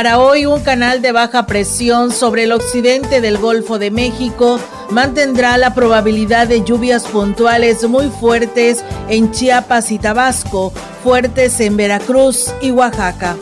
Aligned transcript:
Para 0.00 0.18
hoy, 0.18 0.46
un 0.46 0.60
canal 0.60 1.02
de 1.02 1.12
baja 1.12 1.44
presión 1.44 2.10
sobre 2.10 2.44
el 2.44 2.52
occidente 2.52 3.20
del 3.20 3.36
Golfo 3.36 3.78
de 3.78 3.90
México 3.90 4.58
mantendrá 4.88 5.58
la 5.58 5.74
probabilidad 5.74 6.46
de 6.46 6.64
lluvias 6.64 7.04
puntuales 7.04 7.86
muy 7.86 8.08
fuertes 8.08 8.82
en 9.10 9.30
Chiapas 9.30 9.92
y 9.92 9.98
Tabasco, 9.98 10.72
fuertes 11.04 11.60
en 11.60 11.76
Veracruz 11.76 12.50
y 12.62 12.70
Oaxaca. 12.70 13.36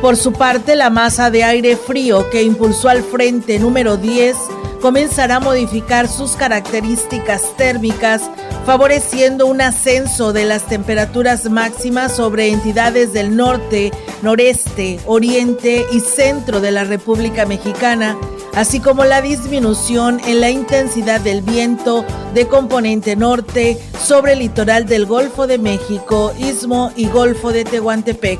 Por 0.00 0.16
su 0.16 0.32
parte, 0.32 0.74
la 0.74 0.90
masa 0.90 1.30
de 1.30 1.44
aire 1.44 1.76
frío 1.76 2.28
que 2.30 2.42
impulsó 2.42 2.88
al 2.88 3.04
frente 3.04 3.60
número 3.60 3.96
10 3.96 4.36
comenzará 4.80 5.36
a 5.36 5.40
modificar 5.40 6.08
sus 6.08 6.32
características 6.32 7.56
térmicas, 7.56 8.22
favoreciendo 8.64 9.46
un 9.46 9.60
ascenso 9.60 10.32
de 10.32 10.44
las 10.44 10.66
temperaturas 10.66 11.50
máximas 11.50 12.14
sobre 12.14 12.48
entidades 12.48 13.12
del 13.12 13.36
norte, 13.36 13.90
noreste, 14.22 15.00
oriente 15.06 15.84
y 15.92 16.00
centro 16.00 16.60
de 16.60 16.70
la 16.70 16.84
República 16.84 17.44
Mexicana, 17.44 18.16
así 18.54 18.80
como 18.80 19.04
la 19.04 19.20
disminución 19.20 20.20
en 20.26 20.40
la 20.40 20.50
intensidad 20.50 21.20
del 21.20 21.42
viento 21.42 22.04
de 22.34 22.46
componente 22.46 23.16
norte 23.16 23.78
sobre 24.00 24.34
el 24.34 24.40
litoral 24.40 24.86
del 24.86 25.06
Golfo 25.06 25.46
de 25.46 25.58
México, 25.58 26.32
Istmo 26.38 26.92
y 26.96 27.06
Golfo 27.08 27.52
de 27.52 27.64
Tehuantepec. 27.64 28.38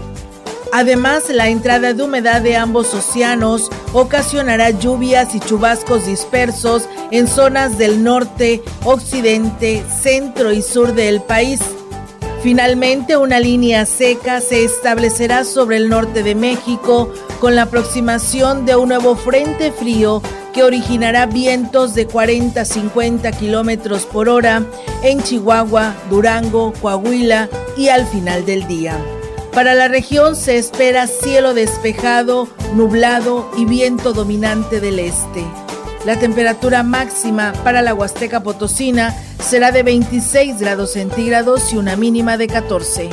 Además, 0.74 1.24
la 1.28 1.48
entrada 1.48 1.92
de 1.92 2.02
humedad 2.02 2.40
de 2.40 2.56
ambos 2.56 2.94
océanos 2.94 3.70
ocasionará 3.92 4.70
lluvias 4.70 5.34
y 5.34 5.40
chubascos 5.40 6.06
dispersos 6.06 6.88
en 7.10 7.28
zonas 7.28 7.76
del 7.76 8.02
norte, 8.02 8.62
occidente, 8.82 9.84
centro 10.00 10.50
y 10.50 10.62
sur 10.62 10.94
del 10.94 11.20
país. 11.20 11.60
Finalmente, 12.42 13.18
una 13.18 13.38
línea 13.38 13.84
seca 13.84 14.40
se 14.40 14.64
establecerá 14.64 15.44
sobre 15.44 15.76
el 15.76 15.90
norte 15.90 16.22
de 16.22 16.34
México 16.34 17.12
con 17.38 17.54
la 17.54 17.62
aproximación 17.62 18.64
de 18.64 18.74
un 18.74 18.88
nuevo 18.88 19.14
frente 19.14 19.72
frío 19.72 20.22
que 20.54 20.62
originará 20.62 21.26
vientos 21.26 21.94
de 21.94 22.06
40 22.06 22.62
a 22.62 22.64
50 22.64 23.30
kilómetros 23.32 24.06
por 24.06 24.30
hora 24.30 24.64
en 25.02 25.22
Chihuahua, 25.22 25.94
Durango, 26.08 26.72
Coahuila 26.80 27.50
y 27.76 27.88
al 27.88 28.06
final 28.06 28.46
del 28.46 28.66
día. 28.66 28.96
Para 29.52 29.74
la 29.74 29.86
región 29.86 30.34
se 30.34 30.56
espera 30.56 31.06
cielo 31.06 31.52
despejado, 31.52 32.48
nublado 32.74 33.50
y 33.54 33.66
viento 33.66 34.14
dominante 34.14 34.80
del 34.80 34.98
este. 34.98 35.44
La 36.06 36.18
temperatura 36.18 36.82
máxima 36.82 37.52
para 37.62 37.82
la 37.82 37.92
Huasteca 37.92 38.42
Potosina 38.42 39.14
será 39.38 39.70
de 39.70 39.82
26 39.82 40.58
grados 40.58 40.92
centígrados 40.92 41.70
y 41.72 41.76
una 41.76 41.96
mínima 41.96 42.38
de 42.38 42.46
14. 42.46 43.10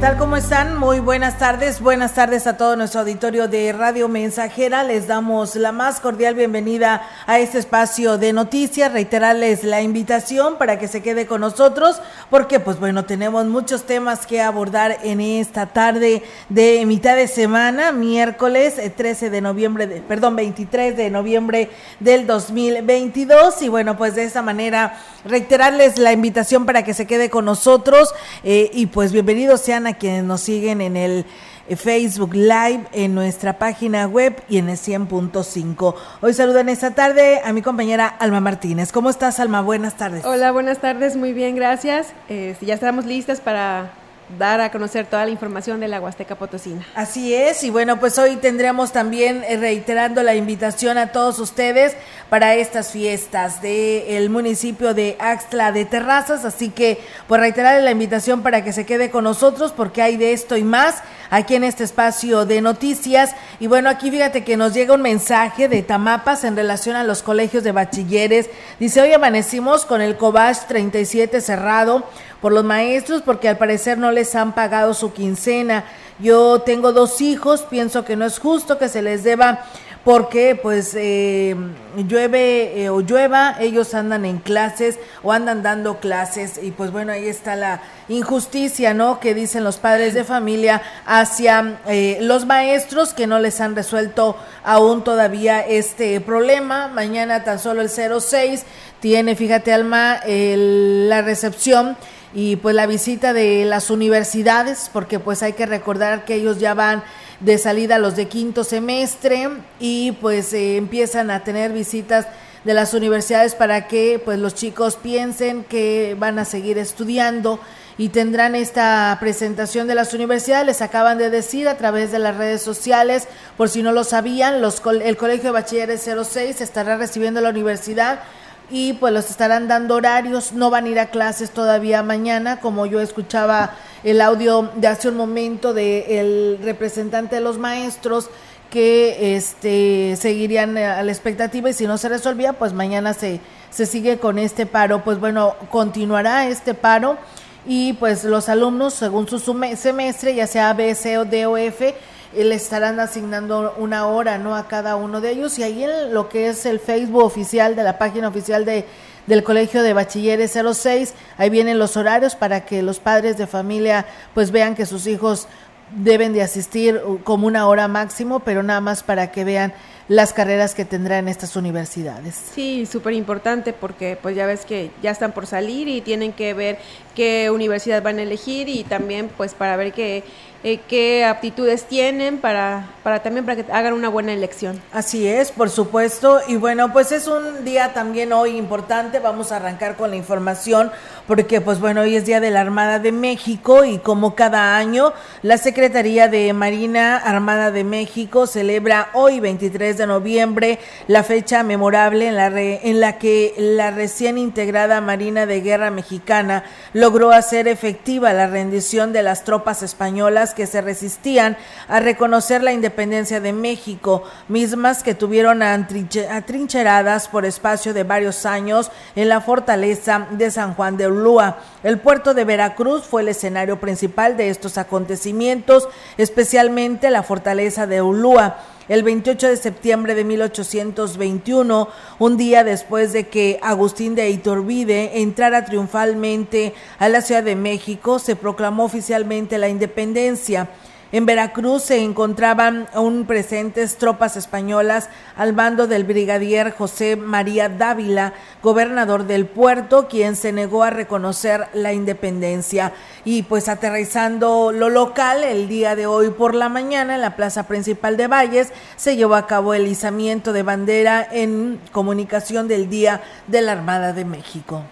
Tal? 0.00 0.16
¿Cómo 0.16 0.36
están? 0.36 0.78
Muy 0.78 0.98
buenas 0.98 1.36
tardes. 1.36 1.78
Buenas 1.80 2.14
tardes 2.14 2.46
a 2.46 2.56
todo 2.56 2.74
nuestro 2.74 3.00
auditorio 3.00 3.48
de 3.48 3.70
Radio 3.72 4.08
Mensajera. 4.08 4.82
Les 4.82 5.06
damos 5.06 5.56
la 5.56 5.72
más 5.72 6.00
cordial 6.00 6.34
bienvenida 6.34 7.06
a 7.26 7.38
este 7.38 7.58
espacio 7.58 8.16
de 8.16 8.32
noticias. 8.32 8.92
Reiterarles 8.92 9.62
la 9.62 9.82
invitación 9.82 10.56
para 10.56 10.78
que 10.78 10.88
se 10.88 11.02
quede 11.02 11.26
con 11.26 11.42
nosotros 11.42 12.00
porque 12.30 12.60
pues 12.60 12.80
bueno, 12.80 13.04
tenemos 13.04 13.44
muchos 13.44 13.84
temas 13.84 14.26
que 14.26 14.40
abordar 14.40 15.00
en 15.02 15.20
esta 15.20 15.66
tarde 15.66 16.22
de 16.48 16.86
mitad 16.86 17.14
de 17.14 17.28
semana, 17.28 17.92
miércoles 17.92 18.80
13 18.96 19.26
eh, 19.26 19.30
de 19.30 19.40
noviembre, 19.42 20.02
perdón, 20.08 20.34
23 20.34 20.96
de 20.96 21.10
noviembre 21.10 21.68
del 21.98 22.26
2022 22.26 23.60
y 23.60 23.68
bueno, 23.68 23.98
pues 23.98 24.14
de 24.14 24.24
esta 24.24 24.40
manera 24.40 24.98
reiterarles 25.26 25.98
la 25.98 26.12
invitación 26.12 26.64
para 26.64 26.84
que 26.84 26.94
se 26.94 27.06
quede 27.06 27.28
con 27.28 27.44
nosotros 27.44 28.14
eh, 28.44 28.70
y 28.72 28.86
pues 28.86 29.12
bienvenidos 29.12 29.60
sean 29.60 29.86
a 29.86 29.89
quienes 29.94 30.24
nos 30.24 30.40
siguen 30.40 30.80
en 30.80 30.96
el 30.96 31.24
eh, 31.68 31.76
Facebook 31.76 32.34
Live, 32.34 32.86
en 32.92 33.14
nuestra 33.14 33.58
página 33.58 34.06
web 34.06 34.42
y 34.48 34.58
en 34.58 34.68
el 34.68 34.76
100.5. 34.76 35.94
Hoy 36.20 36.34
saludan 36.34 36.68
esta 36.68 36.92
tarde 36.92 37.40
a 37.44 37.52
mi 37.52 37.62
compañera 37.62 38.06
Alma 38.06 38.40
Martínez. 38.40 38.92
¿Cómo 38.92 39.10
estás, 39.10 39.40
Alma? 39.40 39.60
Buenas 39.62 39.96
tardes. 39.96 40.24
Hola, 40.24 40.52
buenas 40.52 40.78
tardes, 40.78 41.16
muy 41.16 41.32
bien, 41.32 41.54
gracias. 41.54 42.12
Eh, 42.28 42.56
ya 42.60 42.74
estamos 42.74 43.04
listas 43.04 43.40
para 43.40 43.92
dar 44.38 44.60
a 44.60 44.70
conocer 44.70 45.06
toda 45.06 45.24
la 45.24 45.30
información 45.30 45.80
de 45.80 45.88
la 45.88 46.00
Huasteca 46.00 46.36
Potosina. 46.36 46.86
Así 46.94 47.34
es, 47.34 47.64
y 47.64 47.70
bueno, 47.70 47.98
pues 47.98 48.18
hoy 48.18 48.36
tendremos 48.36 48.92
también 48.92 49.44
eh, 49.46 49.56
reiterando 49.56 50.22
la 50.22 50.34
invitación 50.34 50.98
a 50.98 51.12
todos 51.12 51.38
ustedes 51.38 51.96
para 52.28 52.54
estas 52.54 52.92
fiestas 52.92 53.62
del 53.62 54.30
municipio 54.30 54.94
de 54.94 55.16
Axtla 55.18 55.72
de 55.72 55.84
Terrazas, 55.84 56.44
así 56.44 56.70
que 56.70 57.00
pues 57.26 57.40
reiterar 57.40 57.82
la 57.82 57.90
invitación 57.90 58.42
para 58.42 58.62
que 58.62 58.72
se 58.72 58.86
quede 58.86 59.10
con 59.10 59.24
nosotros 59.24 59.72
porque 59.72 60.02
hay 60.02 60.16
de 60.16 60.32
esto 60.32 60.56
y 60.56 60.62
más 60.62 61.02
aquí 61.30 61.54
en 61.54 61.64
este 61.64 61.84
espacio 61.84 62.44
de 62.44 62.60
noticias. 62.60 63.34
Y 63.58 63.66
bueno, 63.66 63.88
aquí 63.88 64.10
fíjate 64.10 64.44
que 64.44 64.56
nos 64.56 64.74
llega 64.74 64.94
un 64.94 65.02
mensaje 65.02 65.68
de 65.68 65.82
Tamapas 65.82 66.44
en 66.44 66.56
relación 66.56 66.96
a 66.96 67.04
los 67.04 67.22
colegios 67.22 67.64
de 67.64 67.72
bachilleres. 67.72 68.50
Dice, 68.78 69.00
hoy 69.00 69.12
amanecimos 69.12 69.86
con 69.86 70.00
el 70.00 70.16
Cobach 70.16 70.66
37 70.66 71.40
cerrado 71.40 72.04
por 72.40 72.52
los 72.52 72.64
maestros 72.64 73.22
porque 73.22 73.48
al 73.48 73.58
parecer 73.58 73.98
no 73.98 74.12
les 74.12 74.34
han 74.34 74.54
pagado 74.54 74.94
su 74.94 75.12
quincena. 75.12 75.84
Yo 76.18 76.60
tengo 76.62 76.92
dos 76.92 77.20
hijos, 77.20 77.62
pienso 77.62 78.04
que 78.04 78.16
no 78.16 78.24
es 78.26 78.38
justo 78.38 78.78
que 78.78 78.88
se 78.88 79.02
les 79.02 79.24
deba 79.24 79.64
porque 80.04 80.58
pues 80.60 80.94
eh, 80.94 81.54
llueve 81.96 82.82
eh, 82.82 82.88
o 82.88 83.00
llueva, 83.00 83.56
ellos 83.60 83.92
andan 83.92 84.24
en 84.24 84.38
clases 84.38 84.98
o 85.22 85.32
andan 85.32 85.62
dando 85.62 86.00
clases 86.00 86.58
y 86.62 86.70
pues 86.70 86.90
bueno, 86.90 87.12
ahí 87.12 87.28
está 87.28 87.54
la 87.54 87.82
injusticia, 88.08 88.94
¿no? 88.94 89.20
Que 89.20 89.34
dicen 89.34 89.62
los 89.62 89.76
padres 89.76 90.14
de 90.14 90.24
familia 90.24 90.80
hacia 91.04 91.80
eh, 91.86 92.18
los 92.22 92.46
maestros 92.46 93.12
que 93.12 93.26
no 93.26 93.38
les 93.38 93.60
han 93.60 93.76
resuelto 93.76 94.36
aún 94.64 95.04
todavía 95.04 95.60
este 95.60 96.20
problema. 96.20 96.88
Mañana 96.88 97.44
tan 97.44 97.58
solo 97.58 97.82
el 97.82 97.90
06 97.90 98.64
tiene, 99.00 99.36
fíjate 99.36 99.72
Alma, 99.72 100.20
la 100.26 101.22
recepción 101.22 101.96
y 102.32 102.56
pues 102.56 102.74
la 102.74 102.86
visita 102.86 103.32
de 103.32 103.64
las 103.64 103.90
universidades, 103.90 104.90
porque 104.92 105.18
pues 105.18 105.42
hay 105.42 105.54
que 105.54 105.66
recordar 105.66 106.24
que 106.24 106.34
ellos 106.34 106.58
ya 106.58 106.74
van 106.74 107.02
de 107.40 107.58
salida 107.58 107.98
los 107.98 108.16
de 108.16 108.28
quinto 108.28 108.64
semestre 108.64 109.48
y 109.78 110.12
pues 110.12 110.52
eh, 110.52 110.76
empiezan 110.76 111.30
a 111.30 111.42
tener 111.42 111.72
visitas 111.72 112.26
de 112.64 112.74
las 112.74 112.92
universidades 112.92 113.54
para 113.54 113.88
que 113.88 114.20
pues 114.22 114.38
los 114.38 114.54
chicos 114.54 114.96
piensen 114.96 115.64
que 115.64 116.14
van 116.18 116.38
a 116.38 116.44
seguir 116.44 116.76
estudiando 116.78 117.58
y 117.96 118.10
tendrán 118.10 118.54
esta 118.54 119.16
presentación 119.20 119.86
de 119.86 119.94
las 119.94 120.14
universidades. 120.14 120.66
Les 120.66 120.82
acaban 120.82 121.18
de 121.18 121.30
decir 121.30 121.68
a 121.68 121.76
través 121.76 122.12
de 122.12 122.18
las 122.18 122.36
redes 122.36 122.62
sociales, 122.62 123.28
por 123.56 123.68
si 123.68 123.82
no 123.82 123.92
lo 123.92 124.04
sabían, 124.04 124.60
los, 124.60 124.82
el 125.02 125.16
Colegio 125.16 125.44
de 125.44 125.50
Bachilleres 125.50 126.02
06 126.02 126.60
estará 126.60 126.96
recibiendo 126.96 127.40
la 127.40 127.50
universidad 127.50 128.20
y 128.70 128.92
pues 128.94 129.12
los 129.12 129.30
estarán 129.30 129.68
dando 129.68 129.96
horarios, 129.96 130.52
no 130.52 130.70
van 130.70 130.84
a 130.84 130.88
ir 130.88 131.00
a 131.00 131.06
clases 131.06 131.50
todavía 131.50 132.02
mañana, 132.02 132.60
como 132.60 132.86
yo 132.86 133.00
escuchaba 133.00 133.72
el 134.04 134.20
audio 134.20 134.70
de 134.76 134.86
hace 134.86 135.08
un 135.08 135.16
momento 135.16 135.74
del 135.74 136.58
representante 136.62 137.36
de 137.36 137.40
los 137.40 137.58
maestros 137.58 138.30
que 138.70 139.34
este 139.34 140.16
seguirían 140.16 140.78
a 140.78 141.02
la 141.02 141.10
expectativa 141.10 141.68
y 141.68 141.72
si 141.72 141.86
no 141.86 141.98
se 141.98 142.08
resolvía, 142.08 142.52
pues 142.52 142.72
mañana 142.72 143.14
se, 143.14 143.40
se 143.70 143.84
sigue 143.84 144.18
con 144.18 144.38
este 144.38 144.64
paro. 144.64 145.02
Pues 145.02 145.18
bueno, 145.18 145.56
continuará 145.70 146.46
este 146.46 146.74
paro 146.74 147.18
y 147.66 147.94
pues 147.94 148.24
los 148.24 148.48
alumnos, 148.48 148.94
según 148.94 149.28
su 149.28 149.38
semestre, 149.40 150.34
ya 150.34 150.46
sea 150.46 150.72
B, 150.72 150.94
C 150.94 151.18
o 151.18 151.24
D 151.24 151.46
o 151.46 151.56
eh, 151.56 151.94
le 152.34 152.54
estarán 152.54 153.00
asignando 153.00 153.74
una 153.78 154.06
hora 154.06 154.38
no 154.38 154.54
a 154.54 154.68
cada 154.68 154.96
uno 154.96 155.20
de 155.20 155.30
ellos 155.30 155.58
y 155.58 155.62
ahí 155.62 155.84
en 155.84 156.14
lo 156.14 156.28
que 156.28 156.48
es 156.48 156.64
el 156.66 156.80
Facebook 156.80 157.24
oficial 157.24 157.76
de 157.76 157.82
la 157.82 157.98
página 157.98 158.28
oficial 158.28 158.64
de 158.64 158.86
del 159.26 159.44
Colegio 159.44 159.82
de 159.82 159.92
Bachilleres 159.92 160.52
06. 160.52 161.14
Ahí 161.38 161.50
vienen 161.50 161.78
los 161.78 161.96
horarios 161.96 162.34
para 162.34 162.64
que 162.64 162.82
los 162.82 162.98
padres 162.98 163.38
de 163.38 163.46
familia 163.46 164.06
pues 164.34 164.50
vean 164.50 164.74
que 164.74 164.86
sus 164.86 165.06
hijos 165.06 165.46
deben 165.94 166.32
de 166.32 166.42
asistir 166.42 167.00
como 167.24 167.46
una 167.46 167.66
hora 167.66 167.88
máximo, 167.88 168.40
pero 168.40 168.62
nada 168.62 168.80
más 168.80 169.02
para 169.02 169.32
que 169.32 169.44
vean 169.44 169.72
las 170.08 170.32
carreras 170.32 170.74
que 170.74 170.84
tendrán 170.84 171.28
estas 171.28 171.54
universidades. 171.54 172.34
Sí, 172.34 172.84
súper 172.84 173.12
importante 173.12 173.72
porque 173.72 174.18
pues 174.20 174.34
ya 174.34 174.46
ves 174.46 174.64
que 174.64 174.90
ya 175.02 175.12
están 175.12 175.32
por 175.32 175.46
salir 175.46 175.86
y 175.86 176.00
tienen 176.00 176.32
que 176.32 176.52
ver 176.52 176.78
qué 177.20 177.50
universidad 177.50 178.02
van 178.02 178.18
a 178.18 178.22
elegir 178.22 178.66
y 178.70 178.82
también 178.82 179.28
pues 179.36 179.52
para 179.52 179.76
ver 179.76 179.92
qué 179.92 180.24
eh, 180.62 180.78
qué 180.88 181.24
aptitudes 181.24 181.84
tienen 181.84 182.36
para, 182.36 182.86
para 183.02 183.22
también 183.22 183.46
para 183.46 183.64
que 183.64 183.72
hagan 183.72 183.94
una 183.94 184.10
buena 184.10 184.34
elección. 184.34 184.78
Así 184.92 185.26
es, 185.26 185.52
por 185.52 185.70
supuesto. 185.70 186.40
Y 186.48 186.56
bueno, 186.56 186.92
pues 186.92 187.12
es 187.12 187.28
un 187.28 187.64
día 187.64 187.94
también 187.94 188.34
hoy 188.34 188.58
importante. 188.58 189.20
Vamos 189.20 189.52
a 189.52 189.56
arrancar 189.56 189.96
con 189.96 190.10
la 190.10 190.16
información 190.16 190.92
porque 191.26 191.62
pues 191.62 191.80
bueno, 191.80 192.02
hoy 192.02 192.14
es 192.14 192.26
Día 192.26 192.40
de 192.40 192.50
la 192.50 192.60
Armada 192.60 192.98
de 192.98 193.10
México 193.10 193.86
y 193.86 194.00
como 194.00 194.34
cada 194.34 194.76
año, 194.76 195.14
la 195.40 195.56
Secretaría 195.56 196.28
de 196.28 196.52
Marina 196.52 197.16
Armada 197.16 197.70
de 197.70 197.84
México 197.84 198.46
celebra 198.46 199.08
hoy 199.14 199.40
23 199.40 199.96
de 199.96 200.06
noviembre 200.06 200.78
la 201.06 201.22
fecha 201.22 201.62
memorable 201.62 202.26
en 202.26 202.36
la, 202.36 202.48
en 202.48 203.00
la 203.00 203.16
que 203.16 203.54
la 203.56 203.92
recién 203.92 204.36
integrada 204.36 205.00
Marina 205.00 205.46
de 205.46 205.62
Guerra 205.62 205.90
Mexicana 205.90 206.64
logró 207.10 207.32
hacer 207.32 207.66
efectiva 207.66 208.32
la 208.32 208.46
rendición 208.46 209.12
de 209.12 209.24
las 209.24 209.42
tropas 209.42 209.82
españolas 209.82 210.54
que 210.54 210.68
se 210.68 210.80
resistían 210.80 211.56
a 211.88 211.98
reconocer 211.98 212.62
la 212.62 212.72
independencia 212.72 213.40
de 213.40 213.52
México, 213.52 214.22
mismas 214.46 215.02
que 215.02 215.16
tuvieron 215.16 215.60
atrincheradas 215.60 217.26
por 217.26 217.44
espacio 217.44 217.92
de 217.94 218.04
varios 218.04 218.46
años 218.46 218.92
en 219.16 219.28
la 219.28 219.40
fortaleza 219.40 220.28
de 220.30 220.52
San 220.52 220.74
Juan 220.74 220.96
de 220.96 221.08
Ulúa. 221.08 221.58
El 221.82 221.98
puerto 221.98 222.32
de 222.32 222.44
Veracruz 222.44 223.02
fue 223.02 223.22
el 223.22 223.28
escenario 223.30 223.80
principal 223.80 224.36
de 224.36 224.48
estos 224.48 224.78
acontecimientos, 224.78 225.88
especialmente 226.16 227.10
la 227.10 227.24
fortaleza 227.24 227.88
de 227.88 228.02
Ulúa 228.02 228.58
el 228.90 229.04
28 229.04 229.46
de 229.46 229.56
septiembre 229.56 230.16
de 230.16 230.24
1821, 230.24 231.88
un 232.18 232.36
día 232.36 232.64
después 232.64 233.12
de 233.12 233.28
que 233.28 233.60
Agustín 233.62 234.16
de 234.16 234.28
Iturbide 234.30 235.20
entrara 235.20 235.64
triunfalmente 235.64 236.74
a 236.98 237.08
la 237.08 237.22
Ciudad 237.22 237.44
de 237.44 237.54
México, 237.54 238.18
se 238.18 238.34
proclamó 238.34 238.82
oficialmente 238.82 239.58
la 239.58 239.68
independencia. 239.68 240.70
En 241.12 241.26
Veracruz 241.26 241.82
se 241.82 242.04
encontraban 242.04 242.86
aún 242.94 243.24
presentes 243.24 243.96
tropas 243.96 244.36
españolas 244.36 245.08
al 245.36 245.52
mando 245.52 245.88
del 245.88 246.04
brigadier 246.04 246.70
José 246.70 247.16
María 247.16 247.68
Dávila, 247.68 248.32
gobernador 248.62 249.26
del 249.26 249.46
puerto, 249.46 250.06
quien 250.06 250.36
se 250.36 250.52
negó 250.52 250.84
a 250.84 250.90
reconocer 250.90 251.66
la 251.72 251.92
independencia. 251.92 252.92
Y 253.24 253.42
pues 253.42 253.68
aterrizando 253.68 254.70
lo 254.70 254.88
local, 254.88 255.42
el 255.42 255.66
día 255.66 255.96
de 255.96 256.06
hoy 256.06 256.30
por 256.30 256.54
la 256.54 256.68
mañana 256.68 257.16
en 257.16 257.22
la 257.22 257.34
plaza 257.34 257.64
principal 257.66 258.16
de 258.16 258.28
Valles 258.28 258.72
se 258.94 259.16
llevó 259.16 259.34
a 259.34 259.48
cabo 259.48 259.74
el 259.74 259.88
izamiento 259.88 260.52
de 260.52 260.62
bandera 260.62 261.26
en 261.28 261.80
comunicación 261.90 262.68
del 262.68 262.88
Día 262.88 263.20
de 263.48 263.62
la 263.62 263.72
Armada 263.72 264.12
de 264.12 264.24
México. 264.24 264.84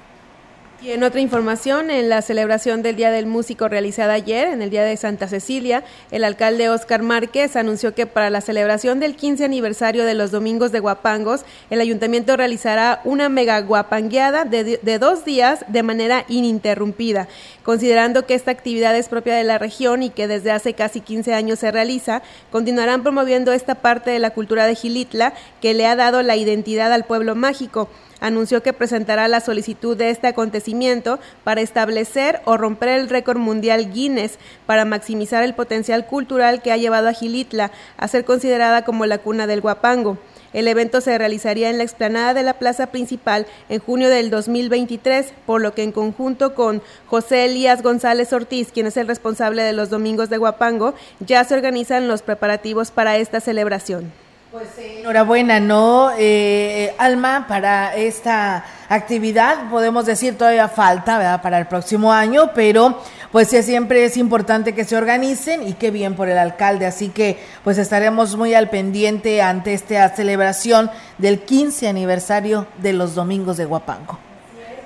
Y 0.80 0.92
en 0.92 1.02
otra 1.02 1.20
información, 1.20 1.90
en 1.90 2.08
la 2.08 2.22
celebración 2.22 2.82
del 2.82 2.94
Día 2.94 3.10
del 3.10 3.26
Músico 3.26 3.66
realizada 3.66 4.12
ayer, 4.12 4.46
en 4.46 4.62
el 4.62 4.70
Día 4.70 4.84
de 4.84 4.96
Santa 4.96 5.26
Cecilia, 5.26 5.82
el 6.12 6.22
alcalde 6.22 6.68
Oscar 6.68 7.02
Márquez 7.02 7.56
anunció 7.56 7.96
que 7.96 8.06
para 8.06 8.30
la 8.30 8.40
celebración 8.40 9.00
del 9.00 9.16
15 9.16 9.44
aniversario 9.44 10.04
de 10.04 10.14
los 10.14 10.30
Domingos 10.30 10.70
de 10.70 10.78
Guapangos, 10.78 11.40
el 11.70 11.80
ayuntamiento 11.80 12.36
realizará 12.36 13.00
una 13.02 13.28
mega 13.28 13.60
guapangueada 13.60 14.44
de, 14.44 14.78
de 14.80 14.98
dos 15.00 15.24
días 15.24 15.64
de 15.66 15.82
manera 15.82 16.24
ininterrumpida. 16.28 17.26
Considerando 17.64 18.24
que 18.24 18.34
esta 18.34 18.52
actividad 18.52 18.96
es 18.96 19.08
propia 19.08 19.34
de 19.34 19.42
la 19.42 19.58
región 19.58 20.04
y 20.04 20.10
que 20.10 20.28
desde 20.28 20.52
hace 20.52 20.74
casi 20.74 21.00
15 21.00 21.34
años 21.34 21.58
se 21.58 21.72
realiza, 21.72 22.22
continuarán 22.52 23.02
promoviendo 23.02 23.52
esta 23.52 23.74
parte 23.74 24.12
de 24.12 24.20
la 24.20 24.30
cultura 24.30 24.68
de 24.68 24.76
Gilitla 24.76 25.34
que 25.60 25.74
le 25.74 25.86
ha 25.86 25.96
dado 25.96 26.22
la 26.22 26.36
identidad 26.36 26.92
al 26.92 27.04
pueblo 27.04 27.34
mágico 27.34 27.88
anunció 28.20 28.62
que 28.62 28.72
presentará 28.72 29.28
la 29.28 29.40
solicitud 29.40 29.96
de 29.96 30.10
este 30.10 30.26
acontecimiento 30.26 31.18
para 31.44 31.60
establecer 31.60 32.40
o 32.44 32.56
romper 32.56 32.90
el 32.90 33.08
récord 33.08 33.38
mundial 33.38 33.92
Guinness 33.92 34.38
para 34.66 34.84
maximizar 34.84 35.42
el 35.42 35.54
potencial 35.54 36.06
cultural 36.06 36.62
que 36.62 36.72
ha 36.72 36.76
llevado 36.76 37.08
a 37.08 37.12
Gilitla 37.12 37.70
a 37.96 38.08
ser 38.08 38.24
considerada 38.24 38.84
como 38.84 39.06
la 39.06 39.18
cuna 39.18 39.46
del 39.46 39.60
guapango. 39.60 40.18
El 40.52 40.66
evento 40.66 41.00
se 41.02 41.18
realizaría 41.18 41.68
en 41.68 41.76
la 41.76 41.84
explanada 41.84 42.32
de 42.32 42.42
la 42.42 42.54
plaza 42.54 42.86
principal 42.86 43.46
en 43.68 43.80
junio 43.80 44.08
del 44.08 44.30
2023, 44.30 45.32
por 45.44 45.60
lo 45.60 45.74
que 45.74 45.82
en 45.82 45.92
conjunto 45.92 46.54
con 46.54 46.82
José 47.06 47.44
Elías 47.44 47.82
González 47.82 48.32
Ortiz, 48.32 48.72
quien 48.72 48.86
es 48.86 48.96
el 48.96 49.08
responsable 49.08 49.62
de 49.62 49.74
los 49.74 49.90
Domingos 49.90 50.30
de 50.30 50.38
Guapango, 50.38 50.94
ya 51.20 51.44
se 51.44 51.54
organizan 51.54 52.08
los 52.08 52.22
preparativos 52.22 52.90
para 52.90 53.18
esta 53.18 53.40
celebración. 53.40 54.10
Pues 54.50 54.68
enhorabuena, 54.78 55.60
¿no? 55.60 56.10
Eh, 56.16 56.94
Alma, 56.96 57.44
para 57.46 57.94
esta 57.94 58.64
actividad, 58.88 59.68
podemos 59.68 60.06
decir 60.06 60.38
todavía 60.38 60.68
falta, 60.68 61.18
¿verdad? 61.18 61.42
Para 61.42 61.58
el 61.58 61.66
próximo 61.66 62.10
año, 62.14 62.52
pero 62.54 62.98
pues 63.30 63.48
siempre 63.48 64.06
es 64.06 64.16
importante 64.16 64.74
que 64.74 64.86
se 64.86 64.96
organicen 64.96 65.68
y 65.68 65.74
qué 65.74 65.90
bien 65.90 66.14
por 66.14 66.30
el 66.30 66.38
alcalde, 66.38 66.86
así 66.86 67.10
que 67.10 67.38
pues 67.62 67.76
estaremos 67.76 68.36
muy 68.36 68.54
al 68.54 68.70
pendiente 68.70 69.42
ante 69.42 69.74
esta 69.74 70.08
celebración 70.16 70.90
del 71.18 71.40
15 71.40 71.86
aniversario 71.86 72.66
de 72.78 72.94
los 72.94 73.14
Domingos 73.14 73.58
de 73.58 73.66
Guapango. 73.66 74.18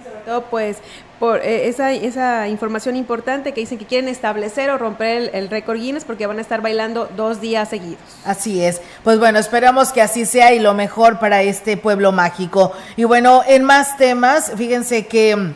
Sobre 0.02 0.24
todo 0.24 0.42
pues 0.50 0.78
por 1.22 1.38
eh, 1.44 1.68
esa, 1.68 1.92
esa 1.92 2.48
información 2.48 2.96
importante 2.96 3.52
que 3.52 3.60
dicen 3.60 3.78
que 3.78 3.86
quieren 3.86 4.08
establecer 4.08 4.70
o 4.70 4.76
romper 4.76 5.30
el, 5.32 5.50
récord 5.50 5.78
Guinness 5.78 6.04
porque 6.04 6.26
van 6.26 6.38
a 6.38 6.40
estar 6.40 6.62
bailando 6.62 7.08
dos 7.16 7.40
días 7.40 7.68
seguidos. 7.68 8.00
Así 8.24 8.60
es. 8.60 8.80
Pues 9.04 9.20
bueno, 9.20 9.38
esperamos 9.38 9.92
que 9.92 10.02
así 10.02 10.26
sea 10.26 10.52
y 10.52 10.58
lo 10.58 10.74
mejor 10.74 11.20
para 11.20 11.42
este 11.42 11.76
pueblo 11.76 12.10
mágico. 12.10 12.72
Y 12.96 13.04
bueno, 13.04 13.42
en 13.46 13.62
más 13.62 13.96
temas, 13.98 14.50
fíjense 14.56 15.06
que 15.06 15.52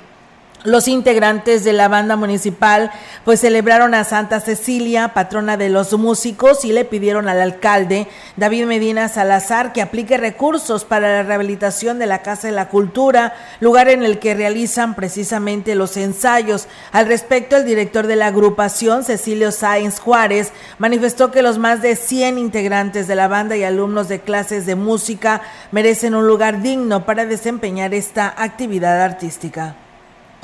los 0.67 0.89
integrantes 0.89 1.63
de 1.63 1.73
la 1.73 1.87
banda 1.87 2.17
municipal 2.17 2.91
pues 3.25 3.41
celebraron 3.41 3.95
a 3.95 4.05
Santa 4.05 4.41
Cecilia, 4.41 5.15
patrona 5.15 5.57
de 5.57 5.69
los 5.69 5.93
músicos, 5.93 6.65
y 6.65 6.73
le 6.73 6.85
pidieron 6.85 7.29
al 7.29 7.41
alcalde 7.41 8.09
David 8.37 8.67
Medina 8.67 9.09
Salazar 9.09 9.73
que 9.73 9.81
aplique 9.81 10.17
recursos 10.17 10.85
para 10.85 11.09
la 11.09 11.23
rehabilitación 11.23 11.99
de 11.99 12.07
la 12.07 12.23
Casa 12.23 12.49
de 12.49 12.55
la 12.55 12.69
Cultura, 12.69 13.35
lugar 13.61 13.89
en 13.89 14.03
el 14.03 14.19
que 14.19 14.35
realizan 14.35 14.95
precisamente 14.95 15.77
los 15.77 15.97
ensayos. 15.97 16.67
Al 16.91 17.07
respecto, 17.07 17.57
el 17.57 17.65
director 17.65 18.09
de 18.09 18.17
la 18.17 18.27
agrupación, 18.27 19.05
Cecilio 19.05 19.53
Sáenz 19.53 20.01
Juárez, 20.01 20.53
manifestó 20.79 21.31
que 21.31 21.43
los 21.43 21.59
más 21.59 21.81
de 21.81 21.95
100 21.95 22.39
integrantes 22.39 23.07
de 23.07 23.15
la 23.15 23.29
banda 23.29 23.57
y 23.57 23.63
alumnos 23.63 24.09
de 24.09 24.21
clases 24.21 24.67
de 24.67 24.75
música 24.75 25.43
merecen 25.71 26.17
un 26.17 26.27
lugar 26.27 26.61
digno 26.61 27.07
para 27.07 27.25
desempeñar 27.25 27.95
esta 27.95 28.35
actividad 28.37 29.01
artística. 29.01 29.77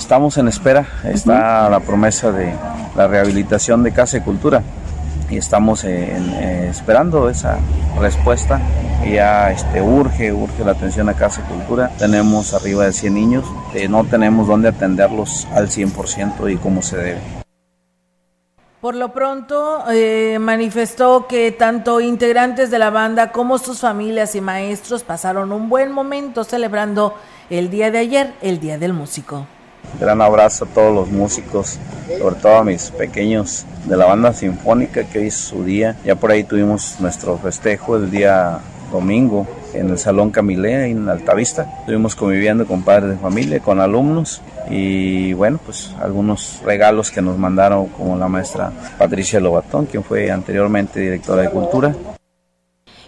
Estamos 0.02 0.36
en 0.36 0.48
espera, 0.48 0.84
está 1.04 1.70
la 1.70 1.78
promesa 1.78 2.32
de 2.32 2.52
la 2.96 3.06
rehabilitación 3.06 3.84
de 3.84 3.92
Casa 3.92 4.18
de 4.18 4.24
Cultura 4.24 4.60
y 5.30 5.36
estamos 5.36 5.84
eh, 5.84 6.66
esperando 6.68 7.30
esa 7.30 7.58
respuesta. 8.00 8.60
Ya 9.08 9.52
este, 9.52 9.80
urge, 9.80 10.32
urge 10.32 10.64
la 10.64 10.72
atención 10.72 11.08
a 11.08 11.14
Casa 11.14 11.42
de 11.42 11.48
Cultura. 11.48 11.88
Tenemos 11.98 12.52
arriba 12.52 12.84
de 12.84 12.92
100 12.92 13.14
niños, 13.14 13.44
eh, 13.74 13.86
no 13.88 14.02
tenemos 14.02 14.48
dónde 14.48 14.70
atenderlos 14.70 15.46
al 15.54 15.68
100% 15.68 16.52
y 16.52 16.56
como 16.56 16.82
se 16.82 16.96
debe. 16.96 17.20
Por 18.80 18.96
lo 18.96 19.12
pronto, 19.12 19.84
eh, 19.88 20.38
manifestó 20.40 21.28
que 21.28 21.52
tanto 21.52 22.00
integrantes 22.00 22.72
de 22.72 22.80
la 22.80 22.90
banda 22.90 23.30
como 23.30 23.56
sus 23.56 23.78
familias 23.78 24.34
y 24.34 24.40
maestros 24.40 25.04
pasaron 25.04 25.52
un 25.52 25.68
buen 25.68 25.92
momento 25.92 26.42
celebrando 26.42 27.14
el 27.50 27.70
día 27.70 27.92
de 27.92 27.98
ayer, 27.98 28.34
el 28.42 28.58
Día 28.58 28.78
del 28.78 28.94
Músico. 28.94 29.46
Gran 30.00 30.20
abrazo 30.20 30.64
a 30.64 30.68
todos 30.68 30.94
los 30.94 31.10
músicos, 31.10 31.78
sobre 32.18 32.36
todo 32.36 32.56
a 32.56 32.64
mis 32.64 32.90
pequeños 32.90 33.66
de 33.84 33.96
la 33.96 34.06
banda 34.06 34.32
sinfónica 34.32 35.04
que 35.04 35.18
hoy 35.18 35.26
es 35.28 35.36
su 35.36 35.64
día. 35.64 35.96
Ya 36.04 36.14
por 36.16 36.30
ahí 36.30 36.44
tuvimos 36.44 36.96
nuestro 37.00 37.38
festejo 37.38 37.96
el 37.96 38.10
día 38.10 38.60
domingo 38.90 39.46
en 39.74 39.90
el 39.90 39.98
Salón 39.98 40.30
Camilea 40.30 40.86
en 40.86 41.08
Altavista. 41.08 41.66
Estuvimos 41.80 42.14
conviviendo 42.14 42.66
con 42.66 42.82
padres 42.82 43.10
de 43.10 43.16
familia, 43.16 43.60
con 43.60 43.80
alumnos 43.80 44.42
y 44.70 45.32
bueno, 45.32 45.58
pues 45.64 45.92
algunos 46.00 46.60
regalos 46.64 47.10
que 47.10 47.22
nos 47.22 47.38
mandaron 47.38 47.86
como 47.88 48.16
la 48.16 48.28
maestra 48.28 48.72
Patricia 48.98 49.40
Lobatón, 49.40 49.86
quien 49.86 50.04
fue 50.04 50.30
anteriormente 50.30 51.00
directora 51.00 51.42
de 51.42 51.50
Cultura 51.50 51.94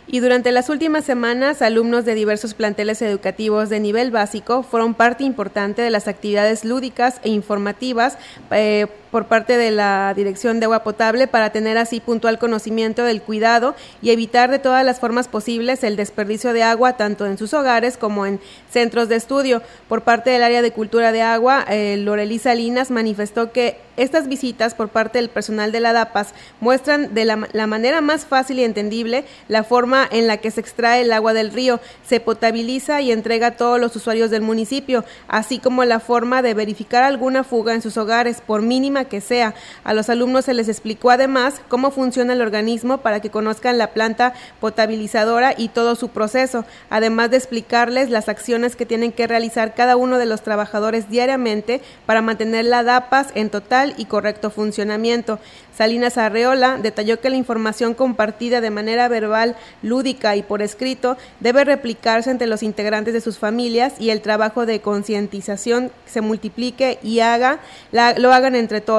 Y 0.07 0.21
durante 0.21 0.53
las 0.53 0.69
últimas 0.69 1.05
semanas, 1.05 1.63
alumnos 1.63 2.05
de 2.05 2.15
diversos 2.15 2.55
planteles 2.55 3.01
educativos 3.03 3.71
de 3.71 3.81
nivel 3.81 4.11
básico 4.11 4.63
fueron 4.63 4.95
parte 4.95 5.25
importante 5.25 5.83
de 5.83 5.91
las 5.91 6.09
actividades 6.09 6.65
lúdicas 6.65 7.21
e 7.25 7.31
informativas 7.31 8.19
eh, 8.51 8.87
por 9.15 9.27
parte 9.27 9.57
de 9.57 9.71
la 9.71 10.13
Dirección 10.17 10.59
de 10.59 10.65
Agua 10.65 10.83
Potable 10.83 11.29
para 11.29 11.51
tener 11.51 11.79
así 11.79 12.01
puntual 12.01 12.41
conocimiento 12.41 13.05
del 13.05 13.23
cuidado 13.23 13.77
y 14.03 14.11
evitar 14.11 14.51
de 14.51 14.59
todas 14.59 14.85
las 14.85 14.99
formas 14.99 15.29
posibles 15.29 15.85
el 15.85 15.95
desperdicio 15.95 16.53
de 16.53 16.65
agua 16.65 16.97
tanto 16.97 17.25
en 17.25 17.39
sus 17.39 17.55
hogares 17.55 17.97
como 17.97 18.27
en 18.27 18.41
centros 18.73 19.09
de 19.09 19.15
estudio. 19.15 19.63
Por 19.89 20.03
parte 20.03 20.31
del 20.31 20.43
área 20.43 20.63
de 20.63 20.73
cultura 20.73 21.13
de 21.13 21.23
agua, 21.23 21.65
eh, 21.69 21.97
Lorelisa 21.97 22.51
Salinas 22.51 22.91
manifestó 22.91 23.53
que 23.53 23.79
estas 23.97 24.27
visitas 24.27 24.75
por 24.75 24.89
parte 24.89 25.19
del 25.19 25.29
personal 25.29 25.71
de 25.71 25.79
la 25.79 25.93
DAPAS 25.93 26.35
muestran 26.61 27.15
de 27.15 27.25
la, 27.25 27.49
la, 27.53 27.69
manera 27.69 28.01
más 28.01 28.27
fácil 28.27 28.59
y 28.59 28.65
entendible 28.65 29.25
la 29.47 29.63
forma 29.63 30.09
en 30.11 30.27
la 30.27 30.39
que 30.39 30.51
se 30.51 30.61
extrae 30.61 31.03
el 31.03 31.13
agua 31.13 31.33
del 31.33 31.53
río, 31.53 31.79
se 32.05 32.19
potabiliza 32.19 33.01
y 33.01 33.13
entrega 33.13 33.47
a 33.47 33.57
todos 33.57 33.79
los 33.79 33.95
usuarios 33.95 34.31
del 34.31 34.43
municipio, 34.43 35.05
así 35.29 35.61
como 35.61 35.85
la 35.85 36.01
forma 36.01 36.43
de 36.43 36.55
verificar 36.55 37.05
alguna 37.05 37.45
fuga 37.45 37.73
en 37.73 37.83
sus 37.83 37.97
hogares, 37.97 38.43
por 38.45 38.63
mínima 38.63 39.04
que 39.05 39.21
sea. 39.21 39.55
A 39.85 39.95
los 39.95 40.09
alumnos 40.09 40.45
se 40.45 40.55
les 40.55 40.69
explicó 40.69 41.11
además 41.11 41.61
cómo 41.69 41.91
funciona 41.91 42.33
el 42.33 42.43
organismo 42.43 42.99
para 42.99 43.21
que 43.21 43.31
conozcan 43.31 43.79
la 43.79 43.93
planta 43.93 44.35
potabilizadora 44.61 45.55
y 45.57 45.69
todo 45.69 45.95
su 45.95 46.09
proceso, 46.09 46.65
además 46.91 47.31
de 47.31 47.37
explicarles 47.37 48.11
las 48.11 48.29
acciones 48.29 48.77
que 48.77 48.87
tienen 48.87 49.13
que 49.13 49.27
realizar 49.27 49.75
cada 49.75 49.97
uno 49.97 50.19
de 50.19 50.27
los 50.27 50.43
trabajadores 50.43 51.09
diariamente 51.09 51.81
para 52.07 52.23
mantener 52.23 52.65
la 52.65 52.83
DAPAS 52.83 53.29
en 53.35 53.51
total 53.51 53.95
y 53.97 54.07
correcto 54.07 54.51
funcionamiento. 54.51 55.39
Salinas 55.77 56.19
Arreola 56.19 56.79
detalló 56.81 57.21
que 57.21 57.31
la 57.31 57.37
información 57.37 57.95
compartida 57.95 58.61
de 58.61 58.71
manera 58.71 59.09
verbal, 59.09 59.57
lúdica 59.83 60.37
y 60.37 60.43
por 60.43 60.63
escrito 60.63 61.17
debe 61.41 61.65
replicarse 61.65 62.31
entre 62.31 62.47
los 62.47 62.63
integrantes 62.63 63.13
de 63.13 63.21
sus 63.21 63.39
familias 63.39 63.95
y 63.99 64.11
el 64.11 64.21
trabajo 64.21 64.67
de 64.67 64.81
concientización 64.81 65.91
se 66.07 66.21
multiplique 66.21 66.99
y 67.03 67.21
haga, 67.21 67.59
lo 67.93 68.33
hagan 68.33 68.55
entre 68.55 68.81
todos. 68.81 68.94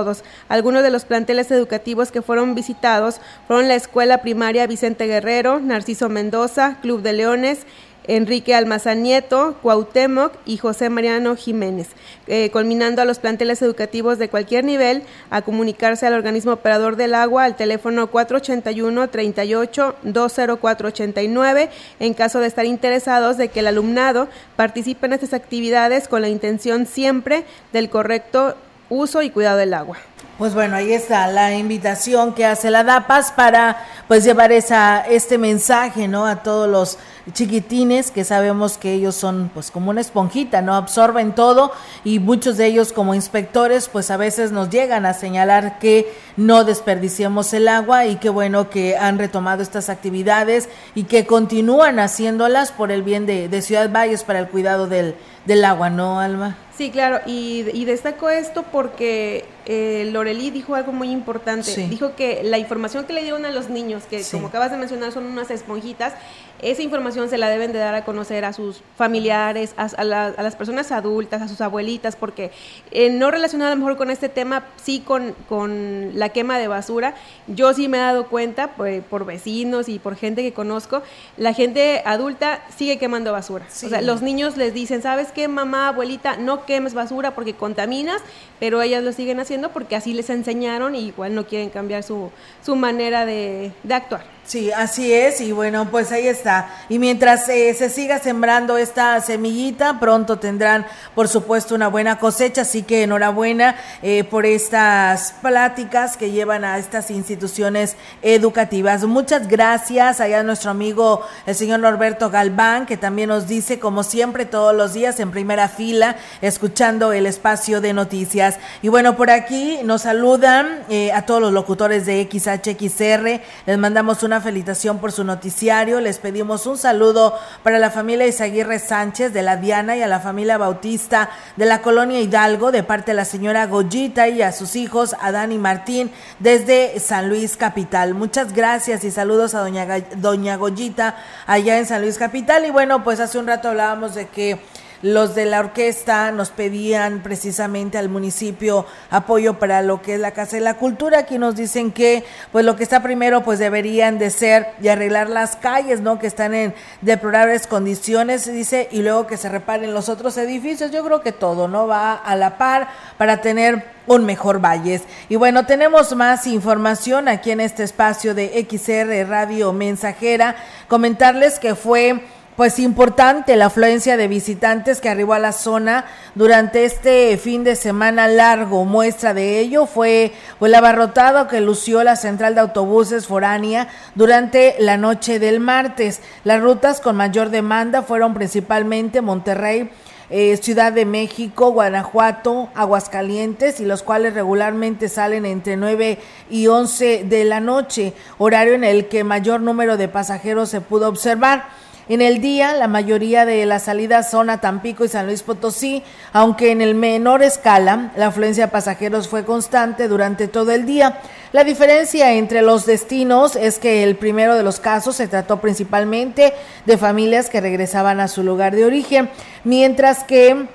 Algunos 0.50 0.84
de 0.84 0.92
los 0.92 1.06
planteles 1.06 1.52
educativos 1.52 2.12
que 2.12 2.22
fueron 2.22 2.56
visitados 2.56 3.22
fueron 3.48 3.68
la 3.68 3.76
Escuela 3.76 4.22
Primaria 4.22 4.68
Vicente 4.68 5.08
Guerrero, 5.08 5.60
Narciso 5.60 6.10
Mendoza, 6.10 6.78
Club 6.82 7.02
de 7.02 7.14
Leones, 7.14 7.66
Enrique 8.08 8.54
Almazán 8.54 9.04
Nieto, 9.04 9.56
Cuauhtémoc 9.62 10.34
y 10.46 10.58
José 10.58 10.90
Mariano 10.90 11.36
Jiménez, 11.36 11.90
eh, 12.28 12.50
culminando 12.52 13.02
a 13.02 13.06
los 13.06 13.20
planteles 13.20 13.62
educativos 13.62 14.18
de 14.18 14.30
cualquier 14.30 14.64
nivel 14.64 15.04
a 15.30 15.42
comunicarse 15.42 16.06
al 16.06 16.14
organismo 16.14 16.54
operador 16.54 16.96
del 16.96 17.16
agua 17.16 17.46
al 17.46 17.56
teléfono 17.56 18.08
481 18.08 19.10
38 19.10 19.96
20489 20.04 21.70
en 22.00 22.14
caso 22.14 22.40
de 22.40 22.48
estar 22.48 22.66
interesados 22.66 23.38
de 23.38 23.50
que 23.50 23.62
el 23.62 23.68
alumnado 23.68 24.28
participe 24.56 25.08
en 25.08 25.14
estas 25.14 25.34
actividades 25.34 26.08
con 26.08 26.22
la 26.22 26.30
intención 26.30 26.86
siempre 26.86 27.46
del 27.74 27.90
correcto 27.90 28.56
uso 28.90 29.22
y 29.22 29.30
cuidado 29.30 29.58
del 29.58 29.74
agua. 29.74 29.98
Pues 30.38 30.54
bueno, 30.54 30.76
ahí 30.76 30.92
está 30.92 31.28
la 31.28 31.54
invitación 31.54 32.34
que 32.34 32.46
hace 32.46 32.70
la 32.70 32.84
DAPAS 32.84 33.32
para 33.32 33.78
pues 34.08 34.26
llevar 34.26 34.52
esa 34.52 35.00
este 35.08 35.38
mensaje, 35.38 36.10
¿no? 36.10 36.26
a 36.26 36.44
todos 36.44 36.70
los 36.70 36.98
chiquitines 37.34 38.12
que 38.12 38.24
sabemos 38.24 38.78
que 38.78 38.94
ellos 38.94 39.16
son 39.16 39.50
pues 39.54 39.72
como 39.72 39.90
una 39.90 40.02
esponjita, 40.02 40.62
no 40.62 40.76
absorben 40.76 41.34
todo 41.34 41.72
y 42.04 42.20
muchos 42.20 42.58
de 42.58 42.68
ellos 42.68 42.94
como 42.94 43.16
inspectores 43.16 43.88
pues 43.88 44.12
a 44.12 44.18
veces 44.18 44.52
nos 44.52 44.70
llegan 44.70 45.06
a 45.06 45.14
señalar 45.14 45.80
que 45.80 46.12
no 46.38 46.64
desperdiciemos 46.64 47.54
el 47.54 47.68
agua 47.68 48.06
y 48.06 48.18
qué 48.18 48.30
bueno 48.30 48.70
que 48.70 48.98
han 48.98 49.18
retomado 49.18 49.64
estas 49.64 49.90
actividades 49.90 50.70
y 50.94 51.04
que 51.04 51.26
continúan 51.26 52.00
haciéndolas 52.00 52.72
por 52.72 52.92
el 52.92 53.02
bien 53.04 53.26
de, 53.26 53.50
de 53.50 53.62
Ciudad 53.62 53.92
Valles 53.92 54.24
para 54.24 54.40
el 54.40 54.48
cuidado 54.50 54.88
del, 54.88 55.16
del 55.46 55.66
agua, 55.66 55.90
¿no, 55.90 56.20
Alma? 56.20 56.58
Sí, 56.78 56.92
claro, 56.92 57.22
y, 57.26 57.66
y 57.74 57.86
destaco 57.86 58.30
esto 58.30 58.66
porque 58.70 59.46
eh, 59.66 60.10
Lorelí 60.12 60.52
dijo 60.52 60.76
algo 60.76 60.92
muy 60.92 61.10
importante. 61.10 61.88
Dijo 61.88 62.16
que 62.18 62.44
la 62.44 62.58
información 62.58 63.06
que 63.06 63.14
le 63.14 63.22
dieron 63.22 63.46
a 63.46 63.52
los 63.52 63.70
niños, 63.70 64.04
que 64.10 64.22
como 64.30 64.48
acabas 64.48 64.72
de 64.72 64.78
mencionar 64.78 65.14
son 65.14 65.26
unas 65.26 65.50
esponjitas, 65.52 66.14
esa 66.62 66.82
información 66.82 67.15
se 67.16 67.38
la 67.38 67.50
deben 67.50 67.74
de 67.74 67.80
dar 67.80 67.96
a 67.96 68.06
conocer 68.06 68.46
a 68.46 68.54
sus 68.54 68.82
familiares, 68.96 69.74
a, 69.78 70.04
las 70.04 70.56
personas 70.56 70.92
adultas, 70.92 71.42
a 71.42 71.48
sus 71.48 71.62
abuelitas, 71.62 72.16
porque 72.16 72.52
eh, 72.92 73.10
no 73.10 73.32
relacionado 73.32 73.72
a 73.72 73.76
lo 73.76 73.80
mejor 73.80 73.98
con 73.98 74.12
este 74.12 74.30
tema, 74.30 74.66
sí 74.82 75.00
con, 75.00 75.34
con 75.50 76.12
la 76.14 76.30
quema 76.30 76.60
de 76.60 76.68
basura, 76.68 77.16
yo 77.48 77.74
sí 77.74 77.88
me 77.88 77.98
he 77.98 78.02
dado 78.02 78.28
cuenta 78.28 78.76
pues, 78.76 79.04
por 79.04 79.26
vecinos 79.26 79.90
y 79.90 80.00
por 80.00 80.16
gente 80.16 80.44
que 80.44 80.54
conozco, 80.54 81.02
la 81.38 81.54
gente 81.54 82.02
adulta 82.06 82.62
sigue 82.76 82.98
quemando 82.98 83.32
basura. 83.32 83.66
O 83.66 83.90
sea, 83.90 84.02
los 84.02 84.22
niños 84.22 84.58
les 84.58 84.74
dicen, 84.74 85.02
¿sabes 85.02 85.32
qué, 85.32 85.48
mamá, 85.48 85.88
abuelita? 85.88 86.38
No 86.38 86.66
quemes 86.66 86.94
basura 86.94 87.36
porque 87.36 87.54
contaminas, 87.54 88.22
pero 88.60 88.82
ellas 88.82 89.04
lo 89.04 89.12
siguen 89.12 89.40
haciendo 89.40 89.72
porque 89.72 89.96
así 89.96 90.14
les 90.14 90.30
enseñaron 90.30 90.96
y 90.96 91.08
igual 91.08 91.36
no 91.36 91.46
quieren 91.46 91.70
cambiar 91.70 92.04
su, 92.04 92.32
su 92.64 92.76
manera 92.76 93.26
de, 93.26 93.72
de 93.84 93.94
actuar. 93.94 94.35
Sí, 94.48 94.72
así 94.72 95.12
es, 95.12 95.42
y 95.42 95.52
bueno, 95.52 95.90
pues 95.90 96.12
ahí 96.12 96.28
está. 96.28 96.70
Y 96.88 97.00
mientras 97.00 97.50
eh, 97.50 97.74
se 97.74 97.90
siga 97.90 98.20
sembrando 98.20 98.78
esta 98.78 99.20
semillita, 99.20 100.00
pronto 100.00 100.38
tendrán, 100.38 100.86
por 101.16 101.28
supuesto, 101.28 101.74
una 101.74 101.88
buena 101.88 102.20
cosecha, 102.20 102.62
así 102.62 102.84
que 102.84 103.02
enhorabuena 103.02 103.76
eh, 104.04 104.24
por 104.24 104.46
estas 104.46 105.34
pláticas 105.42 106.16
que 106.16 106.30
llevan 106.30 106.64
a 106.64 106.78
estas 106.78 107.10
instituciones 107.10 107.96
educativas. 108.22 109.04
Muchas 109.06 109.48
gracias 109.48 110.22
allá 110.22 110.42
a 110.42 110.44
nuestro 110.44 110.70
amigo 110.70 111.26
el 111.48 111.56
señor 111.56 111.80
Norberto 111.80 112.30
Galván, 112.30 112.86
que 112.86 112.98
también 112.98 113.30
nos 113.30 113.48
dice, 113.48 113.80
como 113.80 114.04
siempre, 114.04 114.46
todos 114.46 114.76
los 114.76 114.94
días 114.94 115.20
en 115.20 115.32
primera 115.32 115.70
fila, 115.70 116.18
escuchando 116.42 117.14
el 117.14 117.26
espacio 117.26 117.82
de 117.82 117.94
noticias. 117.94 118.60
Y 118.84 118.90
bueno, 118.90 119.18
por 119.18 119.32
aquí 119.32 119.80
nos 119.84 120.04
saludan 120.04 120.84
eh, 120.88 121.12
a 121.14 121.24
todos 121.24 121.42
los 121.42 121.52
locutores 121.52 122.06
de 122.06 122.30
XHXR, 122.32 123.42
les 123.66 123.78
mandamos 123.80 124.22
una 124.22 124.35
felicitación 124.42 125.00
por 125.00 125.12
su 125.12 125.24
noticiario. 125.24 126.00
Les 126.00 126.20
pedimos 126.20 126.66
un 126.68 126.78
saludo 126.78 127.38
para 127.64 127.80
la 127.80 127.92
familia 127.92 128.28
Isaguirre 128.28 128.80
Sánchez 128.80 129.34
de 129.34 129.42
la 129.42 129.58
Diana 129.58 129.96
y 129.96 130.02
a 130.02 130.08
la 130.08 130.20
familia 130.20 130.58
Bautista 130.58 131.30
de 131.56 131.66
la 131.66 131.82
colonia 131.82 132.20
Hidalgo 132.20 132.72
de 132.72 132.84
parte 132.84 133.12
de 133.12 133.16
la 133.16 133.26
señora 133.26 133.68
Goyita 133.68 134.28
y 134.28 134.42
a 134.42 134.52
sus 134.52 134.76
hijos 134.76 135.16
Adán 135.22 135.52
y 135.52 135.58
Martín 135.58 136.12
desde 136.40 137.00
San 137.00 137.30
Luis 137.30 137.58
Capital. 137.58 138.14
Muchas 138.14 138.54
gracias 138.54 139.04
y 139.04 139.12
saludos 139.12 139.56
a 139.56 139.60
doña, 139.60 139.86
doña 140.16 140.56
Goyita 140.58 141.16
allá 141.48 141.78
en 141.78 141.86
San 141.86 142.02
Luis 142.02 142.18
Capital. 142.18 142.66
Y 142.66 142.72
bueno, 142.72 143.04
pues 143.04 143.20
hace 143.20 143.38
un 143.38 143.48
rato 143.48 143.70
hablábamos 143.70 144.16
de 144.16 144.28
que 144.28 144.60
los 145.06 145.36
de 145.36 145.46
la 145.46 145.60
orquesta 145.60 146.32
nos 146.32 146.50
pedían 146.50 147.22
precisamente 147.22 148.00
al 148.00 148.10
municipio 148.10 148.88
apoyo 149.12 149.60
para 149.60 149.84
lo 149.84 150.02
que 150.02 150.16
es 150.16 150.20
la 150.20 150.32
Casa 150.32 150.58
de 150.58 150.64
la 150.64 150.78
Cultura. 150.78 151.20
Aquí 151.20 151.38
nos 151.38 151.56
dicen 151.56 151.92
que 151.92 152.26
pues 152.52 152.66
lo 152.66 152.76
que 152.76 152.82
está 152.82 153.04
primero 153.04 153.44
pues 153.44 153.60
deberían 153.60 154.18
de 154.18 154.32
ser 154.32 154.66
y 154.82 154.88
arreglar 154.88 155.30
las 155.30 155.58
calles, 155.58 156.02
¿no? 156.02 156.18
Que 156.18 156.26
están 156.26 156.56
en 156.56 156.74
deplorables 157.02 157.68
condiciones, 157.68 158.52
dice, 158.52 158.90
y 158.92 159.04
luego 159.04 159.28
que 159.28 159.38
se 159.38 159.48
reparen 159.48 159.94
los 159.94 160.10
otros 160.10 160.38
edificios. 160.38 160.90
Yo 160.90 161.06
creo 161.06 161.22
que 161.22 161.32
todo, 161.32 161.68
¿no? 161.68 161.86
Va 161.86 162.16
a 162.16 162.36
la 162.36 162.58
par 162.58 162.88
para 163.20 163.42
tener 163.42 163.86
un 164.08 164.26
mejor 164.26 164.60
Valles. 164.60 165.04
Y 165.30 165.36
bueno, 165.36 165.68
tenemos 165.68 166.16
más 166.16 166.48
información 166.48 167.28
aquí 167.28 167.52
en 167.52 167.60
este 167.60 167.84
espacio 167.84 168.34
de 168.34 168.66
XR 168.68 169.30
Radio 169.30 169.72
Mensajera. 169.72 170.56
Comentarles 170.88 171.60
que 171.60 171.76
fue 171.76 172.24
pues 172.56 172.80
importante 172.80 173.56
la 173.56 173.66
afluencia 173.66 174.16
de 174.18 174.28
visitantes 174.28 175.02
que 175.02 175.10
arribó 175.10 175.34
a 175.34 175.40
la 175.40 175.52
zona 175.52 176.06
durante 176.36 176.86
este 176.86 177.38
fin 177.38 177.64
de 177.64 177.76
semana 177.76 178.28
largo. 178.28 178.86
Muestra 178.86 179.34
de 179.34 179.60
ello 179.60 179.86
fue 179.86 180.32
el 180.62 180.76
abarrotado 180.76 181.48
que 181.48 181.60
lució 181.60 182.04
la 182.04 182.16
central 182.16 182.56
de 182.56 182.62
autobuses 182.62 183.28
foránea 183.28 183.90
durante 184.16 184.76
la 184.80 184.98
noche 184.98 185.40
del 185.40 185.60
martes. 185.60 186.22
Las 186.44 186.62
rutas 186.62 187.02
con 187.02 187.18
mayor 187.18 187.50
demanda 187.50 188.04
fueron 188.04 188.34
principalmente 188.34 189.22
Monterrey, 189.22 189.90
eh, 190.30 190.58
Ciudad 190.58 190.94
de 190.94 191.06
México, 191.06 191.72
Guanajuato, 191.72 192.70
Aguascalientes 192.74 193.80
y 193.82 193.86
los 193.86 194.02
cuales 194.02 194.34
regularmente 194.34 195.10
salen 195.10 195.46
entre 195.46 195.76
9 195.76 196.20
y 196.50 196.68
11 196.68 197.26
de 197.26 197.44
la 197.44 197.60
noche, 197.60 198.14
horario 198.38 198.74
en 198.74 198.86
el 198.86 199.08
que 199.08 199.24
mayor 199.26 199.60
número 199.60 199.98
de 199.98 200.08
pasajeros 200.08 200.70
se 200.70 200.82
pudo 200.82 201.10
observar. 201.10 201.85
En 202.08 202.22
el 202.22 202.40
día, 202.40 202.76
la 202.76 202.88
mayoría 202.88 203.48
de 203.48 203.66
las 203.66 203.84
salidas 203.84 204.30
son 204.30 204.52
a 204.52 204.62
Tampico 204.62 205.06
y 205.06 205.08
San 205.08 205.26
Luis 205.26 205.42
Potosí, 205.42 206.04
aunque 206.34 206.70
en 206.70 206.82
el 206.82 206.94
menor 206.94 207.42
escala, 207.42 208.12
la 208.16 208.28
afluencia 208.28 208.68
de 208.68 208.72
pasajeros 208.72 209.28
fue 209.28 209.44
constante 209.44 210.08
durante 210.08 210.48
todo 210.48 210.72
el 210.72 210.86
día. 210.86 211.20
La 211.52 211.64
diferencia 211.64 212.34
entre 212.34 212.62
los 212.62 212.86
destinos 212.86 213.56
es 213.56 213.80
que 213.80 214.04
el 214.04 214.18
primero 214.18 214.54
de 214.54 214.62
los 214.62 214.80
casos 214.80 215.16
se 215.16 215.28
trató 215.28 215.60
principalmente 215.62 216.54
de 216.86 216.98
familias 217.00 217.50
que 217.50 217.60
regresaban 217.60 218.20
a 218.20 218.28
su 218.28 218.44
lugar 218.44 218.76
de 218.76 218.86
origen, 218.86 219.32
mientras 219.64 220.24
que 220.24 220.68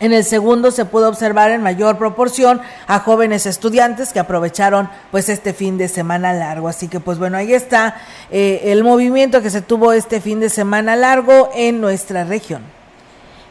En 0.00 0.12
el 0.12 0.24
segundo 0.24 0.70
se 0.70 0.84
pudo 0.84 1.08
observar 1.08 1.50
en 1.50 1.62
mayor 1.62 1.98
proporción 1.98 2.60
a 2.86 3.00
jóvenes 3.00 3.46
estudiantes 3.46 4.12
que 4.12 4.20
aprovecharon 4.20 4.88
pues 5.10 5.28
este 5.28 5.52
fin 5.52 5.76
de 5.76 5.88
semana 5.88 6.32
largo. 6.32 6.68
Así 6.68 6.88
que 6.88 7.00
pues 7.00 7.18
bueno, 7.18 7.36
ahí 7.36 7.52
está 7.52 7.96
eh, 8.30 8.60
el 8.66 8.84
movimiento 8.84 9.42
que 9.42 9.50
se 9.50 9.60
tuvo 9.60 9.92
este 9.92 10.20
fin 10.20 10.40
de 10.40 10.50
semana 10.50 10.94
largo 10.94 11.50
en 11.54 11.80
nuestra 11.80 12.24
región. 12.24 12.77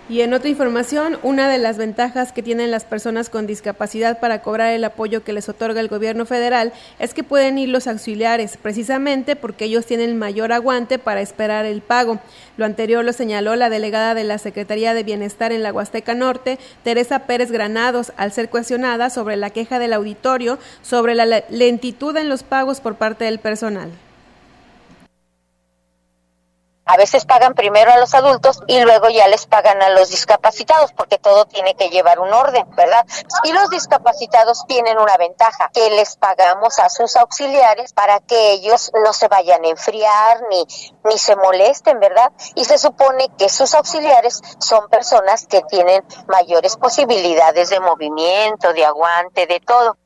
Y 0.10 0.22
en 0.22 0.34
otra 0.34 0.48
información, 0.48 1.18
una 1.22 1.50
de 1.50 1.58
las 1.58 1.78
ventajas 1.78 2.32
que 2.32 2.42
tienen 2.42 2.72
las 2.72 2.86
personas 2.86 3.30
con 3.30 3.46
discapacidad 3.46 4.22
para 4.22 4.42
cobrar 4.42 4.72
el 4.72 4.86
apoyo 4.86 5.22
que 5.22 5.34
les 5.34 5.50
otorga 5.50 5.82
el 5.82 5.90
gobierno 5.90 6.26
federal 6.26 6.72
es 6.98 7.14
que 7.14 7.24
pueden 7.24 7.58
ir 7.58 7.68
los 7.68 7.88
auxiliares, 7.88 8.56
precisamente 8.56 9.36
porque 9.36 9.66
ellos 9.66 9.86
tienen 9.86 10.18
mayor 10.18 10.54
aguante 10.54 10.98
para 10.98 11.20
esperar 11.20 11.66
el 11.66 11.82
pago. 11.82 12.22
Lo 12.56 12.64
anterior 12.64 13.04
lo 13.04 13.12
señaló 13.12 13.58
la 13.58 13.70
delegada 13.70 14.14
de 14.14 14.24
la 14.24 14.38
Secretaría 14.38 14.94
de 14.94 15.04
Bienestar 15.04 15.52
en 15.52 15.62
la 15.62 15.74
Huasteca 15.74 16.16
Norte, 16.16 16.58
Teresa 16.84 17.28
Pérez 17.28 17.52
Granados, 17.52 18.14
al 18.16 18.32
ser 18.32 18.50
cuestionada 18.50 19.10
sobre 19.10 19.36
la 19.36 19.50
queja 19.50 19.78
del 19.78 19.92
auditorio 19.92 20.58
sobre 20.84 21.16
la 21.16 21.44
lentitud 21.50 22.16
en 22.16 22.30
los 22.30 22.44
pagos 22.44 22.80
por 22.80 22.96
parte 22.96 23.26
del 23.26 23.40
personal. 23.40 23.92
A 26.88 26.98
veces 26.98 27.26
pagan 27.26 27.54
primero 27.54 27.92
a 27.92 27.98
los 27.98 28.14
adultos 28.14 28.62
y 28.68 28.80
luego 28.82 29.10
ya 29.10 29.28
les 29.28 29.46
pagan 29.46 29.82
a 29.82 29.90
los 29.90 30.10
discapacitados 30.10 30.94
porque 30.94 31.18
todo 31.18 31.46
tiene 31.46 31.76
que 31.76 31.90
llevar 31.90 32.20
un 32.20 32.34
orden, 32.34 32.66
¿verdad? 32.76 33.06
Y 33.44 33.52
los 33.52 33.70
discapacitados 33.70 34.66
tienen 34.68 34.98
una 34.98 35.18
ventaja, 35.18 35.70
que 35.74 35.90
les 35.92 36.16
pagamos 36.16 36.80
a 36.80 36.90
sus 36.90 37.16
auxiliares 37.16 37.94
para 37.94 38.20
que 38.20 38.52
ellos 38.54 38.92
no 39.04 39.14
se 39.14 39.28
vayan 39.28 39.64
a 39.64 39.70
enfriar 39.70 40.42
ni, 40.50 40.66
ni 41.04 41.18
se 41.18 41.36
molesten, 41.36 42.00
¿verdad? 42.00 42.32
Y 42.56 42.66
se 42.66 42.78
supone 42.78 43.30
que 43.38 43.50
sus 43.50 43.74
auxiliares 43.74 44.42
son 44.60 44.88
personas 44.90 45.46
que 45.48 45.62
tienen 45.64 46.04
mayores 46.28 46.78
posibilidades 46.78 47.70
de 47.70 47.80
movimiento, 47.80 48.74
de 48.74 48.86
aguante, 48.86 49.46
de 49.46 49.60
todo. 49.60 49.98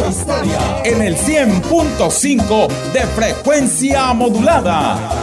en 0.84 1.04
el 1.04 1.16
100.5 1.16 2.68
de 2.94 3.02
frecuencia 3.02 4.12
modulada 4.14 5.23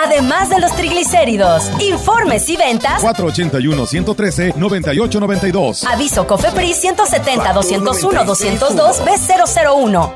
además 0.00 0.48
de 0.50 0.60
los 0.60 0.70
triglicéridos. 0.76 1.68
Informes 1.80 2.48
y 2.48 2.56
ventas 2.56 3.02
481-113-9892. 3.02 5.84
Aviso 5.90 6.24
COFEPRIS 6.26 6.84
170-201-202 6.84 9.04
B001. 9.04 10.12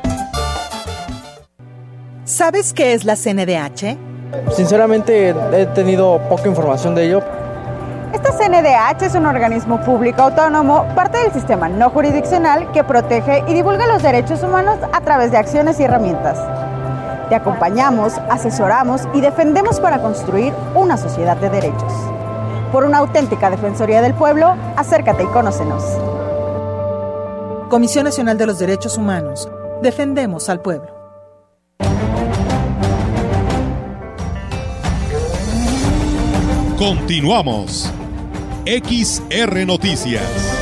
¿Sabes 2.24 2.72
qué 2.72 2.94
es 2.94 3.04
la 3.04 3.16
CNDH? 3.16 3.98
Sinceramente 4.54 5.34
he 5.52 5.66
tenido 5.66 6.18
poca 6.28 6.48
información 6.48 6.94
de 6.94 7.06
ello. 7.06 7.22
Esta 8.12 8.32
CNDH 8.32 9.02
es 9.02 9.14
un 9.14 9.26
organismo 9.26 9.80
público 9.82 10.22
autónomo, 10.22 10.86
parte 10.94 11.18
del 11.18 11.32
sistema 11.32 11.68
no 11.68 11.90
jurisdiccional 11.90 12.72
que 12.72 12.82
protege 12.82 13.44
y 13.46 13.54
divulga 13.54 13.86
los 13.86 14.02
derechos 14.02 14.42
humanos 14.42 14.78
a 14.92 15.00
través 15.02 15.30
de 15.30 15.38
acciones 15.38 15.78
y 15.80 15.84
herramientas. 15.84 16.38
Te 17.28 17.34
acompañamos, 17.34 18.18
asesoramos 18.30 19.02
y 19.12 19.20
defendemos 19.20 19.80
para 19.80 20.00
construir 20.00 20.52
una 20.74 20.96
sociedad 20.96 21.36
de 21.36 21.50
derechos. 21.50 21.92
Por 22.70 22.84
una 22.84 22.98
auténtica 22.98 23.50
Defensoría 23.50 24.00
del 24.00 24.14
Pueblo, 24.14 24.54
acércate 24.76 25.24
y 25.24 25.26
conócenos. 25.26 25.82
Comisión 27.68 28.04
Nacional 28.04 28.38
de 28.38 28.46
los 28.46 28.58
Derechos 28.60 28.96
Humanos. 28.96 29.48
Defendemos 29.82 30.48
al 30.48 30.60
pueblo. 30.60 30.94
Continuamos. 36.78 37.92
XR 38.66 39.66
Noticias. 39.66 40.56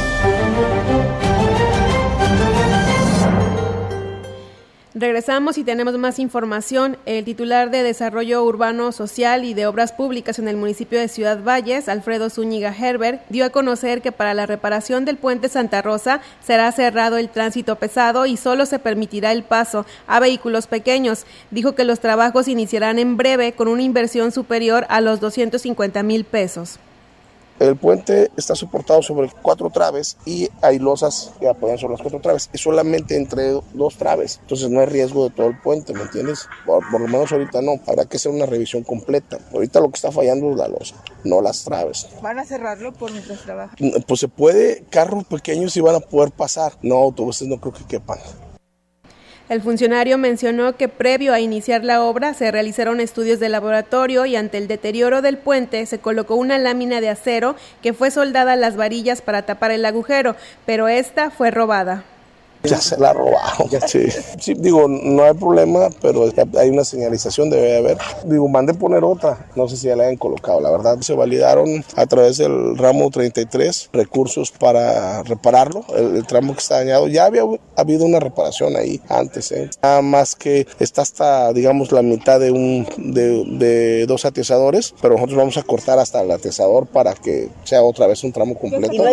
Regresamos 4.97 5.59
y 5.59 5.65
tenemos 5.65 5.99
más 5.99 6.21
información. 6.21 6.97
El 7.05 7.25
titular 7.25 7.73
de 7.73 7.83
Desarrollo 7.83 8.45
Urbano 8.45 8.93
Social 8.93 9.45
y 9.45 9.53
de 9.53 9.67
Obras 9.67 9.93
Públicas 9.93 10.39
en 10.39 10.47
el 10.47 10.57
municipio 10.57 11.01
de 11.01 11.09
Ciudad 11.09 11.43
Valles, 11.43 11.89
Alfredo 11.89 12.31
Zúñiga 12.31 12.73
Herbert, 12.73 13.23
dio 13.29 13.45
a 13.45 13.51
conocer 13.51 14.03
que 14.03 14.13
para 14.13 14.35
la 14.35 14.47
reparación 14.47 15.05
del 15.05 15.17
puente 15.17 15.49
Santa 15.49 15.83
Rosa 15.83 16.21
será 16.47 16.71
cerrado 16.71 17.17
el 17.17 17.29
tránsito 17.29 17.75
pesado 17.75 18.25
y 18.25 18.37
solo 18.37 18.67
se 18.67 18.79
permitirá 18.79 19.33
el 19.33 19.43
paso 19.43 19.85
a 20.07 20.21
vehículos 20.21 20.69
pequeños. 20.69 21.27
Dijo 21.51 21.75
que 21.75 21.83
los 21.83 21.99
trabajos 21.99 22.47
iniciarán 22.47 23.01
en 23.01 23.17
breve 23.17 23.55
con 23.55 23.67
una 23.67 23.83
inversión 23.83 24.31
superior 24.31 24.87
a 24.89 25.01
los 25.01 25.19
250 25.19 26.05
mil 26.05 26.23
pesos. 26.23 26.79
El 27.61 27.77
puente 27.77 28.31
está 28.37 28.55
soportado 28.57 29.01
sobre 29.03 29.31
cuatro 29.43 29.71
traves 29.71 30.17
y 30.25 30.49
hay 30.61 30.79
losas 30.79 31.33
que 31.39 31.49
apoyan 31.49 31.79
sobre 31.79 31.93
las 31.93 32.03
cuatro 32.03 32.21
traves 32.21 32.51
y 32.53 32.59
solamente 32.59 33.17
entre 33.17 33.53
dos 33.73 33.97
traves. 33.97 34.39
Entonces 34.43 34.69
no 34.71 34.81
hay 34.81 34.87
riesgo 34.87 35.29
de 35.29 35.31
todo 35.31 35.47
el 35.47 35.61
puente, 35.61 35.95
¿me 35.95 36.03
entiendes? 36.03 36.49
Por, 36.67 36.91
lo 36.91 37.07
menos 37.07 37.31
ahorita 37.31 37.63
no. 37.63 37.81
Habrá 37.87 38.07
que 38.07 38.17
hacer 38.17 38.33
una 38.33 38.47
revisión 38.47 38.83
completa. 38.83 39.39
Ahorita 39.53 39.81
lo 39.81 39.89
que 39.91 39.97
está 39.97 40.11
fallando 40.11 40.51
es 40.51 40.57
la 40.57 40.69
losa, 40.69 40.97
no 41.25 41.41
las 41.41 41.65
traves. 41.65 42.09
¿Van 42.23 42.39
a 42.39 42.45
cerrarlo 42.45 42.93
por 42.93 43.13
mientras 43.13 43.43
trabajan? 43.43 43.77
Pues 44.07 44.21
se 44.21 44.29
puede, 44.29 44.85
carros 44.91 45.25
pequeños 45.25 45.73
sí 45.73 45.81
van 45.81 45.97
a 45.97 46.01
poder 46.01 46.33
pasar. 46.33 46.73
No, 46.83 46.97
autobuses 46.97 47.47
no 47.47 47.61
creo 47.61 47.73
que 47.73 47.85
quepan. 47.85 48.19
El 49.51 49.61
funcionario 49.61 50.17
mencionó 50.17 50.75
que 50.75 50.89
previo 50.89 51.35
a 51.35 51.41
iniciar 51.41 51.85
la 51.85 52.03
obra 52.03 52.33
se 52.33 52.51
realizaron 52.51 52.99
estudios 52.99 53.41
de 53.41 53.51
laboratorio 53.51 54.25
y 54.25 54.37
ante 54.37 54.57
el 54.57 54.69
deterioro 54.69 55.21
del 55.21 55.37
puente 55.37 55.85
se 55.85 55.99
colocó 55.99 56.37
una 56.37 56.57
lámina 56.57 57.03
de 57.03 57.11
acero 57.11 57.55
que 57.83 57.93
fue 57.93 58.11
soldada 58.11 58.55
a 58.55 58.57
las 58.57 58.77
varillas 58.77 59.21
para 59.21 59.43
tapar 59.43 59.71
el 59.71 59.85
agujero, 59.85 60.35
pero 60.65 60.89
esta 60.89 61.31
fue 61.31 61.51
robada. 61.51 62.05
Ya 62.65 62.81
se 62.81 62.99
la 62.99 63.13
robaron. 63.13 63.69
Sí. 63.87 64.07
sí, 64.41 64.55
digo, 64.55 64.89
no 64.89 65.25
hay 65.25 65.35
problema, 65.35 65.89
pero 66.01 66.29
hay 66.57 66.71
una 66.71 66.85
señalización, 66.85 67.51
debe 67.51 67.77
haber. 67.77 67.99
Digo, 68.25 68.49
mande 68.49 68.75
poner 68.75 69.05
otra. 69.05 69.47
No 69.55 69.69
sé 69.69 69.77
si 69.77 69.89
ya 69.89 69.97
la 69.97 70.05
hayan 70.05 70.17
colocado. 70.17 70.61
La 70.61 70.71
verdad, 70.71 70.99
se 71.01 71.15
validaron 71.15 71.85
a 71.97 72.07
través 72.07 72.39
del 72.39 72.77
ramo 72.77 73.11
33 73.11 73.91
recursos 73.93 74.51
para 74.51 75.23
repararlo, 75.23 75.85
el, 75.97 76.27
tramo 76.27 76.55
que 76.55 76.61
está 76.61 76.77
dañado. 76.77 77.09
Ya 77.09 77.27
había 77.27 77.43
habido 77.77 78.05
una 78.05 78.21
reparación 78.21 78.77
ahí 78.77 79.01
antes, 79.09 79.53
¿eh? 79.53 79.71
Nada 79.83 80.03
más 80.03 80.35
que 80.35 80.67
está 80.79 81.03
hasta, 81.03 81.53
digamos, 81.53 81.93
la 81.93 82.03
mitad 82.03 82.41
de, 82.41 82.51
un, 82.51 82.87
de, 82.97 83.45
de 83.45 84.07
dos 84.07 84.25
atizadores, 84.25 84.95
pero 85.03 85.15
nosotros 85.15 85.37
vamos 85.37 85.57
a 85.59 85.63
cortar 85.63 85.99
hasta 85.99 86.23
el 86.23 86.31
atizador 86.31 86.87
para 86.87 87.15
que 87.15 87.49
sea 87.65 87.83
otra 87.83 88.07
vez 88.07 88.25
un 88.25 88.33
tramo 88.33 88.55
completo. 88.59 89.05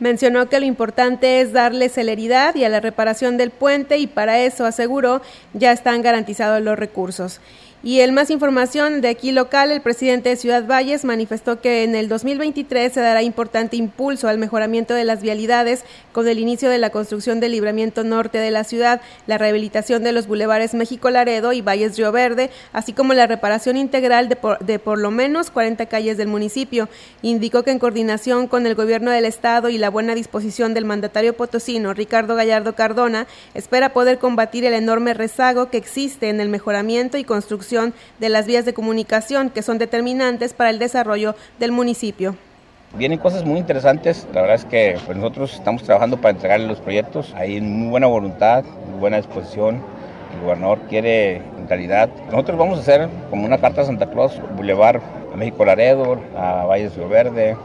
Mencionó 0.00 0.48
que 0.48 0.60
lo 0.60 0.66
importante 0.66 1.40
es 1.40 1.52
darle 1.52 1.88
celeridad 1.88 2.54
y 2.54 2.64
a 2.64 2.68
la 2.68 2.80
reparación 2.80 3.36
del 3.36 3.50
puente 3.50 3.98
y 3.98 4.06
para 4.06 4.38
eso, 4.38 4.64
aseguró, 4.64 5.22
ya 5.54 5.72
están 5.72 6.02
garantizados 6.02 6.62
los 6.62 6.78
recursos. 6.78 7.40
Y 7.80 8.00
el 8.00 8.10
más 8.10 8.30
información 8.30 9.00
de 9.00 9.08
aquí 9.08 9.30
local, 9.30 9.70
el 9.70 9.80
presidente 9.80 10.30
de 10.30 10.36
Ciudad 10.36 10.66
Valles 10.66 11.04
manifestó 11.04 11.60
que 11.60 11.84
en 11.84 11.94
el 11.94 12.08
2023 12.08 12.92
se 12.92 13.00
dará 13.00 13.22
importante 13.22 13.76
impulso 13.76 14.26
al 14.26 14.36
mejoramiento 14.36 14.94
de 14.94 15.04
las 15.04 15.22
vialidades 15.22 15.84
con 16.10 16.26
el 16.26 16.40
inicio 16.40 16.70
de 16.70 16.78
la 16.78 16.90
construcción 16.90 17.38
del 17.38 17.52
libramiento 17.52 18.02
norte 18.02 18.38
de 18.38 18.50
la 18.50 18.64
ciudad, 18.64 19.00
la 19.28 19.38
rehabilitación 19.38 20.02
de 20.02 20.10
los 20.10 20.26
bulevares 20.26 20.74
México 20.74 21.08
Laredo 21.10 21.52
y 21.52 21.60
Valles 21.60 21.96
Río 21.96 22.10
Verde, 22.10 22.50
así 22.72 22.92
como 22.92 23.14
la 23.14 23.28
reparación 23.28 23.76
integral 23.76 24.28
de 24.28 24.34
por, 24.34 24.58
de 24.58 24.80
por 24.80 24.98
lo 24.98 25.12
menos 25.12 25.52
40 25.52 25.86
calles 25.86 26.16
del 26.16 26.26
municipio. 26.26 26.88
Indicó 27.22 27.62
que 27.62 27.70
en 27.70 27.78
coordinación 27.78 28.48
con 28.48 28.66
el 28.66 28.74
gobierno 28.74 29.12
del 29.12 29.24
estado 29.24 29.68
y 29.68 29.78
la 29.78 29.88
buena 29.88 30.16
disposición 30.16 30.74
del 30.74 30.84
mandatario 30.84 31.36
potosino 31.36 31.94
Ricardo 31.94 32.34
Gallardo 32.34 32.74
Cardona, 32.74 33.28
espera 33.54 33.92
poder 33.92 34.18
combatir 34.18 34.64
el 34.64 34.74
enorme 34.74 35.14
rezago 35.14 35.70
que 35.70 35.76
existe 35.76 36.28
en 36.28 36.40
el 36.40 36.48
mejoramiento 36.48 37.18
y 37.18 37.22
construcción 37.22 37.67
de 37.70 38.28
las 38.28 38.46
vías 38.46 38.64
de 38.64 38.72
comunicación 38.72 39.50
que 39.50 39.62
son 39.62 39.78
determinantes 39.78 40.54
para 40.54 40.70
el 40.70 40.78
desarrollo 40.78 41.34
del 41.58 41.72
municipio. 41.72 42.36
Vienen 42.94 43.18
cosas 43.18 43.44
muy 43.44 43.58
interesantes, 43.58 44.26
la 44.32 44.40
verdad 44.40 44.56
es 44.56 44.64
que 44.64 44.96
pues, 45.04 45.16
nosotros 45.16 45.54
estamos 45.54 45.82
trabajando 45.82 46.16
para 46.16 46.30
entregarle 46.30 46.66
los 46.66 46.80
proyectos, 46.80 47.34
hay 47.36 47.60
muy 47.60 47.90
buena 47.90 48.06
voluntad, 48.06 48.64
muy 48.90 48.98
buena 48.98 49.18
disposición, 49.18 49.82
el 50.34 50.40
gobernador 50.40 50.78
quiere 50.88 51.36
en 51.36 51.68
realidad, 51.68 52.08
nosotros 52.30 52.56
vamos 52.56 52.78
a 52.78 52.80
hacer 52.80 53.08
como 53.28 53.44
una 53.44 53.58
carta 53.58 53.82
a 53.82 53.84
Santa 53.84 54.10
Claus, 54.10 54.40
Boulevard 54.56 55.02
a 55.32 55.36
México 55.36 55.66
Laredo, 55.66 56.18
a 56.34 56.64
Valles 56.64 56.96
Río 56.96 57.10
Verde, 57.10 57.56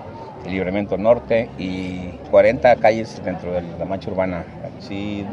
el 0.45 0.51
Libramiento 0.51 0.97
Norte 0.97 1.49
y 1.57 2.09
40 2.29 2.75
calles 2.77 3.21
dentro 3.23 3.53
de 3.53 3.61
la 3.79 3.85
mancha 3.85 4.11
urbana. 4.11 4.43
Sí, 4.79 5.25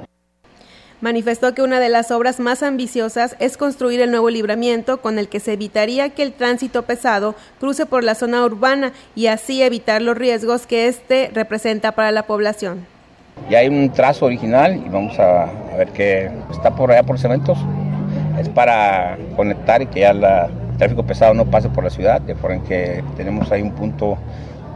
Manifestó 1.00 1.54
que 1.54 1.62
una 1.62 1.80
de 1.80 1.88
las 1.88 2.10
obras 2.10 2.40
más 2.40 2.62
ambiciosas 2.62 3.34
es 3.38 3.56
construir 3.56 4.02
el 4.02 4.10
nuevo 4.10 4.28
libramiento 4.28 5.00
con 5.00 5.18
el 5.18 5.28
que 5.28 5.40
se 5.40 5.54
evitaría 5.54 6.10
que 6.10 6.22
el 6.22 6.34
tránsito 6.34 6.82
pesado 6.82 7.34
cruce 7.58 7.86
por 7.86 8.04
la 8.04 8.14
zona 8.14 8.44
urbana 8.44 8.92
y 9.14 9.28
así 9.28 9.62
evitar 9.62 10.02
los 10.02 10.18
riesgos 10.18 10.66
que 10.66 10.88
este 10.88 11.30
representa 11.32 11.92
para 11.92 12.12
la 12.12 12.24
población. 12.24 12.86
Ya 13.48 13.60
hay 13.60 13.68
un 13.68 13.90
trazo 13.90 14.26
original 14.26 14.76
y 14.76 14.90
vamos 14.90 15.18
a, 15.18 15.46
ver 15.78 15.88
qué 15.92 16.30
está 16.50 16.74
por 16.74 16.92
allá 16.92 17.02
por 17.02 17.18
cementos. 17.18 17.56
Es 18.38 18.50
para 18.50 19.16
conectar 19.36 19.80
y 19.80 19.86
que 19.86 20.00
ya 20.00 20.10
el 20.10 20.76
tráfico 20.76 21.02
pesado 21.04 21.32
no 21.32 21.46
pase 21.46 21.70
por 21.70 21.82
la 21.82 21.90
ciudad, 21.90 22.20
de 22.20 22.34
forma 22.34 22.62
que 22.64 23.02
tenemos 23.16 23.50
ahí 23.50 23.62
un 23.62 23.72
punto 23.72 24.18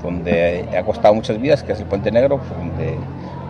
donde 0.02 0.66
ha 0.74 0.82
costado 0.84 1.14
muchas 1.14 1.38
vidas, 1.38 1.62
que 1.62 1.72
es 1.72 1.80
el 1.80 1.86
Puente 1.86 2.10
Negro, 2.10 2.40
donde 2.58 2.96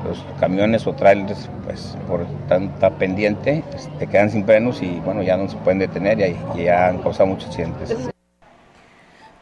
los 0.04 0.24
camiones 0.38 0.86
o 0.86 0.92
trailers, 0.92 1.48
pues 1.64 1.96
por 2.06 2.26
tanta 2.48 2.90
pendiente, 2.90 3.62
te 3.70 3.76
este, 3.76 4.06
quedan 4.06 4.30
sin 4.30 4.44
frenos 4.44 4.82
y 4.82 5.00
bueno, 5.04 5.22
ya 5.22 5.36
no 5.36 5.48
se 5.48 5.56
pueden 5.56 5.78
detener 5.78 6.18
y, 6.20 6.36
y 6.60 6.64
ya 6.64 6.88
han 6.88 6.98
causado 6.98 7.26
muchos 7.26 7.48
accidentes. 7.48 7.96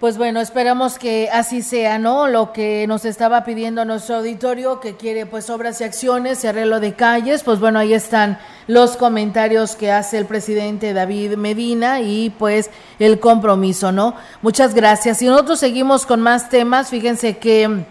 Pues 0.02 0.18
bueno, 0.18 0.40
esperamos 0.40 0.98
que 0.98 1.28
así 1.32 1.62
sea, 1.62 1.96
¿no? 1.96 2.26
Lo 2.26 2.52
que 2.52 2.86
nos 2.88 3.04
estaba 3.04 3.44
pidiendo 3.44 3.84
nuestro 3.84 4.16
auditorio, 4.16 4.80
que 4.80 4.96
quiere 4.96 5.26
pues 5.26 5.48
obras 5.48 5.80
y 5.80 5.84
acciones 5.84 6.42
y 6.42 6.48
arreglo 6.48 6.80
de 6.80 6.94
calles, 6.94 7.44
pues 7.44 7.60
bueno, 7.60 7.78
ahí 7.78 7.94
están 7.94 8.36
los 8.66 8.96
comentarios 8.96 9.76
que 9.76 9.92
hace 9.92 10.18
el 10.18 10.26
presidente 10.26 10.92
David 10.92 11.36
Medina 11.36 12.00
y 12.00 12.30
pues 12.30 12.68
el 12.98 13.20
compromiso, 13.20 13.92
¿no? 13.92 14.16
Muchas 14.42 14.74
gracias. 14.74 15.22
Y 15.22 15.26
nosotros 15.26 15.60
seguimos 15.60 16.04
con 16.04 16.20
más 16.20 16.48
temas, 16.48 16.90
fíjense 16.90 17.38
que 17.38 17.84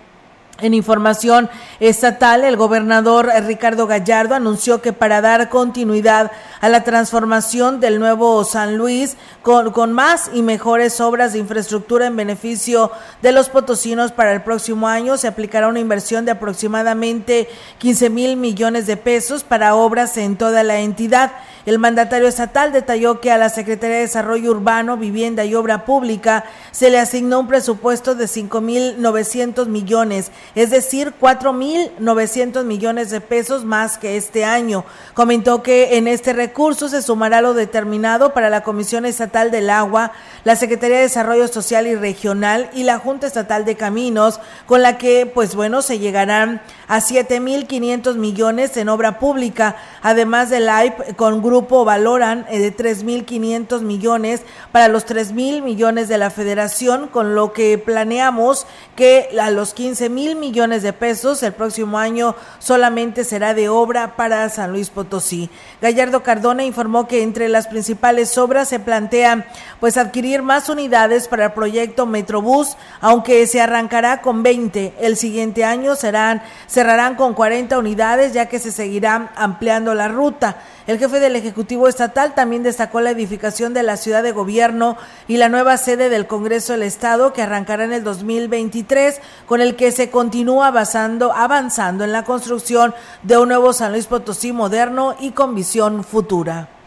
en 0.61 0.73
información 0.73 1.49
estatal, 1.79 2.43
el 2.43 2.57
gobernador 2.57 3.29
Ricardo 3.45 3.87
Gallardo 3.87 4.35
anunció 4.35 4.81
que 4.81 4.93
para 4.93 5.21
dar 5.21 5.49
continuidad 5.49 6.31
a 6.61 6.69
la 6.69 6.83
transformación 6.83 7.79
del 7.79 7.99
nuevo 7.99 8.43
San 8.43 8.77
Luis 8.77 9.17
con, 9.41 9.93
más 9.93 10.29
y 10.33 10.41
mejores 10.41 11.01
obras 11.01 11.33
de 11.33 11.39
infraestructura 11.39 12.07
en 12.07 12.15
beneficio 12.15 12.91
de 13.21 13.31
los 13.31 13.49
potosinos 13.49 14.11
para 14.11 14.33
el 14.33 14.43
próximo 14.43 14.87
año, 14.87 15.17
se 15.17 15.27
aplicará 15.27 15.67
una 15.67 15.79
inversión 15.79 16.25
de 16.25 16.31
aproximadamente 16.31 17.49
15 17.79 18.09
mil 18.09 18.37
millones 18.37 18.87
de 18.87 18.97
pesos 18.97 19.43
para 19.43 19.75
obras 19.75 20.17
en 20.17 20.37
toda 20.37 20.63
la 20.63 20.79
entidad. 20.79 21.31
El 21.65 21.77
mandatario 21.77 22.27
estatal 22.27 22.71
detalló 22.71 23.21
que 23.21 23.31
a 23.31 23.37
la 23.37 23.49
Secretaría 23.49 23.97
de 23.97 24.01
Desarrollo 24.01 24.49
Urbano, 24.49 24.97
Vivienda 24.97 25.45
y 25.45 25.53
Obra 25.53 25.85
Pública 25.85 26.43
se 26.71 26.89
le 26.89 26.97
asignó 26.97 27.41
un 27.41 27.47
presupuesto 27.47 28.15
de 28.15 28.25
5.900 28.25 29.67
millones, 29.67 30.31
es 30.55 30.71
decir, 30.71 31.13
4.900 31.21 32.63
millones 32.63 33.11
de 33.11 33.21
pesos 33.21 33.63
más 33.63 33.99
que 33.99 34.17
este 34.17 34.43
año. 34.43 34.85
Comentó 35.13 35.61
que 35.61 35.97
en 35.97 36.07
este 36.07 36.33
recurso 36.33 36.89
se 36.89 37.03
sumará 37.03 37.41
lo 37.41 37.53
determinado 37.53 38.33
para 38.33 38.49
la 38.49 38.63
Comisión 38.63 39.05
Estatal 39.05 39.51
del 39.51 39.69
Agua, 39.69 40.13
la 40.43 40.55
Secretaría 40.55 40.97
de 40.97 41.03
Desarrollo 41.03 41.47
Social 41.47 41.85
y 41.85 41.93
Regional 41.93 42.71
y 42.73 42.83
la 42.83 42.97
Junta 42.97 43.27
Estatal 43.27 43.65
de 43.65 43.75
Caminos, 43.75 44.39
con 44.65 44.81
la 44.81 44.97
que, 44.97 45.27
pues 45.27 45.53
bueno, 45.53 45.83
se 45.83 45.99
llegarán 45.99 46.61
a 46.87 47.01
7.500 47.01 48.15
millones 48.15 48.75
en 48.77 48.89
obra 48.89 49.19
pública, 49.19 49.75
además 50.01 50.49
del 50.49 50.67
AIP 50.67 51.15
con 51.15 51.41
grupo 51.51 51.83
valoran 51.83 52.45
eh, 52.49 52.59
de 52.59 52.73
3.500 52.73 53.81
millones 53.81 54.43
para 54.71 54.87
los 54.87 55.05
3.000 55.05 55.61
millones 55.61 56.07
de 56.07 56.17
la 56.17 56.29
federación, 56.29 57.09
con 57.09 57.35
lo 57.35 57.51
que 57.51 57.77
planeamos 57.77 58.65
que 58.95 59.27
a 59.37 59.51
los 59.51 59.75
15.000 59.75 60.37
millones 60.37 60.81
de 60.81 60.93
pesos 60.93 61.43
el 61.43 61.51
próximo 61.51 61.97
año 61.97 62.35
solamente 62.59 63.25
será 63.25 63.53
de 63.53 63.67
obra 63.67 64.15
para 64.15 64.47
San 64.47 64.71
Luis 64.71 64.89
Potosí. 64.89 65.49
Gallardo 65.81 66.23
Cardona 66.23 66.63
informó 66.63 67.05
que 67.05 67.21
entre 67.21 67.49
las 67.49 67.67
principales 67.67 68.37
obras 68.37 68.69
se 68.69 68.79
plantea 68.79 69.47
pues 69.81 69.97
adquirir 69.97 70.43
más 70.43 70.69
unidades 70.69 71.27
para 71.27 71.47
el 71.47 71.51
proyecto 71.51 72.05
Metrobús, 72.05 72.77
aunque 73.01 73.45
se 73.45 73.59
arrancará 73.59 74.21
con 74.21 74.41
20. 74.41 74.93
El 75.01 75.17
siguiente 75.17 75.65
año 75.65 75.97
serán 75.97 76.43
cerrarán 76.67 77.15
con 77.15 77.33
40 77.33 77.77
unidades 77.77 78.31
ya 78.31 78.45
que 78.45 78.59
se 78.59 78.71
seguirá 78.71 79.33
ampliando 79.35 79.93
la 79.93 80.07
ruta. 80.07 80.55
El 80.87 80.97
jefe 80.97 81.19
del 81.19 81.35
Ejecutivo 81.35 81.87
Estatal 81.87 82.33
también 82.33 82.63
destacó 82.63 83.01
la 83.01 83.11
edificación 83.11 83.73
de 83.73 83.83
la 83.83 83.97
ciudad 83.97 84.23
de 84.23 84.31
gobierno 84.31 84.97
y 85.27 85.37
la 85.37 85.47
nueva 85.47 85.77
sede 85.77 86.09
del 86.09 86.25
Congreso 86.25 86.73
del 86.73 86.83
Estado 86.83 87.33
que 87.33 87.43
arrancará 87.43 87.83
en 87.83 87.93
el 87.93 88.03
2023, 88.03 89.21
con 89.45 89.61
el 89.61 89.75
que 89.75 89.91
se 89.91 90.09
continúa 90.09 90.67
avanzando, 90.67 91.33
avanzando 91.33 92.03
en 92.03 92.11
la 92.11 92.23
construcción 92.23 92.95
de 93.21 93.37
un 93.37 93.49
nuevo 93.49 93.73
San 93.73 93.91
Luis 93.91 94.07
Potosí 94.07 94.51
moderno 94.51 95.15
y 95.19 95.31
con 95.31 95.53
visión 95.53 96.03
futura 96.03 96.80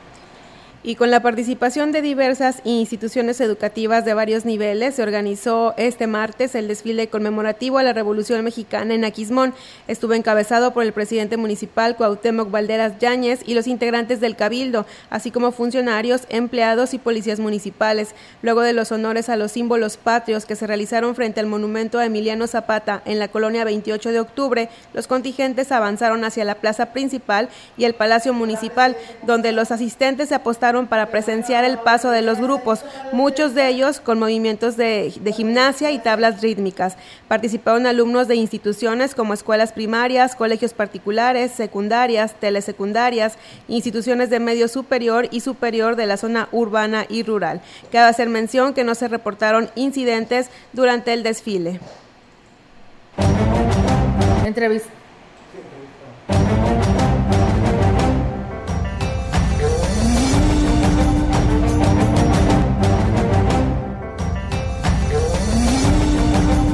y 0.87 0.97
con 0.97 1.11
la 1.11 1.21
participación 1.21 1.93
de 1.93 2.03
diversas 2.03 2.61
instituciones 2.65 3.41
educativas 3.41 4.05
de 4.05 4.13
varios 4.13 4.45
niveles 4.45 4.97
se 4.97 5.03
organizó 5.03 5.73
este 5.79 6.07
martes 6.07 6.55
el 6.55 6.69
desfile 6.69 7.09
conmemorativo 7.09 7.79
a 7.79 7.83
la 7.83 7.95
Revolución 7.95 8.45
Mexicana 8.45 8.93
en 8.93 9.07
Aquismón. 9.07 9.55
Estuvo 9.89 10.13
encabezado 10.13 10.75
por 10.75 10.85
el 10.85 10.93
presidente 10.93 11.39
municipal 11.39 11.97
Cuauhtémoc 11.97 12.51
Valderas 12.51 12.99
Yáñez 12.99 13.41
y 13.47 13.55
los 13.55 13.67
integrantes 13.67 14.21
del 14.21 14.37
Cabildo, 14.37 14.85
así 15.09 15.31
como 15.31 15.53
funcionarios, 15.53 16.25
empleados 16.29 16.93
y 16.93 16.99
policías 16.99 17.41
municipales. 17.41 18.15
Luego 18.43 18.61
de 18.61 18.75
los 18.75 18.93
honores 18.93 19.31
a 19.31 19.37
los 19.37 19.53
símbolos 19.53 19.97
patrios 19.97 20.45
que 20.45 20.55
se 20.55 20.67
realizaron 20.67 21.15
frente 21.15 21.41
al 21.41 21.47
monumento 21.47 21.99
a 21.99 22.05
Emiliano 22.05 22.47
Zapata 22.47 23.01
en 23.07 23.19
la 23.19 23.29
colonia 23.29 23.65
28 23.65 24.13
de 24.13 24.21
octubre, 24.21 24.69
los 24.93 25.07
contingentes 25.07 25.73
avanzaron 25.73 26.25
hacia 26.25 26.45
la 26.45 26.57
plaza 26.57 26.93
principal 26.93 27.49
y 27.79 27.85
el 27.85 27.95
Palacio 27.95 28.35
Municipal, 28.35 28.99
donde 29.23 29.53
los 29.53 29.71
asistentes 29.71 30.29
se 30.29 30.35
apostaron 30.35 30.74
para 30.83 31.07
presenciar 31.07 31.65
el 31.65 31.79
paso 31.79 32.11
de 32.11 32.23
los 32.23 32.39
grupos, 32.39 32.85
muchos 33.13 33.55
de 33.55 33.69
ellos 33.69 34.01
con 34.01 34.19
movimientos 34.19 34.77
de, 34.77 35.15
de 35.19 35.33
gimnasia 35.33 35.93
y 35.93 35.99
tablas 35.99 36.43
rítmicas. 36.43 36.97
Participaron 37.29 37.87
alumnos 37.87 38.29
de 38.29 38.35
instituciones 38.35 39.15
como 39.15 39.33
escuelas 39.33 39.73
primarias, 39.73 40.35
colegios 40.35 40.75
particulares, 40.75 41.53
secundarias, 41.53 42.35
telesecundarias, 42.35 43.39
instituciones 43.69 44.31
de 44.31 44.41
medio 44.41 44.69
superior 44.69 45.29
y 45.31 45.41
superior 45.41 45.97
de 45.97 46.07
la 46.07 46.17
zona 46.17 46.49
urbana 46.53 47.07
y 47.09 47.23
rural. 47.23 47.61
Cabe 47.93 48.09
hacer 48.09 48.29
mención 48.29 48.75
que 48.75 48.85
no 48.85 48.95
se 48.95 49.09
reportaron 49.09 49.71
incidentes 49.77 50.51
durante 50.73 51.13
el 51.13 51.23
desfile. 51.23 51.81
Entrevista. 54.45 55.04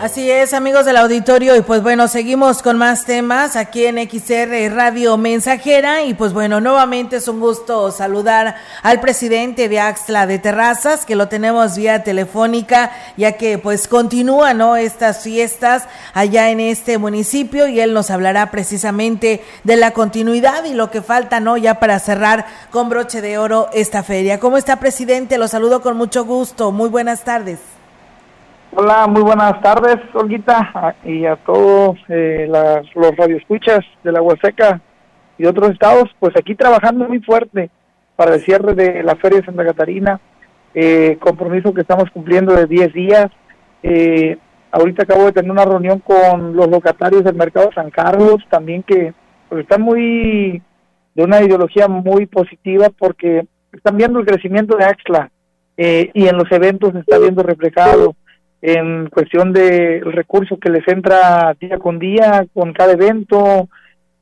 Así 0.00 0.28
es, 0.28 0.54
amigos 0.54 0.84
del 0.84 0.96
auditorio, 0.96 1.54
y 1.54 1.60
pues 1.60 1.80
bueno, 1.80 2.08
seguimos 2.08 2.62
con 2.62 2.76
más 2.76 3.04
temas 3.04 3.54
aquí 3.54 3.86
en 3.86 3.96
XR 3.96 4.74
Radio 4.74 5.16
Mensajera, 5.16 6.02
y 6.02 6.14
pues 6.14 6.32
bueno, 6.32 6.60
nuevamente 6.60 7.16
es 7.16 7.28
un 7.28 7.38
gusto 7.38 7.92
saludar 7.92 8.56
al 8.82 9.00
presidente 9.00 9.68
de 9.68 9.78
Axla 9.78 10.26
de 10.26 10.40
Terrazas, 10.40 11.06
que 11.06 11.14
lo 11.14 11.28
tenemos 11.28 11.76
vía 11.76 12.02
telefónica, 12.02 12.90
ya 13.16 13.32
que 13.32 13.56
pues 13.56 13.86
continúan, 13.86 14.58
¿no? 14.58 14.76
Estas 14.76 15.22
fiestas 15.22 15.84
allá 16.12 16.50
en 16.50 16.58
este 16.58 16.98
municipio, 16.98 17.68
y 17.68 17.80
él 17.80 17.94
nos 17.94 18.10
hablará 18.10 18.50
precisamente 18.50 19.44
de 19.62 19.76
la 19.76 19.92
continuidad 19.92 20.64
y 20.64 20.74
lo 20.74 20.90
que 20.90 21.02
falta, 21.02 21.38
¿no? 21.38 21.56
Ya 21.56 21.78
para 21.78 22.00
cerrar 22.00 22.46
con 22.72 22.88
broche 22.88 23.20
de 23.20 23.38
oro 23.38 23.68
esta 23.72 24.02
feria. 24.02 24.40
¿Cómo 24.40 24.56
está, 24.56 24.80
presidente? 24.80 25.38
Lo 25.38 25.46
saludo 25.46 25.82
con 25.82 25.96
mucho 25.96 26.24
gusto. 26.24 26.72
Muy 26.72 26.88
buenas 26.88 27.22
tardes. 27.22 27.73
Hola, 28.76 29.06
muy 29.06 29.22
buenas 29.22 29.60
tardes, 29.60 29.98
Olguita, 30.14 30.96
y 31.04 31.26
a 31.26 31.36
todos 31.36 31.96
eh, 32.08 32.48
los 32.48 33.16
radioescuchas 33.16 33.84
de 34.02 34.10
la 34.10 34.20
Huaseca 34.20 34.80
y 35.38 35.46
otros 35.46 35.70
estados, 35.70 36.10
pues 36.18 36.34
aquí 36.36 36.56
trabajando 36.56 37.06
muy 37.06 37.20
fuerte 37.20 37.70
para 38.16 38.34
el 38.34 38.40
cierre 38.40 38.74
de 38.74 39.04
la 39.04 39.14
Feria 39.14 39.38
de 39.38 39.46
Santa 39.46 39.64
Catarina, 39.64 40.20
eh, 40.74 41.16
compromiso 41.20 41.72
que 41.72 41.82
estamos 41.82 42.10
cumpliendo 42.10 42.52
de 42.52 42.66
10 42.66 42.92
días. 42.92 43.26
Eh, 43.84 44.38
ahorita 44.72 45.04
acabo 45.04 45.26
de 45.26 45.32
tener 45.32 45.52
una 45.52 45.64
reunión 45.64 46.00
con 46.00 46.56
los 46.56 46.66
locatarios 46.66 47.22
del 47.22 47.36
Mercado 47.36 47.70
San 47.76 47.92
Carlos, 47.92 48.38
también 48.50 48.82
que 48.82 49.14
pues, 49.50 49.62
están 49.62 49.82
muy, 49.82 50.60
de 51.14 51.22
una 51.22 51.40
ideología 51.40 51.86
muy 51.86 52.26
positiva 52.26 52.88
porque 52.98 53.46
están 53.72 53.96
viendo 53.96 54.18
el 54.18 54.26
crecimiento 54.26 54.76
de 54.76 54.84
Axla 54.84 55.30
eh, 55.76 56.10
y 56.12 56.26
en 56.26 56.36
los 56.36 56.50
eventos 56.50 56.92
se 56.92 56.98
está 56.98 57.20
viendo 57.20 57.44
reflejado 57.44 58.16
en 58.66 59.10
cuestión 59.10 59.52
del 59.52 60.10
recurso 60.10 60.56
que 60.56 60.70
les 60.70 60.88
entra 60.88 61.54
día 61.60 61.76
con 61.76 61.98
día, 61.98 62.46
con 62.54 62.72
cada 62.72 62.94
evento, 62.94 63.68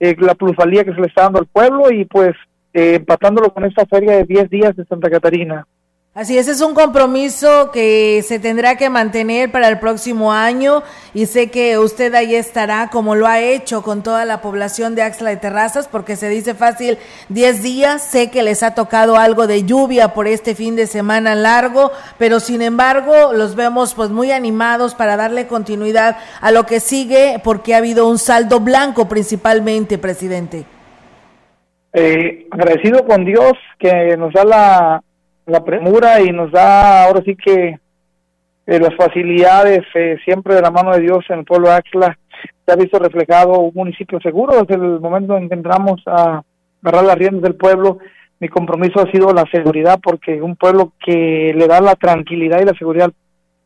eh, 0.01 0.17
la 0.19 0.35
plusvalía 0.35 0.83
que 0.83 0.93
se 0.93 1.01
le 1.01 1.07
está 1.07 1.23
dando 1.23 1.39
al 1.39 1.47
pueblo 1.47 1.93
y 1.93 2.05
pues 2.07 2.33
eh, 2.75 2.97
empatándolo 2.97 3.55
con 3.55 3.65
esta 3.65 3.87
feria 3.87 4.17
de 4.17 4.25
10 4.25 4.51
días 4.51 4.75
de 4.75 4.85
Santa 4.87 5.09
Catarina. 5.09 5.65
Así 6.15 6.37
es, 6.37 6.47
es 6.47 6.61
un 6.61 6.75
compromiso 6.75 7.71
que 7.71 8.23
se 8.23 8.39
tendrá 8.39 8.77
que 8.77 8.91
mantener 8.91 9.51
para 9.51 9.69
el 9.69 9.79
próximo 9.79 10.31
año 10.31 10.83
y 11.15 11.25
sé 11.25 11.51
que 11.51 11.79
usted 11.79 12.13
ahí 12.13 12.35
estará 12.35 12.91
como 12.93 13.15
lo 13.15 13.27
ha 13.27 13.41
hecho 13.41 13.81
con 13.81 14.03
toda 14.03 14.27
la 14.27 14.43
población 14.43 14.95
de 14.95 15.01
Axla 15.01 15.31
de 15.31 15.39
Terrazas 15.39 15.89
porque 15.89 16.17
se 16.17 16.29
dice 16.29 16.53
fácil 16.53 16.99
10 17.31 17.63
días, 17.63 18.03
sé 18.03 18.31
que 18.31 18.43
les 18.43 18.63
ha 18.63 18.75
tocado 18.75 19.17
algo 19.17 19.47
de 19.47 19.65
lluvia 19.65 20.09
por 20.09 20.27
este 20.27 20.55
fin 20.55 20.77
de 20.77 20.87
semana 20.87 21.35
largo, 21.35 21.93
pero 22.19 22.41
sin 22.41 22.61
embargo 22.61 23.33
los 23.33 23.57
vemos 23.57 23.95
pues 23.95 24.11
muy 24.11 24.33
animados 24.33 24.95
para 24.95 25.17
darle 25.17 25.47
continuidad 25.47 26.19
a 26.43 26.51
lo 26.51 26.67
que 26.67 26.81
sigue 26.81 27.41
porque 27.43 27.75
ha 27.75 27.79
habido 27.79 28.07
un 28.07 28.19
saldo 28.19 28.61
blanco 28.61 29.09
principalmente, 29.09 29.97
presidente. 29.97 30.67
Eh, 31.95 32.49
agradecido 32.51 33.07
con 33.07 33.25
Dios 33.25 33.55
que 33.79 34.15
nos 34.19 34.35
da 34.35 34.45
la 34.45 35.03
la 35.47 35.65
premura 35.65 36.21
y 36.21 36.31
nos 36.31 36.51
da 36.53 37.05
ahora 37.05 37.23
sí 37.25 37.37
que 37.37 37.79
eh, 38.67 38.79
las 38.79 38.95
facilidades 38.95 39.81
eh, 39.95 40.19
siempre 40.25 40.55
de 40.55 40.63
la 40.63 40.71
mano 40.71 40.93
de 40.93 41.01
Dios 41.01 41.25
en 41.29 41.41
el 41.41 41.45
pueblo 41.45 41.69
de 41.69 41.75
Axla. 41.75 42.19
Se 42.65 42.73
ha 42.73 42.77
visto 42.77 42.99
reflejado 42.99 43.59
un 43.59 43.73
municipio 43.75 44.21
seguro 44.21 44.63
desde 44.63 44.75
el 44.75 45.01
momento 45.01 45.37
en 45.37 45.49
que 45.49 45.55
entramos 45.55 46.01
a 46.07 46.43
agarrar 46.83 47.05
las 47.05 47.17
riendas 47.17 47.43
del 47.43 47.57
pueblo. 47.57 47.99
Mi 48.39 48.49
compromiso 48.49 49.01
ha 49.01 49.11
sido 49.11 49.33
la 49.33 49.45
seguridad 49.51 49.99
porque 50.03 50.41
un 50.41 50.57
pueblo 50.57 50.93
que 51.05 51.53
le 51.57 51.67
da 51.67 51.81
la 51.81 51.97
tranquilidad 51.97 52.61
y 52.61 52.67
la 52.67 52.79
seguridad 52.79 53.11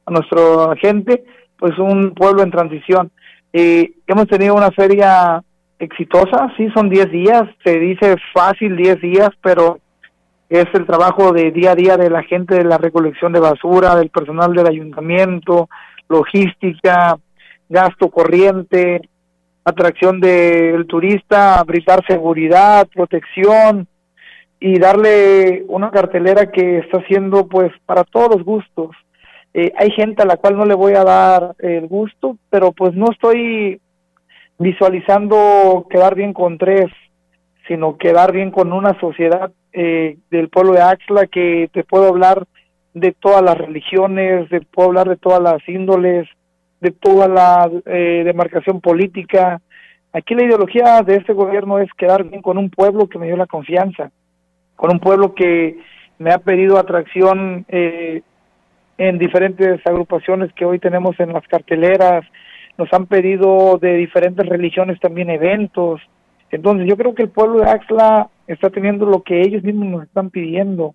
a 0.07 0.11
nuestra 0.11 0.77
gente 0.81 1.25
pues 1.59 1.79
un 1.79 2.13
pueblo 2.15 2.43
en 2.43 2.51
transición. 2.51 3.11
Eh, 3.53 3.93
hemos 4.07 4.27
tenido 4.29 4.55
una 4.55 4.71
feria 4.71 5.43
exitosa 5.79 6.53
sí 6.57 6.69
son 6.75 6.89
10 6.89 7.11
días 7.11 7.43
se 7.63 7.79
dice 7.79 8.17
fácil 8.33 8.77
10 8.77 9.01
días 9.01 9.29
pero 9.43 9.79
es 10.49 10.67
el 10.75 10.87
trabajo 10.87 11.33
de 11.33 11.51
día 11.51 11.73
a 11.73 11.75
día 11.75 11.97
de 11.97 12.11
la 12.11 12.23
gente 12.23 12.55
de 12.55 12.65
la 12.65 12.79
recolección 12.79 13.33
de 13.33 13.41
basura, 13.41 13.97
del 13.97 14.11
personal 14.11 14.53
del 14.55 14.67
ayuntamiento, 14.67 15.69
logística, 16.09 17.19
gasto 17.69 18.11
corriente, 18.11 19.01
atracción 19.65 20.21
del 20.21 20.87
turista, 20.87 21.63
brindar 21.65 22.05
seguridad, 22.07 22.87
protección 22.95 23.89
y 24.61 24.79
darle 24.79 25.65
una 25.69 25.91
cartelera 25.91 26.51
que 26.51 26.79
está 26.79 26.99
haciendo 26.99 27.49
pues 27.49 27.73
para 27.85 28.05
todos 28.05 28.37
los 28.37 28.45
gustos. 28.45 28.91
Eh, 29.53 29.73
hay 29.77 29.91
gente 29.91 30.23
a 30.23 30.27
la 30.27 30.37
cual 30.37 30.57
no 30.57 30.65
le 30.65 30.75
voy 30.75 30.95
a 30.95 31.03
dar 31.03 31.57
el 31.59 31.89
gusto, 31.89 32.37
pero 32.51 32.73
pues 32.73 32.95
no 32.95 33.07
estoy 33.11 33.81
visualizando 34.59 35.87
quedar 35.91 36.15
bien 36.15 36.33
con 36.33 36.59
tres, 36.59 36.87
sino 37.69 37.97
quedar 37.97 38.33
bien 38.33 38.51
con 38.51 38.73
una 38.73 38.99
sociedad 39.01 39.53
eh, 39.73 40.19
del 40.31 40.49
pueblo 40.49 40.73
de 40.73 40.83
Axla 40.83 41.27
que 41.27 41.69
te 41.73 41.85
puedo 41.85 42.09
hablar 42.09 42.45
de 42.95 43.13
todas 43.13 43.43
las 43.43 43.59
religiones, 43.59 44.49
te 44.49 44.61
puedo 44.61 44.89
hablar 44.89 45.09
de 45.09 45.17
todas 45.17 45.43
las 45.43 45.69
índoles, 45.69 46.29
de 46.81 46.93
toda 46.93 47.29
la 47.29 47.71
eh, 47.85 48.23
demarcación 48.25 48.81
política. 48.81 49.61
Aquí 50.13 50.35
la 50.35 50.45
ideología 50.45 51.03
de 51.03 51.17
este 51.17 51.33
gobierno 51.33 51.79
es 51.79 51.93
quedar 51.95 52.25
bien 52.25 52.41
con 52.41 52.57
un 52.57 52.71
pueblo 52.71 53.09
que 53.09 53.19
me 53.19 53.27
dio 53.27 53.37
la 53.37 53.47
confianza, 53.47 54.11
con 54.77 54.91
un 54.91 54.99
pueblo 54.99 55.35
que 55.35 55.79
me 56.19 56.33
ha 56.33 56.39
pedido 56.39 56.79
atracción 56.79 57.67
eh, 57.69 58.23
en 58.99 59.19
diferentes 59.19 59.87
agrupaciones 59.87 60.53
que 60.55 60.65
hoy 60.65 60.79
tenemos 60.79 61.21
en 61.21 61.33
las 61.33 61.47
carteleras, 61.49 62.25
nos 62.79 62.93
han 62.93 63.07
pedido 63.07 63.79
de 63.79 63.95
diferentes 63.95 64.47
religiones 64.47 64.99
también 65.01 65.31
eventos. 65.31 66.01
Entonces 66.51 66.87
yo 66.89 66.97
creo 66.97 67.15
que 67.15 67.25
el 67.25 67.31
pueblo 67.31 67.61
de 67.61 67.71
Axla 67.71 68.29
está 68.47 68.71
teniendo 68.71 69.07
lo 69.07 69.23
que 69.23 69.41
ellos 69.41 69.63
mismos 69.63 69.89
nos 69.89 70.03
están 70.05 70.31
pidiendo. 70.31 70.95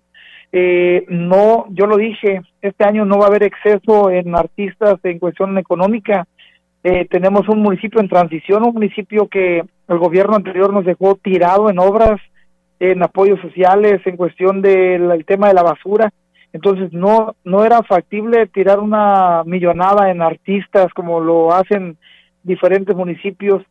Eh, 0.50 1.04
no, 1.08 1.66
yo 1.70 1.86
lo 1.86 1.96
dije, 1.96 2.42
este 2.60 2.84
año 2.84 3.04
no 3.04 3.18
va 3.18 3.24
a 3.24 3.28
haber 3.28 3.44
exceso 3.44 4.10
en 4.10 4.34
artistas 4.34 4.98
en 5.02 5.18
cuestión 5.18 5.56
económica. 5.58 6.26
Eh, 6.84 7.06
tenemos 7.08 7.48
un 7.48 7.60
municipio 7.60 8.00
en 8.00 8.08
transición, 8.08 8.64
un 8.64 8.74
municipio 8.74 9.28
que 9.28 9.62
el 9.88 9.98
gobierno 9.98 10.36
anterior 10.36 10.72
nos 10.72 10.84
dejó 10.84 11.14
tirado 11.16 11.70
en 11.70 11.78
obras, 11.78 12.20
en 12.80 13.02
apoyos 13.02 13.40
sociales, 13.40 14.00
en 14.04 14.16
cuestión 14.16 14.60
del 14.60 15.24
tema 15.26 15.48
de 15.48 15.54
la 15.54 15.62
basura. 15.62 16.12
Entonces 16.52 16.92
no, 16.92 17.34
no 17.44 17.64
era 17.64 17.82
factible 17.82 18.46
tirar 18.48 18.78
una 18.78 19.42
millonada 19.44 20.10
en 20.10 20.20
artistas 20.20 20.92
como 20.92 21.20
lo 21.20 21.54
hacen 21.54 21.96
diferentes 22.42 22.94
municipios 22.94 23.62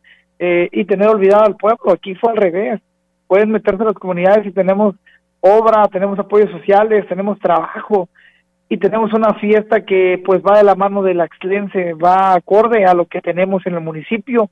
eh, 0.44 0.68
y 0.72 0.84
tener 0.86 1.08
olvidado 1.08 1.44
al 1.44 1.54
pueblo. 1.54 1.92
Aquí 1.92 2.16
fue 2.16 2.32
al 2.32 2.36
revés. 2.36 2.80
Pueden 3.28 3.52
meterse 3.52 3.82
a 3.82 3.86
las 3.86 3.94
comunidades 3.94 4.44
y 4.44 4.50
tenemos 4.50 4.96
obra, 5.38 5.86
tenemos 5.86 6.18
apoyos 6.18 6.50
sociales, 6.50 7.06
tenemos 7.08 7.38
trabajo 7.38 8.08
y 8.68 8.76
tenemos 8.76 9.12
una 9.12 9.34
fiesta 9.34 9.84
que 9.84 10.20
pues 10.24 10.42
va 10.42 10.58
de 10.58 10.64
la 10.64 10.74
mano 10.74 11.00
del 11.00 11.20
axlense, 11.20 11.94
va 11.94 12.34
acorde 12.34 12.84
a 12.84 12.92
lo 12.92 13.06
que 13.06 13.20
tenemos 13.20 13.64
en 13.66 13.74
el 13.74 13.82
municipio 13.82 14.50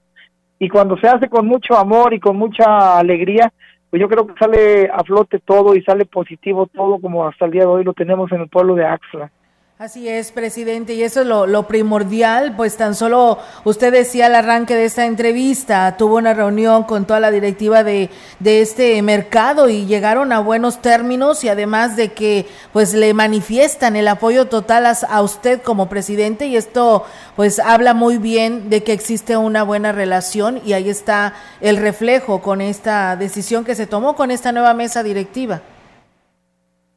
y 0.60 0.68
cuando 0.68 0.96
se 0.98 1.08
hace 1.08 1.28
con 1.28 1.44
mucho 1.44 1.76
amor 1.76 2.14
y 2.14 2.20
con 2.20 2.36
mucha 2.36 2.96
alegría, 2.96 3.52
pues 3.90 4.00
yo 4.00 4.08
creo 4.08 4.28
que 4.28 4.34
sale 4.38 4.88
a 4.92 5.02
flote 5.02 5.40
todo 5.40 5.74
y 5.74 5.82
sale 5.82 6.04
positivo 6.04 6.66
todo 6.66 7.00
como 7.00 7.26
hasta 7.26 7.46
el 7.46 7.50
día 7.50 7.62
de 7.62 7.66
hoy 7.66 7.82
lo 7.82 7.94
tenemos 7.94 8.30
en 8.30 8.42
el 8.42 8.48
pueblo 8.48 8.76
de 8.76 8.84
Axla. 8.84 9.32
Así 9.80 10.10
es, 10.10 10.30
presidente, 10.30 10.92
y 10.92 11.02
eso 11.02 11.22
es 11.22 11.26
lo, 11.26 11.62
primordial, 11.66 12.54
pues 12.54 12.76
tan 12.76 12.94
solo 12.94 13.38
usted 13.64 13.90
decía 13.90 14.26
al 14.26 14.34
arranque 14.34 14.74
de 14.74 14.84
esta 14.84 15.06
entrevista, 15.06 15.96
tuvo 15.96 16.18
una 16.18 16.34
reunión 16.34 16.82
con 16.82 17.06
toda 17.06 17.18
la 17.18 17.30
directiva 17.30 17.82
de, 17.82 18.10
de 18.40 18.60
este 18.60 19.00
mercado 19.00 19.70
y 19.70 19.86
llegaron 19.86 20.32
a 20.32 20.40
buenos 20.40 20.82
términos 20.82 21.44
y 21.44 21.48
además 21.48 21.96
de 21.96 22.12
que 22.12 22.44
pues 22.74 22.92
le 22.92 23.14
manifiestan 23.14 23.96
el 23.96 24.08
apoyo 24.08 24.48
total 24.48 24.84
a, 24.84 24.90
a 24.90 25.22
usted 25.22 25.62
como 25.62 25.88
presidente 25.88 26.46
y 26.46 26.56
esto 26.56 27.06
pues 27.34 27.58
habla 27.58 27.94
muy 27.94 28.18
bien 28.18 28.68
de 28.68 28.82
que 28.82 28.92
existe 28.92 29.38
una 29.38 29.62
buena 29.62 29.92
relación 29.92 30.60
y 30.62 30.74
ahí 30.74 30.90
está 30.90 31.32
el 31.62 31.78
reflejo 31.78 32.42
con 32.42 32.60
esta 32.60 33.16
decisión 33.16 33.64
que 33.64 33.74
se 33.74 33.86
tomó 33.86 34.14
con 34.14 34.30
esta 34.30 34.52
nueva 34.52 34.74
mesa 34.74 35.02
directiva. 35.02 35.62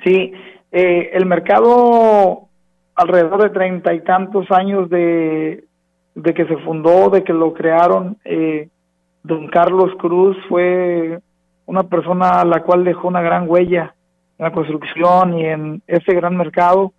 Sí, 0.04 0.34
eh, 0.74 1.12
el 1.13 1.26
mercado 1.26 2.50
alrededor 2.95 3.43
de 3.43 3.49
treinta 3.49 3.93
y 3.93 4.01
tantos 4.01 4.49
años 4.51 4.89
de, 4.89 5.65
de 6.15 6.34
que 6.34 6.45
se 6.45 6.58
fundó, 6.58 7.10
de 7.10 7.23
que 7.23 7.34
lo 7.34 7.53
crearon, 7.53 8.17
eh, 8.25 8.69
don 9.23 9.47
Carlos 9.47 9.91
Cruz 9.97 10.38
fue 10.47 11.19
una 11.65 11.84
persona 11.84 12.41
a 12.41 12.45
la 12.45 12.62
cual 12.62 12.84
dejó 12.84 13.08
una 13.08 13.21
gran 13.21 13.49
huella 13.49 13.95
en 14.38 14.43
la 14.43 14.51
construcción 14.51 15.38
y 15.38 15.45
en 15.45 15.82
ese 15.88 16.13
gran 16.13 16.36
mercado, 16.36 16.93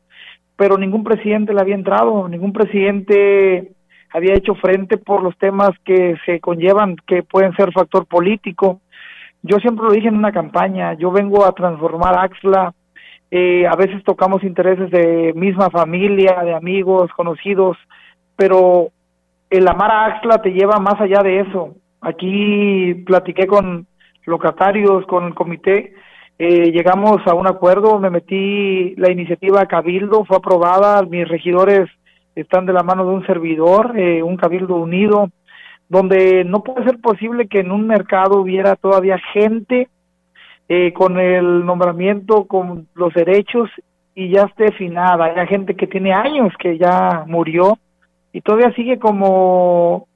pero 0.56 0.78
ningún 0.78 1.04
presidente 1.04 1.52
le 1.52 1.60
había 1.60 1.74
entrado, 1.74 2.28
ningún 2.28 2.52
presidente 2.52 3.72
había 4.12 4.34
hecho 4.34 4.54
frente 4.54 4.96
por 4.96 5.22
los 5.22 5.36
temas 5.38 5.70
que 5.84 6.16
se 6.24 6.40
conllevan, 6.40 6.96
que 7.06 7.22
pueden 7.24 7.52
ser 7.56 7.72
factor 7.72 8.06
político. 8.06 8.80
Yo 9.42 9.58
siempre 9.58 9.84
lo 9.84 9.92
dije 9.92 10.08
en 10.08 10.16
una 10.16 10.32
campaña, 10.32 10.94
yo 10.94 11.10
vengo 11.10 11.44
a 11.44 11.52
transformar 11.52 12.16
Axla, 12.18 12.72
eh, 13.36 13.66
a 13.66 13.74
veces 13.74 14.04
tocamos 14.04 14.44
intereses 14.44 14.92
de 14.92 15.32
misma 15.34 15.68
familia, 15.68 16.40
de 16.44 16.54
amigos, 16.54 17.10
conocidos, 17.16 17.76
pero 18.36 18.90
el 19.50 19.66
amar 19.66 19.90
a 19.90 20.04
Axla 20.06 20.40
te 20.40 20.52
lleva 20.52 20.78
más 20.78 21.00
allá 21.00 21.20
de 21.24 21.40
eso. 21.40 21.74
Aquí 22.00 22.94
platiqué 23.04 23.48
con 23.48 23.88
locatarios, 24.24 25.04
con 25.06 25.24
el 25.24 25.34
comité, 25.34 25.94
eh, 26.38 26.70
llegamos 26.70 27.26
a 27.26 27.34
un 27.34 27.48
acuerdo, 27.48 27.98
me 27.98 28.08
metí 28.08 28.94
la 28.98 29.10
iniciativa 29.10 29.66
Cabildo, 29.66 30.24
fue 30.24 30.36
aprobada, 30.36 31.02
mis 31.02 31.26
regidores 31.26 31.90
están 32.36 32.66
de 32.66 32.72
la 32.72 32.84
mano 32.84 33.04
de 33.04 33.16
un 33.16 33.26
servidor, 33.26 33.98
eh, 33.98 34.22
un 34.22 34.36
Cabildo 34.36 34.76
unido, 34.76 35.28
donde 35.88 36.44
no 36.44 36.62
puede 36.62 36.84
ser 36.84 37.00
posible 37.00 37.48
que 37.48 37.58
en 37.58 37.72
un 37.72 37.88
mercado 37.88 38.40
hubiera 38.40 38.76
todavía 38.76 39.18
gente 39.32 39.88
eh, 40.68 40.92
con 40.92 41.18
el 41.18 41.64
nombramiento, 41.64 42.44
con 42.44 42.88
los 42.94 43.12
derechos 43.14 43.70
y 44.14 44.30
ya 44.30 44.42
esté 44.42 44.64
definada. 44.64 45.24
Hay 45.24 45.46
gente 45.46 45.74
que 45.74 45.86
tiene 45.86 46.12
años 46.12 46.52
que 46.58 46.78
ya 46.78 47.24
murió 47.26 47.78
y 48.32 48.40
todavía 48.40 48.72
sigue 48.74 48.98
como 48.98 50.06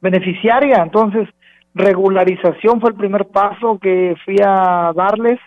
beneficiaria. 0.00 0.82
Entonces, 0.82 1.28
regularización 1.74 2.80
fue 2.80 2.90
el 2.90 2.96
primer 2.96 3.26
paso 3.26 3.78
que 3.78 4.16
fui 4.24 4.36
a 4.44 4.92
darles, 4.94 5.38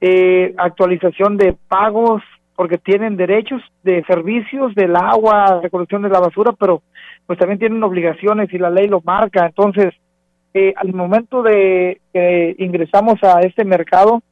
eh, 0.00 0.54
actualización 0.58 1.36
de 1.36 1.56
pagos, 1.68 2.22
porque 2.54 2.78
tienen 2.78 3.16
derechos 3.16 3.62
de 3.82 4.04
servicios 4.04 4.74
del 4.74 4.94
agua, 4.96 5.60
recolección 5.62 6.02
de 6.02 6.10
la 6.10 6.20
basura, 6.20 6.52
pero 6.58 6.82
pues 7.26 7.38
también 7.38 7.58
tienen 7.58 7.82
obligaciones 7.82 8.52
y 8.52 8.58
la 8.58 8.70
ley 8.70 8.88
lo 8.88 9.00
marca. 9.00 9.46
Entonces, 9.46 9.94
eh, 10.54 10.74
al 10.76 10.92
momento 10.92 11.42
de 11.42 12.00
que 12.12 12.54
ingresamos 12.58 13.22
a 13.22 13.40
este 13.40 13.64
mercado, 13.64 14.22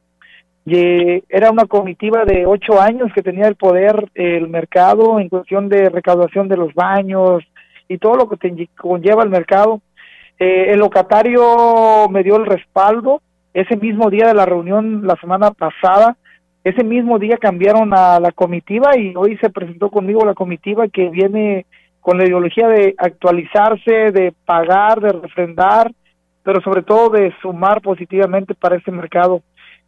era 0.65 1.49
una 1.51 1.65
comitiva 1.65 2.23
de 2.23 2.45
ocho 2.45 2.79
años 2.79 3.11
que 3.13 3.23
tenía 3.23 3.47
el 3.47 3.55
poder 3.55 4.09
el 4.13 4.47
mercado 4.47 5.19
en 5.19 5.29
cuestión 5.29 5.69
de 5.69 5.89
recaudación 5.89 6.47
de 6.47 6.57
los 6.57 6.73
baños 6.73 7.43
y 7.87 7.97
todo 7.97 8.15
lo 8.15 8.29
que 8.29 8.37
te 8.37 8.69
conlleva 8.77 9.23
el 9.23 9.29
mercado. 9.29 9.81
Eh, 10.39 10.71
el 10.71 10.79
locatario 10.79 12.07
me 12.09 12.23
dio 12.23 12.37
el 12.37 12.45
respaldo. 12.45 13.21
Ese 13.53 13.75
mismo 13.75 14.09
día 14.09 14.27
de 14.27 14.33
la 14.33 14.45
reunión, 14.45 15.05
la 15.05 15.15
semana 15.15 15.51
pasada, 15.51 16.15
ese 16.63 16.83
mismo 16.83 17.19
día 17.19 17.37
cambiaron 17.37 17.91
a 17.93 18.19
la 18.19 18.31
comitiva 18.31 18.97
y 18.97 19.13
hoy 19.15 19.37
se 19.37 19.49
presentó 19.49 19.89
conmigo 19.89 20.23
la 20.23 20.35
comitiva 20.35 20.87
que 20.87 21.09
viene 21.09 21.65
con 21.99 22.17
la 22.17 22.25
ideología 22.25 22.67
de 22.67 22.95
actualizarse, 22.97 24.11
de 24.11 24.33
pagar, 24.45 25.01
de 25.01 25.11
refrendar 25.11 25.91
pero 26.43 26.61
sobre 26.61 26.83
todo 26.83 27.09
de 27.09 27.33
sumar 27.41 27.81
positivamente 27.81 28.55
para 28.55 28.77
este 28.77 28.91
mercado 28.91 29.41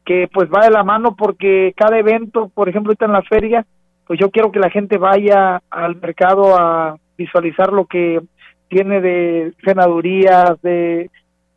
que 0.05 0.27
pues 0.31 0.49
va 0.49 0.65
de 0.65 0.71
la 0.71 0.83
mano 0.83 1.15
porque 1.15 1.73
cada 1.75 1.97
evento, 1.97 2.49
por 2.53 2.67
ejemplo, 2.69 2.89
ahorita 2.89 3.05
en 3.05 3.11
la 3.13 3.21
feria, 3.23 3.65
pues 4.05 4.19
yo 4.19 4.29
quiero 4.29 4.51
que 4.51 4.59
la 4.59 4.69
gente 4.69 4.97
vaya 4.97 5.61
al 5.69 5.95
mercado 5.95 6.55
a 6.59 6.97
visualizar 7.17 7.71
lo 7.71 7.85
que 7.85 8.21
tiene 8.67 9.01
de 9.01 9.53
senadurías, 9.63 10.61
de 10.61 11.09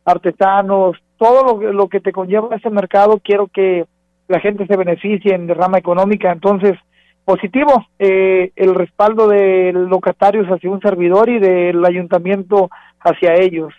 artesanos, 0.05 0.97
todo 1.17 1.59
lo, 1.59 1.73
lo 1.73 1.89
que 1.89 1.99
te 1.99 2.11
conlleva 2.11 2.55
ese 2.55 2.69
mercado, 2.69 3.19
quiero 3.21 3.47
que 3.47 3.85
la 4.27 4.39
gente 4.39 4.65
se 4.67 4.77
beneficie 4.77 5.33
en 5.33 5.47
rama 5.49 5.77
económica, 5.77 6.31
entonces 6.31 6.77
positivo 7.25 7.85
eh, 7.99 8.51
el 8.55 8.73
respaldo 8.73 9.27
de 9.27 9.73
locatarios 9.73 10.47
hacia 10.47 10.69
un 10.69 10.79
servidor 10.79 11.27
y 11.27 11.39
del 11.39 11.83
ayuntamiento 11.83 12.69
hacia 13.01 13.35
ellos. 13.35 13.73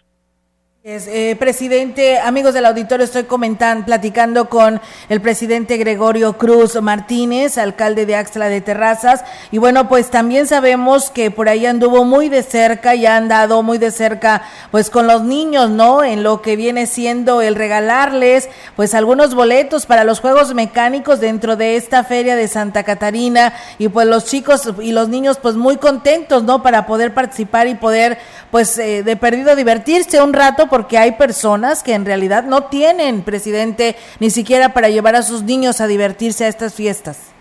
Eh, 0.84 1.34
presidente, 1.40 2.20
amigos 2.20 2.54
del 2.54 2.64
auditorio, 2.64 3.04
estoy 3.04 3.24
comentando, 3.24 3.84
platicando 3.84 4.48
con 4.48 4.80
el 5.08 5.20
presidente 5.20 5.76
Gregorio 5.76 6.38
Cruz 6.38 6.80
Martínez, 6.80 7.58
alcalde 7.58 8.06
de 8.06 8.14
Axla 8.14 8.48
de 8.48 8.60
Terrazas, 8.60 9.24
y 9.50 9.58
bueno, 9.58 9.88
pues 9.88 10.08
también 10.08 10.46
sabemos 10.46 11.10
que 11.10 11.32
por 11.32 11.48
ahí 11.48 11.66
anduvo 11.66 12.04
muy 12.04 12.28
de 12.28 12.44
cerca 12.44 12.94
y 12.94 13.06
ha 13.06 13.16
andado 13.16 13.64
muy 13.64 13.78
de 13.78 13.90
cerca, 13.90 14.42
pues 14.70 14.88
con 14.88 15.08
los 15.08 15.24
niños, 15.24 15.68
¿no? 15.68 16.04
En 16.04 16.22
lo 16.22 16.42
que 16.42 16.54
viene 16.54 16.86
siendo 16.86 17.42
el 17.42 17.56
regalarles, 17.56 18.48
pues 18.76 18.94
algunos 18.94 19.34
boletos 19.34 19.84
para 19.84 20.04
los 20.04 20.20
juegos 20.20 20.54
mecánicos 20.54 21.18
dentro 21.18 21.56
de 21.56 21.74
esta 21.74 22.04
feria 22.04 22.36
de 22.36 22.46
Santa 22.46 22.84
Catarina, 22.84 23.52
y 23.78 23.88
pues 23.88 24.06
los 24.06 24.26
chicos 24.26 24.72
y 24.80 24.92
los 24.92 25.08
niños, 25.08 25.38
pues 25.42 25.56
muy 25.56 25.78
contentos, 25.78 26.44
¿no? 26.44 26.62
Para 26.62 26.86
poder 26.86 27.14
participar 27.14 27.66
y 27.66 27.74
poder, 27.74 28.18
pues 28.52 28.78
eh, 28.78 29.02
de 29.02 29.16
perdido 29.16 29.56
divertirse 29.56 30.22
un 30.22 30.32
rato 30.32 30.68
porque 30.78 30.96
hay 30.96 31.10
personas 31.10 31.82
que 31.82 31.92
en 31.92 32.06
realidad 32.06 32.44
no 32.44 32.66
tienen, 32.66 33.22
presidente, 33.22 33.96
ni 34.20 34.30
siquiera 34.30 34.68
para 34.68 34.88
llevar 34.88 35.16
a 35.16 35.22
sus 35.22 35.42
niños 35.42 35.80
a 35.80 35.88
divertirse 35.88 36.44
a 36.44 36.48
estas 36.48 36.72
fiestas. 36.72 37.34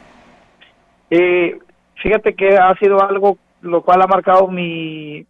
Eh, 1.11 1.55
fíjate 2.01 2.33
que 2.33 2.57
ha 2.57 2.73
sido 2.79 2.99
algo 2.99 3.37
lo 3.61 3.83
cual 3.83 4.01
ha 4.01 4.07
marcado 4.07 4.47
mi, 4.47 5.23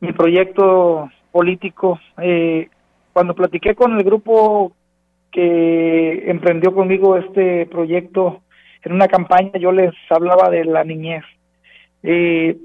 mi 0.00 0.12
proyecto 0.12 1.08
político. 1.30 2.00
Eh, 2.20 2.68
cuando 3.12 3.36
platiqué 3.36 3.76
con 3.76 3.96
el 3.96 4.02
grupo 4.02 4.72
que 5.30 6.28
emprendió 6.28 6.74
conmigo 6.74 7.16
este 7.16 7.66
proyecto 7.66 8.40
en 8.82 8.90
una 8.90 9.06
campaña, 9.06 9.52
yo 9.60 9.70
les 9.70 9.92
hablaba 10.10 10.50
de 10.50 10.64
la 10.64 10.82
niñez. 10.82 11.22
Eh, 12.02 12.56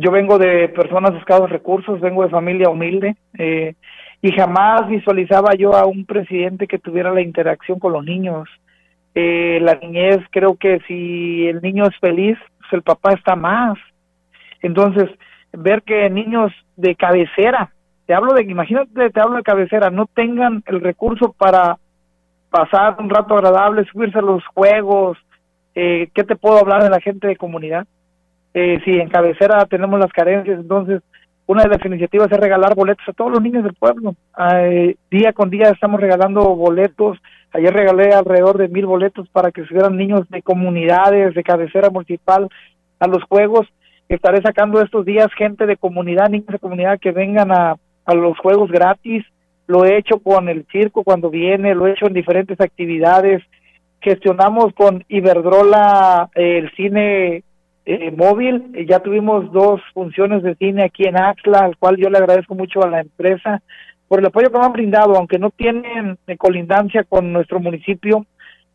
yo 0.00 0.12
vengo 0.12 0.38
de 0.38 0.68
personas 0.68 1.12
de 1.12 1.18
escasos 1.18 1.50
recursos, 1.50 2.00
vengo 2.00 2.22
de 2.22 2.30
familia 2.30 2.70
humilde 2.70 3.16
eh, 3.36 3.74
y 4.22 4.30
jamás 4.32 4.88
visualizaba 4.88 5.54
yo 5.54 5.74
a 5.74 5.86
un 5.86 6.04
presidente 6.06 6.68
que 6.68 6.78
tuviera 6.78 7.12
la 7.12 7.20
interacción 7.20 7.80
con 7.80 7.92
los 7.92 8.04
niños. 8.04 8.48
Eh, 9.14 9.58
la 9.60 9.74
niñez, 9.74 10.18
creo 10.30 10.56
que 10.56 10.78
si 10.86 11.48
el 11.48 11.60
niño 11.62 11.84
es 11.86 11.96
feliz, 11.98 12.38
pues 12.58 12.72
el 12.72 12.82
papá 12.82 13.12
está 13.12 13.34
más. 13.34 13.76
Entonces, 14.62 15.10
ver 15.52 15.82
que 15.82 16.08
niños 16.10 16.52
de 16.76 16.94
cabecera, 16.94 17.72
te 18.06 18.14
hablo 18.14 18.34
de, 18.34 18.42
imagínate, 18.42 19.10
te 19.10 19.20
hablo 19.20 19.36
de 19.36 19.42
cabecera, 19.42 19.90
no 19.90 20.06
tengan 20.06 20.62
el 20.66 20.80
recurso 20.80 21.34
para 21.36 21.78
pasar 22.50 22.96
un 23.00 23.10
rato 23.10 23.34
agradable, 23.34 23.84
subirse 23.84 24.18
a 24.18 24.22
los 24.22 24.46
juegos, 24.46 25.18
eh, 25.74 26.08
¿qué 26.14 26.22
te 26.22 26.36
puedo 26.36 26.58
hablar 26.58 26.84
de 26.84 26.90
la 26.90 27.00
gente 27.00 27.26
de 27.26 27.36
comunidad? 27.36 27.86
Eh, 28.58 28.80
si 28.84 28.92
en 28.98 29.08
cabecera 29.08 29.64
tenemos 29.66 29.98
las 30.00 30.12
carencias, 30.12 30.58
entonces 30.58 31.02
una 31.46 31.62
de 31.62 31.70
las 31.70 31.84
iniciativas 31.84 32.30
es 32.30 32.38
regalar 32.38 32.74
boletos 32.74 33.08
a 33.08 33.12
todos 33.12 33.32
los 33.32 33.42
niños 33.42 33.64
del 33.64 33.74
pueblo. 33.74 34.14
día 35.10 35.32
con 35.32 35.48
día 35.48 35.70
estamos 35.70 36.00
regalando 36.00 36.42
boletos, 36.54 37.18
Ayer 37.52 37.72
regalé 37.72 38.12
alrededor 38.12 38.58
de 38.58 38.68
mil 38.68 38.86
boletos 38.86 39.28
para 39.30 39.50
que 39.50 39.64
subieran 39.64 39.96
niños 39.96 40.28
de 40.28 40.42
comunidades, 40.42 41.34
de 41.34 41.42
cabecera 41.42 41.88
municipal 41.88 42.48
a 43.00 43.06
los 43.06 43.22
juegos. 43.24 43.66
Estaré 44.08 44.42
sacando 44.42 44.80
estos 44.82 45.04
días 45.06 45.28
gente 45.36 45.66
de 45.66 45.76
comunidad, 45.76 46.28
niños 46.28 46.48
de 46.48 46.58
comunidad 46.58 46.98
que 46.98 47.10
vengan 47.10 47.50
a, 47.50 47.76
a 48.04 48.14
los 48.14 48.38
juegos 48.38 48.70
gratis. 48.70 49.24
Lo 49.66 49.84
he 49.84 49.96
hecho 49.96 50.18
con 50.18 50.48
el 50.48 50.66
circo 50.70 51.04
cuando 51.04 51.30
viene, 51.30 51.74
lo 51.74 51.86
he 51.86 51.92
hecho 51.92 52.06
en 52.06 52.12
diferentes 52.12 52.60
actividades. 52.60 53.42
Gestionamos 54.00 54.74
con 54.74 55.04
Iberdrola 55.08 56.28
eh, 56.34 56.58
el 56.58 56.70
cine 56.72 57.44
eh, 57.88 58.10
móvil. 58.10 58.72
Ya 58.86 59.00
tuvimos 59.00 59.50
dos 59.50 59.80
funciones 59.94 60.42
de 60.42 60.54
cine 60.56 60.84
aquí 60.84 61.04
en 61.04 61.16
Axla, 61.16 61.60
al 61.60 61.76
cual 61.78 61.96
yo 61.96 62.10
le 62.10 62.18
agradezco 62.18 62.54
mucho 62.54 62.82
a 62.82 62.90
la 62.90 63.00
empresa 63.00 63.62
por 64.06 64.20
el 64.20 64.26
apoyo 64.26 64.50
que 64.50 64.58
me 64.58 64.66
han 64.66 64.72
brindado, 64.72 65.16
aunque 65.16 65.38
no 65.38 65.50
tienen 65.50 66.18
eh, 66.26 66.36
colindancia 66.36 67.04
con 67.04 67.32
nuestro 67.32 67.60
municipio. 67.60 68.26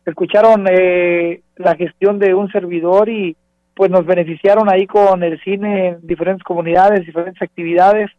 Escucharon 0.04 0.66
eh, 0.68 1.42
la 1.56 1.76
gestión 1.76 2.18
de 2.18 2.34
un 2.34 2.50
servidor 2.50 3.08
y 3.08 3.36
pues 3.74 3.90
nos 3.90 4.04
beneficiaron 4.04 4.68
ahí 4.68 4.86
con 4.86 5.22
el 5.22 5.40
cine 5.42 5.88
en 5.88 6.06
diferentes 6.06 6.42
comunidades, 6.42 7.06
diferentes 7.06 7.42
actividades. 7.42 8.10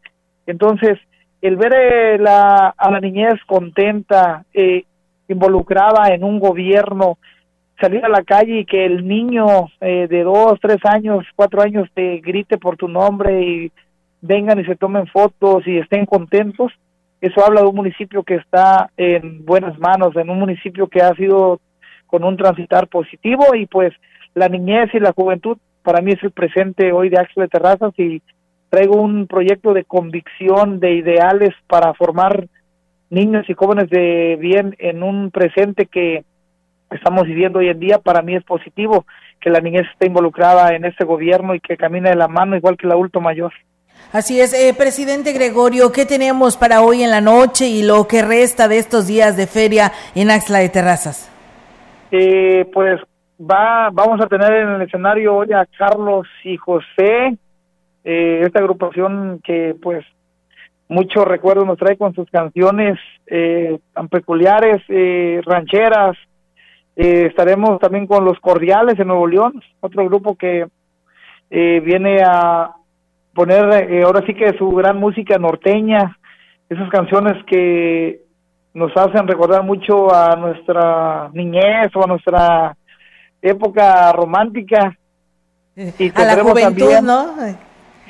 Entonces, 0.47 0.97
el 1.41 1.57
ver 1.57 1.73
eh, 1.75 2.17
la, 2.17 2.73
a 2.77 2.91
la 2.91 2.99
niñez 3.01 3.35
contenta, 3.45 4.45
eh, 4.53 4.83
involucrada 5.27 6.13
en 6.13 6.23
un 6.23 6.39
gobierno, 6.39 7.17
salir 7.79 8.03
a 8.05 8.09
la 8.09 8.23
calle 8.23 8.59
y 8.59 8.65
que 8.65 8.85
el 8.85 9.07
niño 9.07 9.45
eh, 9.81 10.07
de 10.09 10.23
dos, 10.23 10.59
tres 10.61 10.77
años, 10.83 11.25
cuatro 11.35 11.61
años 11.61 11.89
te 11.93 12.17
grite 12.19 12.57
por 12.57 12.77
tu 12.77 12.87
nombre 12.87 13.41
y 13.41 13.71
vengan 14.21 14.59
y 14.59 14.65
se 14.65 14.75
tomen 14.75 15.07
fotos 15.07 15.67
y 15.67 15.77
estén 15.77 16.05
contentos, 16.05 16.71
eso 17.21 17.45
habla 17.45 17.61
de 17.61 17.67
un 17.67 17.75
municipio 17.75 18.23
que 18.23 18.35
está 18.35 18.89
en 18.97 19.45
buenas 19.45 19.77
manos, 19.79 20.15
en 20.15 20.29
un 20.29 20.39
municipio 20.39 20.87
que 20.87 21.01
ha 21.01 21.13
sido 21.15 21.59
con 22.07 22.23
un 22.23 22.37
transitar 22.37 22.87
positivo 22.87 23.55
y 23.55 23.65
pues 23.65 23.93
la 24.33 24.47
niñez 24.47 24.93
y 24.93 24.99
la 24.99 25.11
juventud 25.11 25.57
para 25.83 26.01
mí 26.01 26.11
es 26.11 26.23
el 26.23 26.31
presente 26.31 26.91
hoy 26.91 27.09
de 27.09 27.19
Axel 27.19 27.43
de 27.43 27.49
Terrazas 27.49 27.93
y 27.97 28.21
traigo 28.69 29.01
un 29.01 29.27
proyecto 29.27 29.73
de 29.73 29.85
convicción, 29.85 30.79
de 30.79 30.95
ideales 30.95 31.53
para 31.67 31.93
formar 31.93 32.47
niños 33.09 33.45
y 33.47 33.53
jóvenes 33.53 33.89
de 33.89 34.37
bien 34.39 34.75
en 34.79 35.03
un 35.03 35.31
presente 35.31 35.85
que 35.85 36.25
estamos 36.91 37.23
viviendo 37.23 37.59
hoy 37.59 37.69
en 37.69 37.79
día. 37.79 37.99
Para 37.99 38.21
mí 38.21 38.35
es 38.35 38.43
positivo 38.43 39.05
que 39.39 39.49
la 39.49 39.59
niñez 39.59 39.85
esté 39.91 40.07
involucrada 40.07 40.75
en 40.75 40.85
este 40.85 41.05
gobierno 41.05 41.55
y 41.55 41.59
que 41.59 41.77
camine 41.77 42.09
de 42.09 42.15
la 42.15 42.27
mano 42.27 42.55
igual 42.55 42.77
que 42.77 42.87
el 42.87 42.93
adulto 42.93 43.21
mayor. 43.21 43.53
Así 44.11 44.39
es, 44.39 44.53
eh, 44.53 44.73
presidente 44.77 45.33
Gregorio, 45.33 45.91
¿qué 45.91 46.05
tenemos 46.05 46.57
para 46.57 46.81
hoy 46.81 47.03
en 47.03 47.11
la 47.11 47.21
noche 47.21 47.67
y 47.67 47.83
lo 47.83 48.07
que 48.07 48.21
resta 48.21 48.67
de 48.67 48.77
estos 48.77 49.07
días 49.07 49.35
de 49.35 49.47
feria 49.47 49.91
en 50.15 50.31
Axla 50.31 50.59
de 50.59 50.69
Terrazas? 50.69 51.31
Eh, 52.11 52.65
pues 52.71 53.01
va, 53.39 53.89
vamos 53.91 54.21
a 54.21 54.27
tener 54.27 54.51
en 54.53 54.69
el 54.69 54.81
escenario 54.83 55.35
hoy 55.35 55.51
a 55.53 55.65
Carlos 55.77 56.27
y 56.43 56.55
José, 56.57 57.37
eh, 58.03 58.41
esta 58.43 58.59
agrupación 58.59 59.41
que 59.43 59.75
pues 59.81 60.05
muchos 60.87 61.25
recuerdos 61.25 61.65
nos 61.65 61.77
trae 61.77 61.97
con 61.97 62.13
sus 62.13 62.29
canciones 62.29 62.99
eh, 63.27 63.79
tan 63.93 64.07
peculiares, 64.07 64.81
eh, 64.89 65.41
rancheras. 65.45 66.17
Eh, 66.95 67.25
estaremos 67.27 67.79
también 67.79 68.07
con 68.07 68.23
Los 68.23 68.39
Cordiales 68.39 68.97
de 68.97 69.05
Nuevo 69.05 69.27
León, 69.27 69.61
otro 69.81 70.05
grupo 70.05 70.35
que 70.35 70.67
eh, 71.49 71.79
viene 71.81 72.21
a 72.23 72.71
poner 73.33 73.91
eh, 73.91 74.03
ahora 74.03 74.23
sí 74.25 74.33
que 74.33 74.57
su 74.57 74.69
gran 74.71 74.97
música 74.97 75.37
norteña, 75.37 76.17
esas 76.69 76.89
canciones 76.89 77.43
que 77.45 78.21
nos 78.73 78.95
hacen 78.95 79.27
recordar 79.27 79.63
mucho 79.63 80.13
a 80.13 80.35
nuestra 80.35 81.29
niñez 81.33 81.93
o 81.95 82.03
a 82.03 82.07
nuestra 82.07 82.77
época 83.41 84.11
romántica. 84.13 84.97
Y 85.77 86.09
a 86.15 86.23
la 86.23 86.41
juventud, 86.41 86.61
también, 86.61 87.05
¿no? 87.05 87.35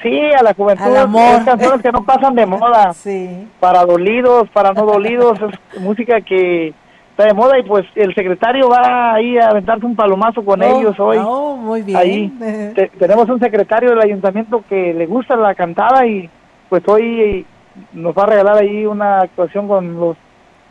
Sí, 0.04 0.20
a 0.38 0.44
la 0.44 0.54
juventud. 0.54 0.84
Al 0.86 0.98
amor. 0.98 1.40
Es 1.40 1.46
canciones 1.46 1.82
que 1.82 1.92
no 1.92 2.06
pasan 2.06 2.36
de 2.36 2.46
moda. 2.46 2.94
Sí. 2.94 3.48
Para 3.60 3.84
dolidos, 3.84 4.48
para 4.52 4.72
no 4.72 4.86
dolidos, 4.86 5.40
es 5.42 5.82
música 5.82 6.22
que 6.22 6.76
está 7.16 7.26
de 7.28 7.34
moda 7.34 7.58
y 7.58 7.64
pues 7.64 7.86
el 7.96 8.14
secretario 8.14 8.68
va 8.70 9.14
ahí 9.14 9.38
a 9.38 9.48
aventarse 9.50 9.86
un 9.86 9.96
palomazo 9.96 10.44
con 10.44 10.62
Oh, 10.62 10.66
ellos 10.66 11.00
hoy. 11.00 11.18
oh, 11.22 11.56
muy 11.56 11.82
bien. 11.82 11.98
Ahí 11.98 12.28
te- 12.76 12.90
tenemos 13.00 13.30
un 13.30 13.40
secretario 13.40 13.92
del 13.92 14.02
ayuntamiento 14.02 14.64
que 14.68 14.94
le 14.94 15.06
gusta 15.06 15.36
la 15.38 15.56
cantada 15.56 16.06
y 16.06 16.30
pues 16.68 16.84
hoy 16.88 17.46
nos 17.94 18.14
va 18.16 18.24
a 18.24 18.28
regalar 18.28 18.58
ahí 18.58 18.86
una 18.86 19.20
actuación 19.20 19.68
con 19.68 19.98
los 20.00 20.18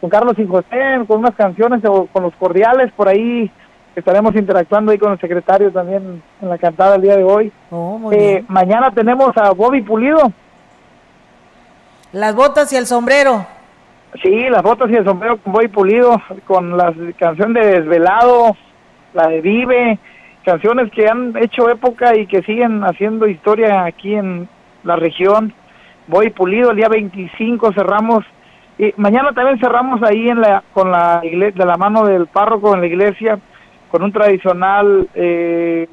con 0.03 0.11
Carlos 0.11 0.35
y 0.39 0.47
José, 0.47 1.01
con 1.09 1.21
unas 1.21 1.35
canciones 1.35 1.83
o 1.87 2.07
con 2.13 2.23
los 2.25 2.35
cordiales 2.35 2.93
por 2.93 3.09
ahí 3.09 3.51
estaremos 3.97 4.35
interactuando 4.35 4.93
ahí 4.93 4.99
con 4.99 5.13
el 5.13 5.21
secretario 5.21 5.71
también 5.73 6.23
en 6.43 6.49
la 6.51 6.59
cantada 6.59 6.97
el 6.97 7.03
día 7.03 7.17
de 7.17 7.25
hoy. 7.25 7.51
Oh, 7.71 7.97
muy 7.97 8.15
Eh, 8.17 8.19
bien. 8.33 8.47
mañana 8.49 8.91
tenemos 8.91 9.35
a 9.37 9.51
Bobby 9.53 9.81
Pulido. 9.81 10.31
Las 12.13 12.35
botas 12.35 12.71
y 12.73 12.77
el 12.77 12.87
sombrero. 12.87 13.47
Sí, 14.23 14.49
las 14.49 14.63
botas 14.63 14.91
y 14.91 14.95
el 14.95 15.05
sombrero 15.05 15.39
con 15.39 15.53
Bobby 15.53 15.69
Pulido, 15.69 16.21
con 16.47 16.77
la 16.77 16.95
canción 17.19 17.53
de 17.53 17.67
Desvelado, 17.67 18.57
la 19.13 19.27
de 19.29 19.41
Vive, 19.41 19.99
canciones 20.45 20.91
que 20.93 21.09
han 21.09 21.37
hecho 21.37 21.69
época 21.69 22.17
y 22.17 22.27
que 22.27 22.43
siguen 22.43 22.83
haciendo 22.85 23.27
historia 23.27 23.85
aquí 23.85 24.15
en 24.15 24.49
la 24.85 24.97
región. 24.97 25.53
Bobby 26.07 26.31
Pulido, 26.31 26.71
el 26.71 26.77
día 26.77 26.89
25 26.89 27.73
cerramos, 27.73 28.25
y 28.79 28.93
mañana 28.97 29.33
también 29.33 29.59
cerramos 29.59 30.01
ahí 30.03 30.29
en 30.29 30.41
la, 30.41 30.63
con 30.73 30.93
la 30.93 31.21
iglesia, 31.25 31.65
de 31.65 31.67
la 31.67 31.77
mano 31.77 32.05
del 32.05 32.27
párroco 32.29 32.73
en 32.75 32.83
la 32.83 32.87
iglesia, 32.87 33.39
con 33.91 34.05
un 34.05 34.13
tradicional 34.13 35.09
eh, 35.15 35.89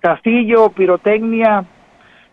castillo, 0.00 0.70
pirotecnia, 0.70 1.64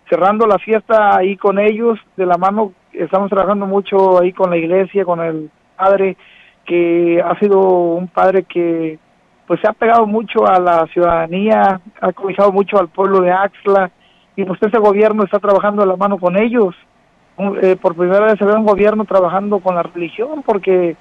cerrando 0.09 0.47
la 0.47 0.57
fiesta 0.59 1.17
ahí 1.17 1.35
con 1.35 1.59
ellos, 1.59 1.99
de 2.15 2.25
la 2.25 2.37
mano, 2.37 2.71
estamos 2.99 3.29
trabajando 3.29 3.65
mucho 3.65 4.19
ahí 4.19 4.33
con 4.33 4.49
la 4.49 4.57
iglesia, 4.57 5.05
con 5.05 5.21
el 5.21 5.49
padre, 5.75 6.17
que 6.65 7.21
ha 7.23 7.37
sido 7.39 7.59
un 7.59 8.07
padre 8.07 8.43
que 8.43 8.99
pues 9.47 9.61
se 9.61 9.67
ha 9.67 9.73
pegado 9.73 10.05
mucho 10.05 10.45
a 10.45 10.59
la 10.59 10.85
ciudadanía, 10.87 11.79
ha 12.01 12.11
cobijado 12.11 12.51
mucho 12.51 12.77
al 12.77 12.89
pueblo 12.89 13.21
de 13.21 13.31
Axla, 13.31 13.89
y 14.35 14.43
pues 14.43 14.61
este 14.61 14.77
gobierno 14.77 15.23
está 15.23 15.39
trabajando 15.39 15.81
de 15.81 15.87
la 15.87 15.95
mano 15.95 16.19
con 16.19 16.37
ellos. 16.37 16.75
Eh, 17.61 17.75
por 17.81 17.95
primera 17.95 18.25
vez 18.25 18.35
se 18.37 18.45
ve 18.45 18.53
un 18.53 18.65
gobierno 18.65 19.05
trabajando 19.05 19.59
con 19.59 19.75
la 19.75 19.83
religión, 19.83 20.43
porque 20.45 20.97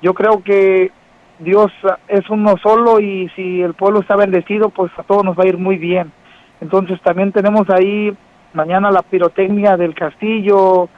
yo 0.00 0.14
creo 0.14 0.42
que 0.42 0.92
Dios 1.38 1.72
es 2.08 2.28
uno 2.30 2.54
solo 2.62 3.00
y 3.00 3.28
si 3.36 3.62
el 3.62 3.74
pueblo 3.74 4.00
está 4.00 4.16
bendecido, 4.16 4.70
pues 4.70 4.90
a 4.96 5.02
todos 5.02 5.24
nos 5.24 5.36
va 5.36 5.44
a 5.44 5.48
ir 5.48 5.58
muy 5.58 5.76
bien. 5.76 6.12
Entonces 6.60 7.00
también 7.02 7.32
tenemos 7.32 7.68
ahí 7.70 8.16
mañana 8.52 8.90
la 8.90 9.02
pirotecnia 9.02 9.76
del 9.76 9.94
castillo, 9.94 10.88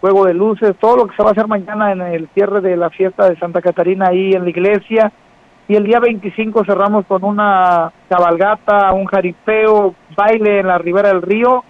juego 0.00 0.24
de 0.24 0.34
luces, 0.34 0.76
todo 0.78 0.96
lo 0.96 1.06
que 1.06 1.16
se 1.16 1.22
va 1.22 1.30
a 1.30 1.32
hacer 1.32 1.46
mañana 1.46 1.92
en 1.92 2.00
el 2.00 2.28
cierre 2.34 2.60
de 2.60 2.76
la 2.76 2.90
fiesta 2.90 3.28
de 3.28 3.38
Santa 3.38 3.60
Catarina 3.60 4.08
ahí 4.08 4.32
en 4.32 4.44
la 4.44 4.50
iglesia. 4.50 5.12
Y 5.68 5.74
el 5.74 5.84
día 5.84 5.98
25 5.98 6.64
cerramos 6.64 7.06
con 7.06 7.24
una 7.24 7.92
cabalgata, 8.08 8.92
un 8.92 9.06
jaripeo, 9.06 9.94
baile 10.16 10.60
en 10.60 10.68
la 10.68 10.78
ribera 10.78 11.08
del 11.08 11.22
río 11.22 11.64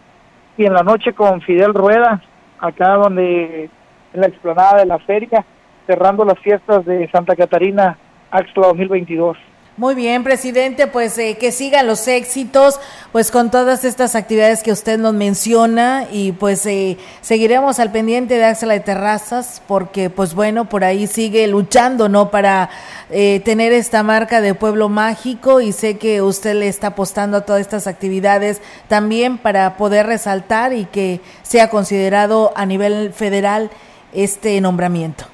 y 0.58 0.66
en 0.66 0.74
la 0.74 0.82
noche 0.82 1.14
con 1.14 1.40
Fidel 1.40 1.72
Rueda, 1.72 2.20
acá 2.58 2.94
donde 2.94 3.70
en 4.12 4.20
la 4.20 4.26
explanada 4.26 4.78
de 4.78 4.86
la 4.86 4.98
feria, 4.98 5.44
cerrando 5.86 6.24
las 6.24 6.38
fiestas 6.40 6.84
de 6.84 7.08
Santa 7.10 7.36
Catarina 7.36 7.96
Axla 8.30 8.68
2022. 8.68 9.36
Muy 9.78 9.94
bien, 9.94 10.24
presidente, 10.24 10.86
pues 10.86 11.18
eh, 11.18 11.36
que 11.38 11.52
sigan 11.52 11.86
los 11.86 12.08
éxitos, 12.08 12.80
pues 13.12 13.30
con 13.30 13.50
todas 13.50 13.84
estas 13.84 14.14
actividades 14.14 14.62
que 14.62 14.72
usted 14.72 14.98
nos 14.98 15.12
menciona 15.12 16.06
y 16.10 16.32
pues 16.32 16.64
eh, 16.64 16.96
seguiremos 17.20 17.78
al 17.78 17.92
pendiente 17.92 18.38
de 18.38 18.46
Axela 18.46 18.72
de 18.72 18.80
Terrazas 18.80 19.62
porque 19.68 20.08
pues 20.08 20.34
bueno, 20.34 20.64
por 20.64 20.82
ahí 20.82 21.06
sigue 21.06 21.46
luchando, 21.46 22.08
¿no? 22.08 22.30
Para 22.30 22.70
eh, 23.10 23.42
tener 23.44 23.74
esta 23.74 24.02
marca 24.02 24.40
de 24.40 24.54
pueblo 24.54 24.88
mágico 24.88 25.60
y 25.60 25.72
sé 25.72 25.98
que 25.98 26.22
usted 26.22 26.54
le 26.54 26.68
está 26.68 26.86
apostando 26.86 27.36
a 27.36 27.44
todas 27.44 27.60
estas 27.60 27.86
actividades 27.86 28.62
también 28.88 29.36
para 29.36 29.76
poder 29.76 30.06
resaltar 30.06 30.72
y 30.72 30.86
que 30.86 31.20
sea 31.42 31.68
considerado 31.68 32.50
a 32.56 32.64
nivel 32.64 33.12
federal 33.12 33.68
este 34.14 34.58
nombramiento. 34.62 35.24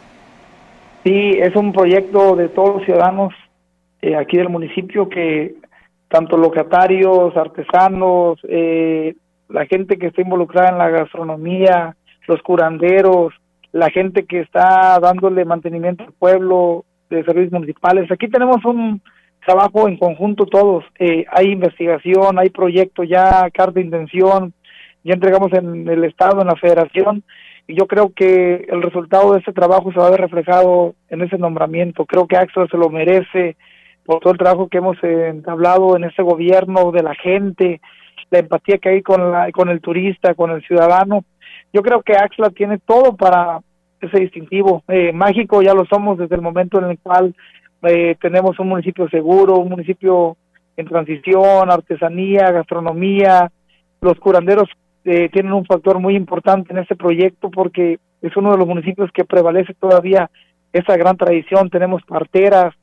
Sí, 1.04 1.38
es 1.40 1.54
un 1.54 1.72
proyecto 1.72 2.34
de 2.34 2.48
todos 2.48 2.78
los 2.78 2.84
ciudadanos 2.86 3.32
eh, 4.02 4.16
aquí 4.16 4.36
del 4.36 4.48
municipio 4.48 5.08
que 5.08 5.54
tanto 6.08 6.36
locatarios, 6.36 7.36
artesanos, 7.36 8.38
eh, 8.48 9.14
la 9.48 9.64
gente 9.66 9.96
que 9.96 10.08
está 10.08 10.20
involucrada 10.20 10.70
en 10.70 10.78
la 10.78 10.90
gastronomía, 10.90 11.96
los 12.26 12.42
curanderos, 12.42 13.32
la 13.72 13.90
gente 13.90 14.26
que 14.26 14.40
está 14.40 14.98
dándole 15.00 15.44
mantenimiento 15.44 16.04
al 16.04 16.12
pueblo 16.12 16.84
de 17.08 17.24
servicios 17.24 17.52
municipales. 17.52 18.10
Aquí 18.10 18.28
tenemos 18.28 18.64
un 18.64 19.00
trabajo 19.46 19.88
en 19.88 19.96
conjunto 19.96 20.46
todos. 20.46 20.84
Eh, 20.98 21.24
hay 21.30 21.52
investigación, 21.52 22.38
hay 22.38 22.50
proyecto 22.50 23.04
ya, 23.04 23.48
carta 23.50 23.72
de 23.72 23.82
intención, 23.82 24.52
ya 25.04 25.14
entregamos 25.14 25.52
en 25.52 25.88
el 25.88 26.04
Estado, 26.04 26.42
en 26.42 26.48
la 26.48 26.56
Federación, 26.56 27.22
y 27.66 27.74
yo 27.74 27.86
creo 27.86 28.12
que 28.14 28.66
el 28.68 28.82
resultado 28.82 29.32
de 29.32 29.38
este 29.38 29.52
trabajo 29.52 29.92
se 29.92 29.98
va 29.98 30.08
a 30.08 30.10
ver 30.10 30.20
reflejado 30.20 30.94
en 31.08 31.22
ese 31.22 31.38
nombramiento. 31.38 32.04
Creo 32.04 32.26
que 32.26 32.36
Axel 32.36 32.68
se 32.70 32.76
lo 32.76 32.90
merece 32.90 33.56
por 34.04 34.20
todo 34.20 34.32
el 34.32 34.38
trabajo 34.38 34.68
que 34.68 34.78
hemos 34.78 34.96
entablado 35.02 35.96
en 35.96 36.04
este 36.04 36.22
gobierno 36.22 36.90
de 36.92 37.02
la 37.02 37.14
gente, 37.14 37.80
la 38.30 38.40
empatía 38.40 38.78
que 38.78 38.88
hay 38.88 39.02
con, 39.02 39.30
la, 39.30 39.50
con 39.52 39.68
el 39.68 39.80
turista, 39.80 40.34
con 40.34 40.50
el 40.50 40.62
ciudadano. 40.62 41.24
Yo 41.72 41.82
creo 41.82 42.02
que 42.02 42.14
Axla 42.14 42.50
tiene 42.50 42.78
todo 42.78 43.16
para 43.16 43.60
ese 44.00 44.20
distintivo. 44.20 44.82
Eh, 44.88 45.12
mágico 45.12 45.62
ya 45.62 45.74
lo 45.74 45.84
somos 45.86 46.18
desde 46.18 46.34
el 46.34 46.42
momento 46.42 46.78
en 46.78 46.90
el 46.90 46.98
cual 46.98 47.34
eh, 47.82 48.16
tenemos 48.20 48.58
un 48.58 48.68
municipio 48.68 49.08
seguro, 49.08 49.58
un 49.58 49.70
municipio 49.70 50.36
en 50.76 50.86
transición, 50.86 51.70
artesanía, 51.70 52.50
gastronomía. 52.50 53.50
Los 54.00 54.18
curanderos 54.18 54.68
eh, 55.04 55.28
tienen 55.30 55.52
un 55.52 55.64
factor 55.64 55.98
muy 55.98 56.16
importante 56.16 56.72
en 56.72 56.78
este 56.78 56.96
proyecto 56.96 57.50
porque 57.50 57.98
es 58.20 58.36
uno 58.36 58.52
de 58.52 58.58
los 58.58 58.66
municipios 58.66 59.10
que 59.12 59.24
prevalece 59.24 59.74
todavía 59.74 60.30
esa 60.72 60.96
gran 60.96 61.16
tradición. 61.16 61.70
Tenemos 61.70 62.02
parteras, 62.04 62.74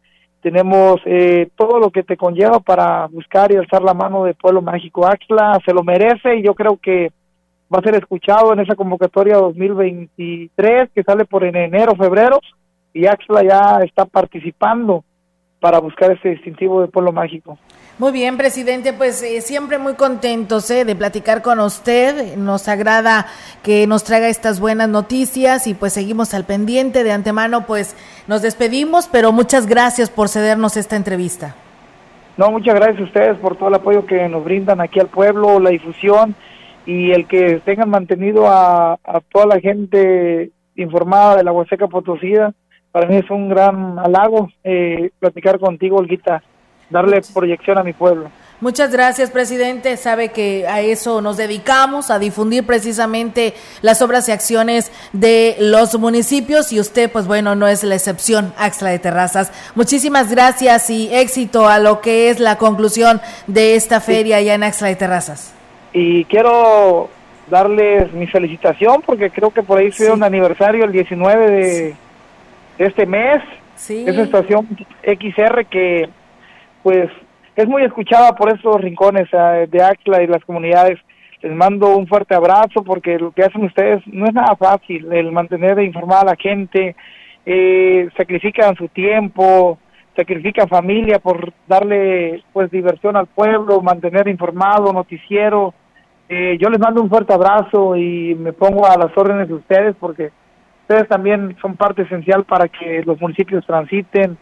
tenemos 0.42 1.02
eh, 1.06 1.50
todo 1.56 1.80
lo 1.80 1.90
que 1.90 2.04
te 2.04 2.18
conlleva 2.18 2.60
para 2.60 3.08
buscar 3.08 3.52
y 3.52 3.58
alzar 3.58 3.82
la 3.82 3.94
mano 3.94 4.24
de 4.24 4.34
Pueblo 4.34 4.62
Mágico. 4.62 5.06
Axla 5.06 5.60
se 5.66 5.74
lo 5.74 5.84
merece 5.84 6.38
y 6.38 6.44
yo 6.44 6.54
creo 6.54 6.78
que 6.78 7.12
va 7.74 7.80
a 7.80 7.84
ser 7.84 7.96
escuchado 7.96 8.54
en 8.54 8.60
esa 8.60 8.76
convocatoria 8.76 9.38
2023 9.38 10.90
que 10.94 11.04
sale 11.04 11.26
por 11.26 11.44
en 11.44 11.56
enero, 11.56 11.96
febrero 11.96 12.40
y 12.94 13.06
Axla 13.06 13.44
ya 13.44 13.84
está 13.84 14.06
participando 14.06 15.04
para 15.60 15.80
buscar 15.80 16.12
ese 16.12 16.30
distintivo 16.30 16.82
de 16.82 16.88
Pueblo 16.88 17.12
Mágico. 17.12 17.58
Muy 18.00 18.14
bien, 18.14 18.38
presidente, 18.38 18.94
pues 18.94 19.22
eh, 19.24 19.42
siempre 19.42 19.78
muy 19.78 19.96
contentos 19.96 20.72
eh, 20.72 20.86
de 20.86 20.96
platicar 20.96 21.42
con 21.42 21.60
usted. 21.60 22.38
Nos 22.38 22.70
agrada 22.70 23.26
que 23.62 23.88
nos 23.88 24.06
traiga 24.06 24.30
estas 24.30 24.62
buenas 24.62 24.88
noticias 24.88 25.68
y 25.68 25.74
pues 25.74 25.92
seguimos 25.92 26.34
al 26.34 26.46
pendiente. 26.46 27.04
De 27.04 27.12
antemano, 27.12 27.66
pues 27.66 27.98
nos 28.26 28.42
despedimos, 28.42 29.10
pero 29.12 29.34
muchas 29.34 29.68
gracias 29.68 30.10
por 30.10 30.30
cedernos 30.30 30.78
esta 30.78 30.96
entrevista. 30.96 31.58
No, 32.38 32.52
muchas 32.52 32.76
gracias 32.76 33.02
a 33.02 33.04
ustedes 33.04 33.38
por 33.40 33.58
todo 33.58 33.68
el 33.68 33.76
apoyo 33.76 34.06
que 34.06 34.30
nos 34.30 34.46
brindan 34.46 34.80
aquí 34.80 35.02
al 35.02 35.08
pueblo, 35.08 35.60
la 35.60 35.72
difusión 35.72 36.36
y 36.86 37.12
el 37.12 37.28
que 37.28 37.60
tengan 37.66 37.90
mantenido 37.90 38.48
a, 38.48 38.98
toda 39.30 39.46
la 39.46 39.60
gente 39.60 40.52
informada 40.78 41.36
de 41.36 41.44
la 41.44 41.52
Huasteca 41.52 41.88
Potosida. 41.88 42.54
Para 42.94 43.10
mí 43.10 43.18
es 43.18 43.30
un 43.30 43.50
gran 43.50 44.00
halago 44.00 44.48
eh, 44.64 45.10
platicar 45.20 45.60
contigo, 45.60 45.98
Olguita 45.98 46.42
darle 46.90 47.22
proyección 47.34 47.78
a 47.78 47.84
mi 47.84 47.94
pueblo. 47.94 48.30
Muchas 48.62 48.92
gracias, 48.92 49.32
presidente. 49.32 49.96
Sabe 49.96 50.30
que 50.30 50.68
a 50.68 50.82
eso 50.82 51.22
nos 51.22 51.38
dedicamos, 51.38 52.12
a 52.12 52.20
difundir 52.20 52.66
precisamente 52.66 53.54
las 53.82 54.02
obras 54.02 54.28
y 54.28 54.34
acciones 54.34 54.92
de 55.14 55.56
los 55.60 55.98
municipios 55.98 56.74
y 56.74 56.80
usted, 56.82 57.10
pues 57.10 57.26
bueno, 57.26 57.56
no 57.56 57.70
es 57.70 57.86
la 57.86 57.96
excepción, 57.96 58.54
Axla 58.58 58.90
de 58.90 59.00
Terrazas. 59.00 59.54
Muchísimas 59.76 60.30
gracias 60.30 60.90
y 60.90 61.10
éxito 61.14 61.70
a 61.70 61.80
lo 61.80 62.02
que 62.02 62.30
es 62.30 62.42
la 62.42 62.58
conclusión 62.58 63.22
de 63.48 63.76
esta 63.76 64.02
feria 64.02 64.38
allá 64.38 64.56
en 64.56 64.64
Axla 64.64 64.90
de 64.90 64.98
Terrazas. 64.98 65.56
Y 65.94 66.26
quiero 66.26 67.10
darles 67.50 68.12
mi 68.12 68.28
felicitación 68.28 69.02
porque 69.06 69.30
creo 69.30 69.52
que 69.52 69.64
por 69.64 69.78
ahí 69.78 69.90
fue 69.90 70.12
un 70.12 70.22
aniversario 70.22 70.84
el 70.84 70.92
19 70.92 71.50
de, 71.50 71.96
este 72.78 73.06
mes. 73.06 73.42
Sí. 73.78 74.04
Esa 74.06 74.24
estación 74.24 74.68
XR 75.04 75.66
que 75.66 76.10
pues 76.84 77.10
es 77.56 77.68
muy 77.68 77.84
escuchada 77.84 78.34
por 78.34 78.54
esos 78.54 78.80
rincones 78.80 79.30
de 79.32 79.84
Axla 79.84 80.24
y 80.24 80.28
las 80.28 80.44
comunidades. 80.46 81.00
Les 81.42 81.54
mando 81.54 81.96
un 81.96 82.08
fuerte 82.08 82.36
abrazo 82.36 82.84
porque 82.84 83.18
lo 83.18 83.32
que 83.32 83.44
hacen 83.44 83.64
ustedes 83.64 84.02
no 84.08 84.26
es 84.26 84.34
nada 84.34 84.56
fácil, 84.56 85.12
el 85.12 85.32
mantener 85.32 85.80
informada 85.80 86.22
a 86.22 86.26
la 86.26 86.36
gente, 86.36 86.96
eh, 87.46 88.10
sacrifican 88.18 88.76
su 88.76 88.90
tiempo, 88.90 89.80
sacrifican 90.16 90.68
familia 90.68 91.20
por 91.20 91.54
darle 91.68 92.44
pues 92.52 92.70
diversión 92.72 93.16
al 93.16 93.28
pueblo, 93.28 93.82
mantener 93.82 94.28
informado, 94.28 94.92
noticiero. 94.92 95.74
Eh, 96.28 96.58
yo 96.60 96.70
les 96.70 96.80
mando 96.80 97.02
un 97.02 97.10
fuerte 97.10 97.34
abrazo 97.34 97.96
y 97.96 98.36
me 98.36 98.54
pongo 98.54 98.86
a 98.86 98.98
las 98.98 99.18
órdenes 99.18 99.48
de 99.48 99.54
ustedes 99.54 99.96
porque 100.00 100.32
ustedes 100.82 101.08
también 101.08 101.56
son 101.62 101.76
parte 101.76 102.02
esencial 102.02 102.44
para 102.44 102.68
que 102.68 103.02
los 103.06 103.20
municipios 103.22 103.66
transiten, 103.66 104.38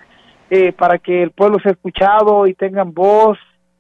eh, 0.50 0.72
para 0.72 0.98
que 0.98 1.24
el 1.24 1.32
pueblo 1.32 1.60
sea 1.60 1.72
escuchado 1.72 2.48
y 2.48 2.54
tengan 2.54 2.94
voz. 2.94 3.38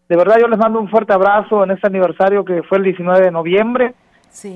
De 0.09 0.15
verdad 0.15 0.37
yo 0.39 0.47
les 0.47 0.59
mando 0.59 0.79
un 0.79 0.89
fuerte 0.89 1.13
abrazo 1.13 1.63
en 1.63 1.71
este 1.71 1.87
aniversario 1.87 2.45
que 2.45 2.63
fue 2.63 2.77
el 2.77 2.85
19 2.85 3.25
de 3.25 3.31
noviembre. 3.31 3.93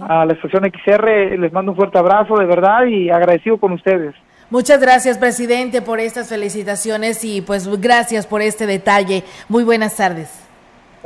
A 0.01 0.25
la 0.25 0.33
estación 0.33 0.63
XR 0.63 1.39
les 1.39 1.51
mando 1.51 1.71
un 1.71 1.77
fuerte 1.77 1.97
abrazo 1.97 2.37
de 2.37 2.45
verdad 2.45 2.85
y 2.85 3.09
agradecido 3.09 3.57
con 3.57 3.71
ustedes. 3.71 4.13
Muchas 4.51 4.81
gracias, 4.81 5.17
presidente, 5.17 5.81
por 5.81 5.99
estas 5.99 6.27
felicitaciones 6.27 7.23
y 7.23 7.41
pues 7.41 7.67
gracias 7.79 8.27
por 8.27 8.41
este 8.41 8.65
detalle. 8.67 9.23
Muy 9.47 9.63
buenas 9.63 9.95
tardes. 9.95 10.50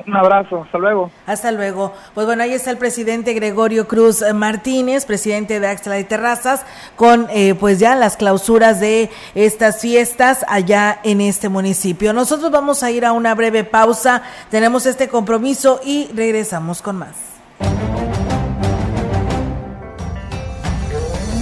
Un 0.06 0.16
abrazo, 0.16 0.64
hasta 0.64 0.78
luego. 0.78 1.10
Hasta 1.26 1.52
luego. 1.52 1.94
Pues 2.14 2.26
bueno, 2.26 2.44
ahí 2.44 2.54
está 2.54 2.72
el 2.72 2.78
presidente 2.78 3.34
Gregorio 3.34 3.88
Cruz 3.88 4.24
Martínez, 4.34 5.06
presidente 5.06 5.60
de 5.60 5.68
Axla 5.68 5.96
de 5.96 6.04
Terrazas, 6.04 6.66
con 6.96 7.28
eh, 7.30 7.56
pues 7.56 7.80
ya 7.80 7.96
las 7.96 8.18
clausuras 8.18 8.80
de 8.80 9.10
estas 9.36 9.82
fiestas 9.82 10.46
allá 10.48 11.00
en 11.04 11.22
este 11.22 11.50
municipio. 11.50 12.14
Nosotros 12.14 12.52
vamos 12.52 12.84
a 12.84 12.92
ir 12.92 13.06
a 13.06 13.14
una 13.14 13.34
breve 13.36 13.64
pausa, 13.64 14.22
tenemos 14.50 14.86
este 14.86 15.08
compromiso 15.08 15.80
y 15.84 16.10
regresamos 16.14 16.82
con 16.82 16.98
más. 16.98 17.35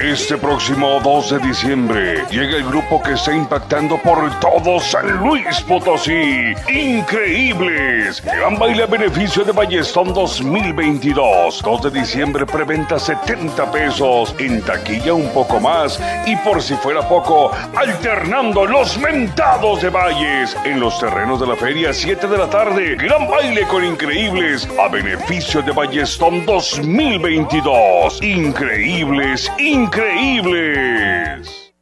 Este 0.00 0.38
próximo 0.38 0.98
2 1.04 1.30
de 1.30 1.38
diciembre 1.40 2.24
llega 2.30 2.56
el 2.56 2.64
grupo 2.64 3.02
que 3.02 3.12
está 3.12 3.34
impactando 3.34 3.98
por 3.98 4.30
todo 4.40 4.80
San 4.80 5.18
Luis 5.18 5.60
Potosí. 5.60 6.54
Increíbles. 6.70 8.22
Gran 8.24 8.58
baile 8.58 8.84
a 8.84 8.86
beneficio 8.86 9.44
de 9.44 9.52
Ballestón 9.52 10.14
2022. 10.14 11.60
2 11.62 11.82
de 11.82 11.90
diciembre 11.90 12.46
preventa 12.46 12.98
70 12.98 13.70
pesos. 13.70 14.34
En 14.38 14.62
taquilla 14.62 15.12
un 15.12 15.28
poco 15.34 15.60
más. 15.60 16.00
Y 16.24 16.34
por 16.36 16.62
si 16.62 16.76
fuera 16.76 17.06
poco, 17.06 17.50
alternando 17.76 18.64
los 18.64 18.96
mentados 18.96 19.82
de 19.82 19.90
Valles. 19.90 20.56
En 20.64 20.80
los 20.80 20.98
terrenos 20.98 21.40
de 21.40 21.46
la 21.46 21.56
feria, 21.56 21.92
7 21.92 22.26
de 22.26 22.38
la 22.38 22.48
tarde. 22.48 22.96
Gran 22.96 23.28
baile 23.28 23.66
con 23.66 23.84
increíbles 23.84 24.66
a 24.82 24.88
beneficio 24.88 25.60
de 25.60 25.72
Ballestón 25.72 26.46
2022. 26.46 28.22
Increíbles, 28.22 29.52
increíbles 29.58 29.89
increíbles. 29.90 31.72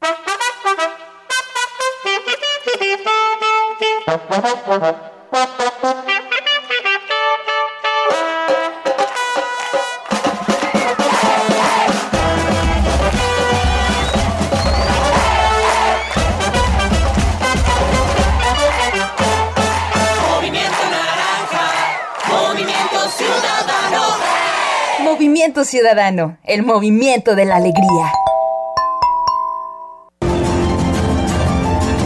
Movimiento 25.49 25.65
Ciudadano, 25.65 26.37
el 26.45 26.63
movimiento 26.63 27.35
de 27.35 27.47
la 27.47 27.57
alegría. 27.57 28.13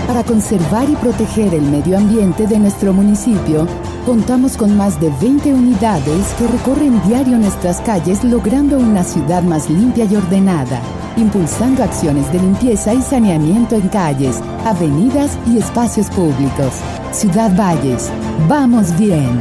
Para 0.07 0.23
conservar 0.23 0.89
y 0.89 0.95
proteger 0.95 1.53
el 1.53 1.63
medio 1.63 1.99
ambiente 1.99 2.47
de 2.47 2.61
nuestro 2.61 2.93
municipio, 2.93 3.67
contamos 4.07 4.57
con 4.57 4.77
más 4.77 5.01
de 5.01 5.11
20 5.21 5.55
unidades 5.55 6.33
que 6.39 6.47
recorren 6.47 7.03
diario 7.03 7.37
nuestras 7.37 7.81
calles 7.81 8.23
logrando 8.23 8.79
una 8.79 9.03
ciudad 9.03 9.43
más 9.43 9.69
limpia 9.69 10.05
y 10.05 10.15
ordenada, 10.15 10.81
impulsando 11.17 11.83
acciones 11.83 12.33
de 12.33 12.39
limpieza 12.39 12.95
y 12.95 13.03
saneamiento 13.03 13.75
en 13.75 13.89
calles, 13.89 14.41
avenidas 14.65 15.37
y 15.49 15.59
espacios 15.59 16.09
públicos. 16.11 16.75
Ciudad 17.11 17.51
Valles, 17.57 18.09
vamos 18.49 18.97
bien. 19.01 19.41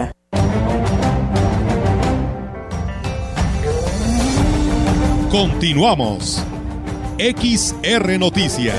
Continuamos. 5.31 6.43
XR 7.17 8.19
Noticias. 8.19 8.75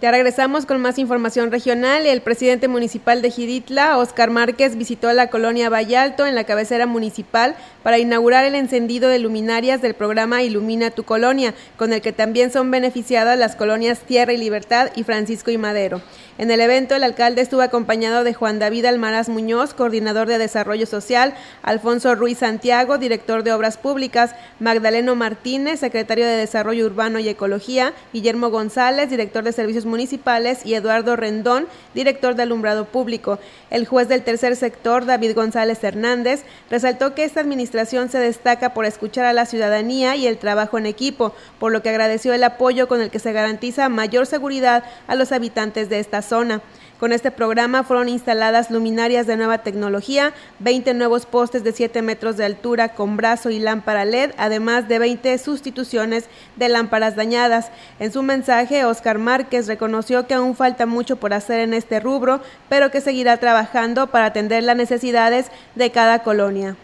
Ya 0.00 0.12
regresamos 0.12 0.64
con 0.64 0.80
más 0.80 0.96
información 1.00 1.50
regional. 1.50 2.06
El 2.06 2.22
presidente 2.22 2.68
municipal 2.68 3.20
de 3.20 3.32
Giditla, 3.32 3.98
Oscar 3.98 4.30
Márquez, 4.30 4.76
visitó 4.76 5.12
la 5.12 5.26
colonia 5.28 5.68
Vallalto 5.68 6.24
en 6.24 6.36
la 6.36 6.44
cabecera 6.44 6.86
municipal 6.86 7.56
para 7.82 7.98
inaugurar 7.98 8.44
el 8.44 8.54
encendido 8.54 9.08
de 9.08 9.18
luminarias 9.18 9.82
del 9.82 9.94
programa 9.94 10.42
Ilumina 10.42 10.90
tu 10.90 11.04
Colonia, 11.04 11.54
con 11.76 11.92
el 11.92 12.00
que 12.00 12.12
también 12.12 12.50
son 12.50 12.70
beneficiadas 12.70 13.38
las 13.38 13.56
colonias 13.56 14.00
Tierra 14.00 14.32
y 14.32 14.36
Libertad 14.36 14.90
y 14.94 15.04
Francisco 15.04 15.50
y 15.50 15.58
Madero. 15.58 16.02
En 16.38 16.50
el 16.50 16.60
evento, 16.60 16.94
el 16.94 17.04
alcalde 17.04 17.42
estuvo 17.42 17.60
acompañado 17.60 18.24
de 18.24 18.32
Juan 18.32 18.58
David 18.58 18.86
Almaraz 18.86 19.28
Muñoz, 19.28 19.74
coordinador 19.74 20.26
de 20.26 20.38
Desarrollo 20.38 20.86
Social, 20.86 21.34
Alfonso 21.62 22.14
Ruiz 22.14 22.38
Santiago, 22.38 22.96
director 22.96 23.42
de 23.42 23.52
Obras 23.52 23.76
Públicas, 23.76 24.34
Magdaleno 24.58 25.16
Martínez, 25.16 25.80
secretario 25.80 26.24
de 26.24 26.36
Desarrollo 26.36 26.86
Urbano 26.86 27.18
y 27.18 27.28
Ecología, 27.28 27.92
Guillermo 28.12 28.50
González, 28.50 29.10
director 29.10 29.44
de 29.44 29.52
Servicios 29.52 29.84
Municipales, 29.84 30.64
y 30.64 30.74
Eduardo 30.74 31.16
Rendón, 31.16 31.66
director 31.94 32.34
de 32.34 32.42
Alumbrado 32.44 32.86
Público. 32.86 33.38
El 33.70 33.86
juez 33.86 34.08
del 34.08 34.22
tercer 34.22 34.56
sector, 34.56 35.04
David 35.04 35.34
González 35.34 35.84
Hernández, 35.84 36.42
resaltó 36.70 37.14
que 37.14 37.24
esta 37.24 37.40
administración 37.40 37.69
se 37.70 38.18
destaca 38.18 38.74
por 38.74 38.84
escuchar 38.84 39.24
a 39.24 39.32
la 39.32 39.46
ciudadanía 39.46 40.16
y 40.16 40.26
el 40.26 40.38
trabajo 40.38 40.78
en 40.78 40.86
equipo, 40.86 41.34
por 41.58 41.72
lo 41.72 41.82
que 41.82 41.90
agradeció 41.90 42.34
el 42.34 42.44
apoyo 42.44 42.88
con 42.88 43.00
el 43.00 43.10
que 43.10 43.18
se 43.18 43.32
garantiza 43.32 43.88
mayor 43.88 44.26
seguridad 44.26 44.84
a 45.06 45.14
los 45.14 45.32
habitantes 45.32 45.88
de 45.88 46.00
esta 46.00 46.22
zona. 46.22 46.62
Con 47.00 47.12
este 47.12 47.30
programa 47.30 47.82
fueron 47.82 48.10
instaladas 48.10 48.70
luminarias 48.70 49.26
de 49.26 49.38
nueva 49.38 49.62
tecnología, 49.62 50.34
20 50.58 50.92
nuevos 50.92 51.24
postes 51.24 51.64
de 51.64 51.72
7 51.72 52.02
metros 52.02 52.36
de 52.36 52.44
altura 52.44 52.90
con 52.90 53.16
brazo 53.16 53.48
y 53.48 53.58
lámpara 53.58 54.04
LED, 54.04 54.32
además 54.36 54.86
de 54.86 54.98
20 54.98 55.38
sustituciones 55.38 56.26
de 56.56 56.68
lámparas 56.68 57.16
dañadas. 57.16 57.70
En 58.00 58.12
su 58.12 58.22
mensaje, 58.22 58.84
Oscar 58.84 59.16
Márquez 59.16 59.66
reconoció 59.66 60.26
que 60.26 60.34
aún 60.34 60.54
falta 60.54 60.84
mucho 60.84 61.16
por 61.16 61.32
hacer 61.32 61.60
en 61.60 61.72
este 61.72 62.00
rubro, 62.00 62.42
pero 62.68 62.90
que 62.90 63.00
seguirá 63.00 63.38
trabajando 63.38 64.08
para 64.08 64.26
atender 64.26 64.62
las 64.62 64.76
necesidades 64.76 65.46
de 65.76 65.90
cada 65.90 66.18
colonia. 66.18 66.76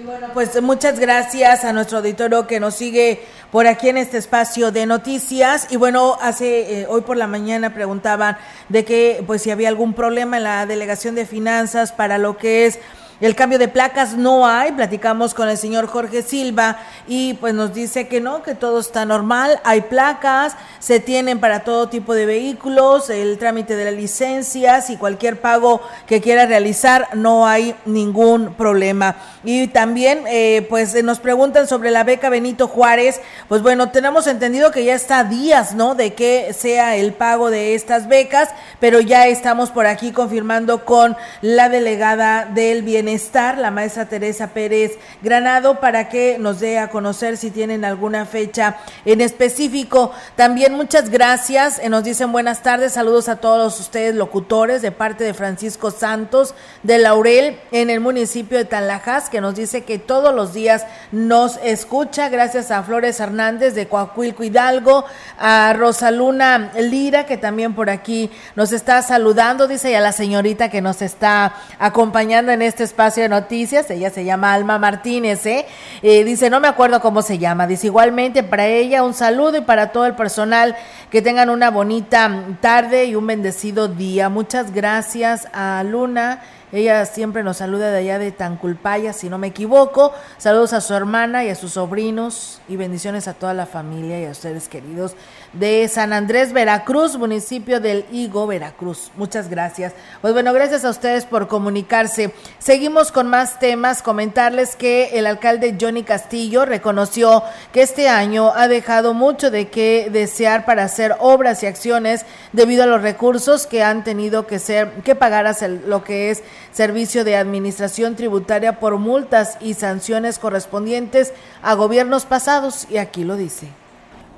Y 0.00 0.04
bueno, 0.04 0.28
pues 0.32 0.62
muchas 0.62 0.98
gracias 0.98 1.62
a 1.62 1.74
nuestro 1.74 1.98
auditorio 1.98 2.46
que 2.46 2.58
nos 2.58 2.74
sigue 2.74 3.20
por 3.50 3.66
aquí 3.66 3.90
en 3.90 3.98
este 3.98 4.16
espacio 4.16 4.72
de 4.72 4.86
noticias. 4.86 5.66
Y 5.68 5.76
bueno, 5.76 6.16
hace 6.22 6.80
eh, 6.80 6.86
hoy 6.88 7.02
por 7.02 7.18
la 7.18 7.26
mañana 7.26 7.74
preguntaban 7.74 8.38
de 8.70 8.86
que 8.86 9.22
pues 9.26 9.42
si 9.42 9.50
había 9.50 9.68
algún 9.68 9.92
problema 9.92 10.38
en 10.38 10.44
la 10.44 10.64
delegación 10.64 11.16
de 11.16 11.26
finanzas 11.26 11.92
para 11.92 12.16
lo 12.16 12.38
que 12.38 12.64
es 12.64 12.78
el 13.20 13.34
cambio 13.34 13.58
de 13.58 13.68
placas 13.68 14.14
no 14.14 14.46
hay, 14.46 14.72
platicamos 14.72 15.34
con 15.34 15.50
el 15.50 15.58
señor 15.58 15.86
Jorge 15.86 16.22
Silva 16.22 16.78
y 17.06 17.34
pues 17.34 17.52
nos 17.52 17.74
dice 17.74 18.08
que 18.08 18.18
no, 18.18 18.42
que 18.42 18.54
todo 18.54 18.80
está 18.80 19.04
normal, 19.04 19.60
hay 19.62 19.82
placas, 19.82 20.56
se 20.78 21.00
tienen 21.00 21.38
para 21.38 21.60
todo 21.60 21.90
tipo 21.90 22.14
de 22.14 22.24
vehículos, 22.24 23.10
el 23.10 23.36
trámite 23.36 23.76
de 23.76 23.84
las 23.84 23.94
licencias 23.94 24.88
y 24.88 24.96
cualquier 24.96 25.38
pago 25.38 25.82
que 26.06 26.22
quiera 26.22 26.46
realizar, 26.46 27.08
no 27.14 27.46
hay 27.46 27.74
ningún 27.84 28.54
problema. 28.54 29.16
Y 29.44 29.68
también 29.68 30.24
eh, 30.26 30.66
pues 30.70 31.02
nos 31.04 31.20
preguntan 31.20 31.68
sobre 31.68 31.90
la 31.90 32.04
beca 32.04 32.30
Benito 32.30 32.68
Juárez, 32.68 33.20
pues 33.48 33.60
bueno, 33.60 33.90
tenemos 33.90 34.26
entendido 34.28 34.70
que 34.70 34.86
ya 34.86 34.94
está 34.94 35.24
días, 35.24 35.74
¿no? 35.74 35.94
De 35.94 36.14
que 36.14 36.54
sea 36.54 36.96
el 36.96 37.12
pago 37.12 37.50
de 37.50 37.74
estas 37.74 38.08
becas, 38.08 38.48
pero 38.78 39.00
ya 39.00 39.26
estamos 39.26 39.70
por 39.70 39.86
aquí 39.86 40.10
confirmando 40.10 40.86
con 40.86 41.18
la 41.42 41.68
delegada 41.68 42.46
del 42.46 42.82
bienestar 42.82 43.09
estar 43.10 43.58
la 43.58 43.70
maestra 43.70 44.08
Teresa 44.08 44.48
Pérez 44.48 44.98
Granado, 45.22 45.80
para 45.80 46.08
que 46.08 46.38
nos 46.38 46.60
dé 46.60 46.78
a 46.78 46.88
conocer 46.88 47.36
si 47.36 47.50
tienen 47.50 47.84
alguna 47.84 48.24
fecha 48.24 48.78
en 49.04 49.20
específico. 49.20 50.12
También 50.36 50.72
muchas 50.74 51.10
gracias, 51.10 51.78
eh, 51.80 51.88
nos 51.88 52.04
dicen 52.04 52.32
buenas 52.32 52.62
tardes, 52.62 52.92
saludos 52.92 53.28
a 53.28 53.36
todos 53.36 53.78
ustedes 53.80 54.14
locutores 54.14 54.80
de 54.80 54.92
parte 54.92 55.24
de 55.24 55.34
Francisco 55.34 55.90
Santos 55.90 56.54
de 56.82 56.98
Laurel 56.98 57.58
en 57.72 57.90
el 57.90 58.00
municipio 58.00 58.56
de 58.56 58.64
Tanlajas, 58.64 59.28
que 59.28 59.40
nos 59.40 59.56
dice 59.56 59.82
que 59.82 59.98
todos 59.98 60.34
los 60.34 60.54
días 60.54 60.86
nos 61.10 61.58
escucha, 61.62 62.28
gracias 62.28 62.70
a 62.70 62.82
Flores 62.82 63.18
Hernández 63.20 63.74
de 63.74 63.88
Coahuilco 63.88 64.44
Hidalgo, 64.44 65.04
a 65.38 65.72
Rosaluna 65.72 66.72
Lira, 66.78 67.26
que 67.26 67.36
también 67.36 67.74
por 67.74 67.90
aquí 67.90 68.30
nos 68.54 68.72
está 68.72 69.02
saludando, 69.02 69.66
dice, 69.66 69.90
y 69.90 69.94
a 69.94 70.00
la 70.00 70.12
señorita 70.12 70.68
que 70.68 70.80
nos 70.80 71.02
está 71.02 71.54
acompañando 71.78 72.52
en 72.52 72.62
este 72.62 72.84
espacio 72.84 72.99
espacio 73.00 73.22
de 73.22 73.30
noticias, 73.30 73.90
ella 73.90 74.10
se 74.10 74.26
llama 74.26 74.52
Alma 74.52 74.78
Martínez, 74.78 75.46
¿eh? 75.46 75.64
¿eh? 76.02 76.22
dice, 76.22 76.50
no 76.50 76.60
me 76.60 76.68
acuerdo 76.68 77.00
cómo 77.00 77.22
se 77.22 77.38
llama, 77.38 77.66
dice 77.66 77.86
igualmente 77.86 78.42
para 78.42 78.66
ella 78.66 79.02
un 79.02 79.14
saludo 79.14 79.56
y 79.56 79.62
para 79.62 79.90
todo 79.90 80.04
el 80.04 80.14
personal 80.14 80.76
que 81.10 81.22
tengan 81.22 81.48
una 81.48 81.70
bonita 81.70 82.30
tarde 82.60 83.06
y 83.06 83.14
un 83.14 83.26
bendecido 83.26 83.88
día. 83.88 84.28
Muchas 84.28 84.74
gracias 84.74 85.48
a 85.54 85.82
Luna. 85.82 86.42
Ella 86.72 87.06
siempre 87.06 87.42
nos 87.42 87.56
saluda 87.56 87.90
de 87.90 87.98
allá 87.98 88.18
de 88.18 88.32
Tanculpaya, 88.32 89.14
si 89.14 89.30
no 89.30 89.38
me 89.38 89.48
equivoco. 89.48 90.12
Saludos 90.36 90.74
a 90.74 90.82
su 90.82 90.94
hermana 90.94 91.42
y 91.42 91.48
a 91.48 91.54
sus 91.54 91.72
sobrinos 91.72 92.60
y 92.68 92.76
bendiciones 92.76 93.26
a 93.28 93.34
toda 93.34 93.54
la 93.54 93.64
familia 93.64 94.20
y 94.20 94.26
a 94.26 94.30
ustedes 94.30 94.68
queridos 94.68 95.16
de 95.52 95.88
San 95.88 96.12
Andrés, 96.12 96.52
Veracruz, 96.52 97.16
municipio 97.16 97.80
del 97.80 98.04
Higo, 98.12 98.46
Veracruz. 98.46 99.10
Muchas 99.16 99.50
gracias. 99.50 99.92
Pues 100.20 100.32
bueno, 100.32 100.52
gracias 100.52 100.84
a 100.84 100.90
ustedes 100.90 101.24
por 101.24 101.48
comunicarse. 101.48 102.32
Seguimos 102.58 103.10
con 103.10 103.26
más 103.26 103.58
temas. 103.58 104.02
Comentarles 104.02 104.76
que 104.76 105.18
el 105.18 105.26
alcalde 105.26 105.76
Johnny 105.80 106.04
Castillo 106.04 106.64
reconoció 106.64 107.42
que 107.72 107.82
este 107.82 108.08
año 108.08 108.52
ha 108.54 108.68
dejado 108.68 109.12
mucho 109.12 109.50
de 109.50 109.68
qué 109.68 110.08
desear 110.12 110.64
para 110.64 110.84
hacer 110.84 111.16
obras 111.18 111.62
y 111.62 111.66
acciones 111.66 112.24
debido 112.52 112.84
a 112.84 112.86
los 112.86 113.02
recursos 113.02 113.66
que 113.66 113.82
han 113.82 114.04
tenido 114.04 114.46
que 114.46 114.58
ser 114.58 114.90
que 115.02 115.14
pagar 115.14 115.40
lo 115.86 116.04
que 116.04 116.30
es 116.30 116.42
servicio 116.72 117.24
de 117.24 117.36
administración 117.36 118.14
tributaria 118.14 118.78
por 118.78 118.98
multas 118.98 119.56
y 119.60 119.74
sanciones 119.74 120.38
correspondientes 120.38 121.32
a 121.62 121.74
gobiernos 121.74 122.26
pasados 122.26 122.86
y 122.90 122.98
aquí 122.98 123.24
lo 123.24 123.36
dice. 123.36 123.79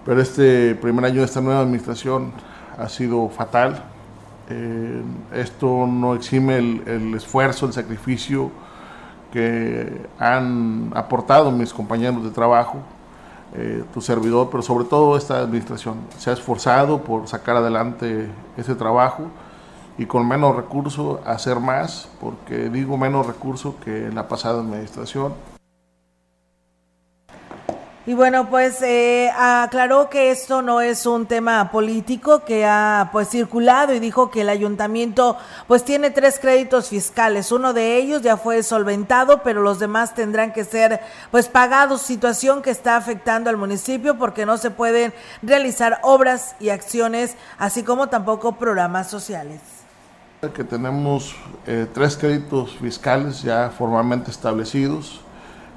Pero 0.05 0.20
este 0.20 0.74
primer 0.74 1.05
año 1.05 1.20
de 1.20 1.24
esta 1.24 1.40
nueva 1.40 1.61
administración 1.61 2.32
ha 2.78 2.88
sido 2.88 3.28
fatal. 3.28 3.84
Eh, 4.48 5.03
esto 5.34 5.86
no 5.86 6.14
exime 6.14 6.59
el, 6.59 7.14
esfuerzo, 7.14 7.66
el 7.66 7.72
sacrificio 7.72 8.50
que 9.32 10.07
han 10.18 10.90
aportado 10.94 11.50
mis 11.50 11.72
compañeros 11.72 12.22
de 12.24 12.30
trabajo 12.30 12.78
eh, 13.55 13.84
tu 13.92 14.00
servidor, 14.00 14.48
pero 14.50 14.62
sobre 14.62 14.86
todo 14.86 15.16
esta 15.16 15.40
administración. 15.40 15.96
Se 16.16 16.30
ha 16.30 16.32
esforzado 16.32 17.03
por 17.03 17.28
sacar 17.28 17.57
adelante 17.57 18.30
ese 18.57 18.74
trabajo 18.74 19.24
y 19.98 20.07
con 20.07 20.26
menos 20.26 20.57
recursos 20.57 21.20
hacer 21.26 21.61
más, 21.61 22.09
porque 22.18 22.70
digo 22.70 22.96
menos 22.96 23.26
recursos 23.26 23.74
que 23.84 24.07
en 24.07 24.14
la 24.14 24.26
pasada 24.26 24.61
administración. 24.61 25.34
Y 28.05 28.14
bueno, 28.14 28.50
pues 28.50 28.82
eh, 28.82 29.30
aclaró 29.30 30.11
que 30.11 30.32
esto 30.32 30.61
no 30.61 30.80
es 30.80 31.07
un 31.07 31.26
tema 31.26 31.70
político 31.70 32.44
que 32.44 32.66
ha 32.66 33.11
pues 33.12 33.28
circulado 33.28 33.94
y 33.94 34.00
dijo 34.00 34.28
que 34.28 34.40
el 34.40 34.48
ayuntamiento 34.48 35.36
pues 35.68 35.84
tiene 35.84 36.11
tres 36.11 36.40
créditos 36.40 36.88
fiscales. 36.88 37.53
Uno 37.53 37.72
de 37.72 37.98
ellos 37.98 38.22
ya 38.22 38.36
fue 38.36 38.64
solventado, 38.64 39.44
pero 39.44 39.62
los 39.62 39.78
demás 39.78 40.16
tendrán 40.16 40.53
que 40.53 40.64
ser 40.64 41.00
pues 41.30 41.46
pagados, 41.46 42.03
situación 42.03 42.61
que 42.61 42.70
está 42.70 42.96
afectando 42.96 43.50
al 43.50 43.57
municipio 43.57 44.18
porque 44.18 44.46
no 44.46 44.59
se 44.59 44.72
pueden 44.72 45.14
realizar 45.40 46.00
obras 46.03 46.57
y 46.59 46.70
acciones, 46.70 47.36
así 47.57 47.84
como 47.84 48.09
tampoco 48.09 48.57
programas 48.57 49.09
sociales. 49.09 49.61
Que 50.57 50.64
tenemos 50.64 51.36
eh, 51.68 51.86
tres 51.94 52.16
créditos 52.16 52.76
fiscales 52.80 53.42
ya 53.42 53.70
formalmente 53.70 54.32
establecidos, 54.32 55.20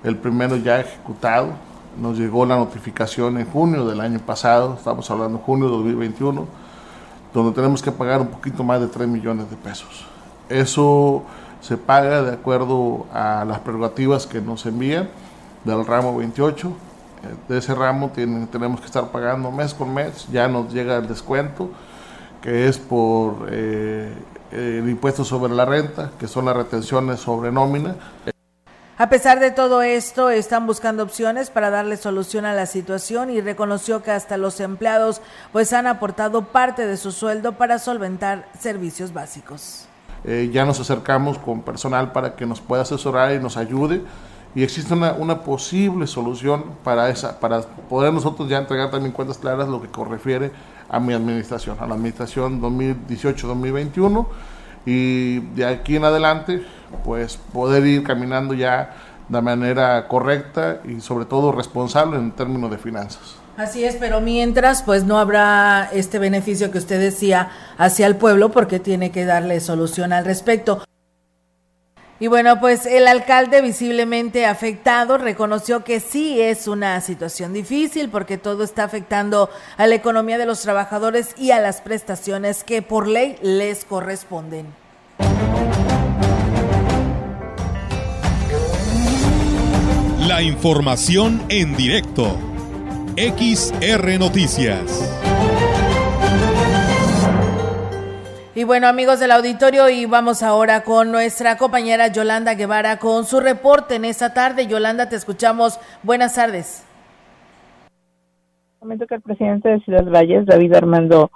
el 0.03 0.17
primero 0.17 0.57
ya 0.57 0.79
ejecutado 0.79 1.53
nos 1.99 2.17
llegó 2.17 2.45
la 2.45 2.57
notificación 2.57 3.37
en 3.37 3.45
junio 3.45 3.85
del 3.85 4.01
año 4.01 4.19
pasado, 4.19 4.75
estamos 4.77 5.09
hablando 5.09 5.37
de 5.37 5.43
junio 5.43 5.67
de 5.67 5.71
2021, 5.77 6.45
donde 7.33 7.51
tenemos 7.53 7.81
que 7.81 7.91
pagar 7.91 8.21
un 8.21 8.27
poquito 8.27 8.63
más 8.63 8.81
de 8.81 8.87
3 8.87 9.07
millones 9.07 9.49
de 9.49 9.55
pesos. 9.55 10.05
Eso 10.49 11.23
se 11.61 11.77
paga 11.77 12.21
de 12.21 12.33
acuerdo 12.33 13.05
a 13.13 13.43
las 13.45 13.59
prerrogativas 13.59 14.27
que 14.27 14.41
nos 14.41 14.65
envían 14.65 15.09
del 15.63 15.85
ramo 15.85 16.15
28. 16.17 16.71
De 17.49 17.57
ese 17.57 17.73
ramo 17.73 18.11
tenemos 18.13 18.79
que 18.79 18.85
estar 18.85 19.09
pagando 19.11 19.51
mes 19.51 19.73
con 19.73 19.93
mes, 19.93 20.27
ya 20.31 20.47
nos 20.47 20.71
llega 20.71 20.97
el 20.97 21.07
descuento, 21.07 21.69
que 22.41 22.67
es 22.67 22.77
por 22.77 23.47
eh, 23.49 24.13
el 24.51 24.87
impuesto 24.87 25.23
sobre 25.23 25.53
la 25.53 25.65
renta, 25.65 26.11
que 26.19 26.27
son 26.27 26.45
las 26.45 26.55
retenciones 26.55 27.19
sobre 27.19 27.51
nómina. 27.51 27.95
A 28.97 29.09
pesar 29.09 29.41
de 29.41 29.51
todo 29.51 29.81
esto, 29.81 30.29
están 30.29 30.65
buscando 30.67 31.03
opciones 31.03 31.49
para 31.49 31.69
darle 31.69 31.97
solución 31.97 32.45
a 32.45 32.53
la 32.53 32.65
situación 32.65 33.29
y 33.29 33.41
reconoció 33.41 34.01
que 34.01 34.11
hasta 34.11 34.37
los 34.37 34.61
empleados 34.61 35.21
pues 35.51 35.73
han 35.73 35.85
aportado 35.85 36.45
parte 36.45 36.87
de 36.87 36.95
su 36.95 37.11
sueldo 37.11 37.57
para 37.57 37.77
solventar 37.77 38.47
servicios 38.57 39.11
básicos. 39.11 39.85
Eh, 40.23 40.49
ya 40.49 40.63
nos 40.63 40.79
acercamos 40.79 41.37
con 41.37 41.61
personal 41.61 42.13
para 42.13 42.37
que 42.37 42.45
nos 42.45 42.61
pueda 42.61 42.83
asesorar 42.83 43.35
y 43.35 43.39
nos 43.39 43.57
ayude 43.57 44.01
y 44.55 44.63
existe 44.63 44.93
una, 44.93 45.11
una, 45.11 45.41
posible 45.41 46.07
solución 46.07 46.63
para 46.81 47.09
esa 47.09 47.37
para 47.41 47.63
poder 47.63 48.13
nosotros 48.13 48.47
ya 48.47 48.59
entregar 48.59 48.91
también 48.91 49.11
cuentas 49.11 49.37
claras 49.37 49.67
lo 49.67 49.81
que 49.81 49.89
refiere 50.05 50.53
a 50.87 51.01
mi 51.01 51.13
administración, 51.13 51.75
a 51.81 51.85
la 51.85 51.95
administración 51.95 52.61
2018-2021 52.61 54.25
y 54.85 55.39
de 55.39 55.65
aquí 55.65 55.95
en 55.95 56.05
adelante 56.05 56.65
pues 57.03 57.37
poder 57.37 57.85
ir 57.85 58.03
caminando 58.03 58.53
ya 58.53 58.95
de 59.27 59.41
manera 59.41 60.07
correcta 60.07 60.81
y 60.83 61.01
sobre 61.01 61.25
todo 61.25 61.51
responsable 61.51 62.17
en 62.17 62.31
términos 62.31 62.69
de 62.69 62.77
finanzas. 62.77 63.35
Así 63.57 63.85
es, 63.85 63.95
pero 63.95 64.19
mientras 64.19 64.83
pues 64.83 65.05
no 65.05 65.17
habrá 65.17 65.89
este 65.93 66.19
beneficio 66.19 66.71
que 66.71 66.77
usted 66.77 66.99
decía 66.99 67.49
hacia 67.77 68.05
el 68.05 68.17
pueblo 68.17 68.51
porque 68.51 68.79
tiene 68.79 69.11
que 69.11 69.25
darle 69.25 69.61
solución 69.61 70.11
al 70.11 70.25
respecto. 70.25 70.83
Y 72.17 72.27
bueno, 72.27 72.61
pues 72.61 72.85
el 72.85 73.07
alcalde 73.07 73.61
visiblemente 73.61 74.45
afectado 74.45 75.17
reconoció 75.17 75.83
que 75.83 75.99
sí 75.99 76.39
es 76.39 76.65
una 76.67 77.01
situación 77.01 77.51
difícil 77.51 78.09
porque 78.09 78.37
todo 78.37 78.63
está 78.63 78.85
afectando 78.85 79.49
a 79.75 79.85
la 79.85 79.95
economía 79.95 80.37
de 80.37 80.45
los 80.45 80.61
trabajadores 80.61 81.35
y 81.37 81.51
a 81.51 81.59
las 81.59 81.81
prestaciones 81.81 82.63
que 82.63 82.81
por 82.81 83.07
ley 83.07 83.37
les 83.41 83.83
corresponden. 83.83 84.67
La 90.19 90.41
información 90.41 91.43
en 91.49 91.75
directo. 91.75 92.39
XR 93.17 94.17
Noticias. 94.19 95.34
Y 98.57 98.63
bueno, 98.63 98.87
amigos 98.87 99.19
del 99.19 99.31
auditorio, 99.31 99.89
y 99.89 100.05
vamos 100.05 100.41
ahora 100.41 100.83
con 100.83 101.11
nuestra 101.11 101.57
compañera 101.57 102.07
Yolanda 102.07 102.53
Guevara 102.53 102.99
con 102.99 103.25
su 103.25 103.41
reporte 103.41 103.95
en 103.95 104.05
esta 104.05 104.33
tarde. 104.33 104.65
Yolanda, 104.67 105.09
te 105.09 105.17
escuchamos. 105.17 105.77
Buenas 106.03 106.35
tardes. 106.35 106.87
Momento 108.79 109.07
que 109.07 109.15
el 109.15 109.21
presidente 109.21 109.67
de 109.67 109.81
Ciudad 109.81 110.05
Valles, 110.05 110.45
David 110.45 110.73
Armando 110.73 111.31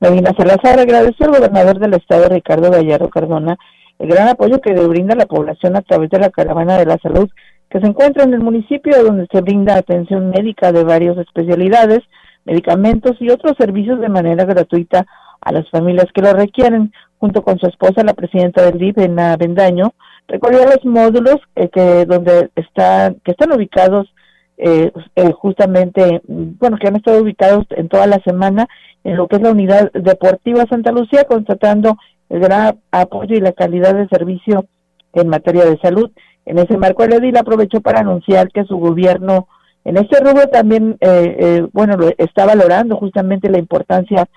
Medina 0.00 0.32
Salazar, 0.34 0.80
agradeció 0.80 1.26
al 1.26 1.32
gobernador 1.32 1.78
del 1.78 1.92
estado, 1.92 2.30
Ricardo 2.30 2.70
Gallardo 2.70 3.10
Cardona, 3.10 3.58
el 3.98 4.08
gran 4.08 4.28
apoyo 4.28 4.58
que 4.62 4.72
le 4.72 4.86
brinda 4.86 5.14
la 5.14 5.26
población 5.26 5.76
a 5.76 5.82
través 5.82 6.08
de 6.08 6.20
la 6.20 6.30
Caravana 6.30 6.78
de 6.78 6.86
la 6.86 6.96
Salud 7.02 7.28
que 7.68 7.80
se 7.80 7.86
encuentra 7.86 8.24
en 8.24 8.32
el 8.32 8.40
municipio 8.40 9.04
donde 9.04 9.26
se 9.30 9.42
brinda 9.42 9.76
atención 9.76 10.30
médica 10.30 10.72
de 10.72 10.84
varias 10.84 11.18
especialidades, 11.18 12.00
medicamentos 12.46 13.16
y 13.20 13.28
otros 13.28 13.58
servicios 13.58 14.00
de 14.00 14.08
manera 14.08 14.46
gratuita 14.46 15.06
a 15.42 15.52
las 15.52 15.68
familias 15.70 16.06
que 16.14 16.22
lo 16.22 16.32
requieren. 16.32 16.92
Junto 17.18 17.42
con 17.42 17.58
su 17.58 17.66
esposa, 17.66 18.02
la 18.02 18.14
presidenta 18.14 18.62
del 18.62 18.78
DIP, 18.78 18.98
en 18.98 19.16
Bendaño, 19.38 19.92
recorrió 20.26 20.64
los 20.64 20.84
módulos 20.84 21.36
eh, 21.54 21.68
que 21.68 22.04
donde 22.04 22.50
están 22.56 23.16
que 23.24 23.30
están 23.32 23.52
ubicados 23.52 24.12
eh, 24.56 24.90
eh, 25.14 25.32
justamente, 25.32 26.20
bueno, 26.26 26.78
que 26.78 26.88
han 26.88 26.96
estado 26.96 27.22
ubicados 27.22 27.64
en 27.70 27.88
toda 27.88 28.06
la 28.06 28.18
semana 28.24 28.66
en 29.04 29.16
lo 29.16 29.28
que 29.28 29.36
es 29.36 29.42
la 29.42 29.50
unidad 29.50 29.92
deportiva 29.92 30.66
Santa 30.68 30.90
Lucía, 30.90 31.24
constatando 31.24 31.96
el 32.28 32.40
gran 32.40 32.78
apoyo 32.90 33.36
y 33.36 33.40
la 33.40 33.52
calidad 33.52 33.94
de 33.94 34.08
servicio 34.08 34.66
en 35.12 35.28
materia 35.28 35.64
de 35.64 35.78
salud. 35.78 36.10
En 36.44 36.58
ese 36.58 36.76
marco, 36.76 37.04
el 37.04 37.12
edil 37.12 37.36
aprovechó 37.36 37.80
para 37.80 38.00
anunciar 38.00 38.48
que 38.48 38.64
su 38.64 38.78
gobierno 38.78 39.46
en 39.84 39.96
este 39.96 40.20
rubro 40.20 40.46
también, 40.46 40.96
eh, 41.00 41.36
eh, 41.38 41.66
bueno, 41.72 41.96
está 42.18 42.46
valorando 42.46 42.96
justamente 42.96 43.50
la 43.50 43.58
importancia 43.58 44.28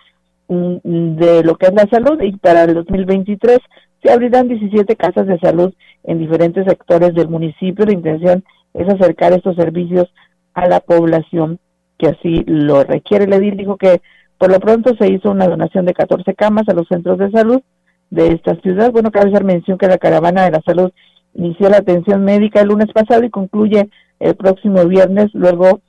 de 0.48 1.44
lo 1.44 1.56
que 1.56 1.68
es 1.68 1.74
la 1.74 1.88
salud 1.90 2.22
y 2.22 2.34
para 2.38 2.64
el 2.64 2.74
2023 2.76 3.60
se 4.04 4.12
abrirán 4.12 4.48
17 4.48 4.96
casas 4.96 5.26
de 5.26 5.40
salud 5.40 5.74
en 6.04 6.20
diferentes 6.20 6.66
sectores 6.66 7.14
del 7.16 7.28
municipio. 7.28 7.86
La 7.86 7.94
intención 7.94 8.44
es 8.74 8.88
acercar 8.88 9.34
estos 9.34 9.56
servicios 9.56 10.14
a 10.54 10.68
la 10.68 10.80
población 10.80 11.60
que 11.98 12.08
así 12.08 12.44
lo 12.46 12.84
requiere. 12.84 13.26
Edil 13.36 13.58
dijo 13.58 13.78
que 13.78 14.02
por 14.38 14.52
lo 14.52 14.60
pronto 14.60 14.96
se 15.00 15.12
hizo 15.12 15.32
una 15.32 15.48
donación 15.48 15.86
de 15.86 15.94
14 15.94 16.36
camas 16.36 16.68
a 16.68 16.74
los 16.74 16.88
centros 16.88 17.18
de 17.18 17.32
salud 17.32 17.62
de 18.10 18.28
esta 18.28 18.56
ciudad. 18.58 18.92
Bueno, 18.92 19.12
cabe 19.12 19.30
hacer 19.30 19.44
mención 19.44 19.78
que 19.78 19.88
la 19.88 19.98
caravana 19.98 20.44
de 20.44 20.52
la 20.52 20.62
salud 20.62 20.92
inició 21.34 21.70
la 21.70 21.78
atención 21.78 22.24
médica 22.24 22.62
el 22.62 22.68
lunes 22.68 22.92
pasado 22.94 23.24
y 23.24 23.30
concluye 23.30 23.90
el 24.20 24.36
próximo 24.36 24.86
viernes. 24.86 25.28
Luego 25.34 25.82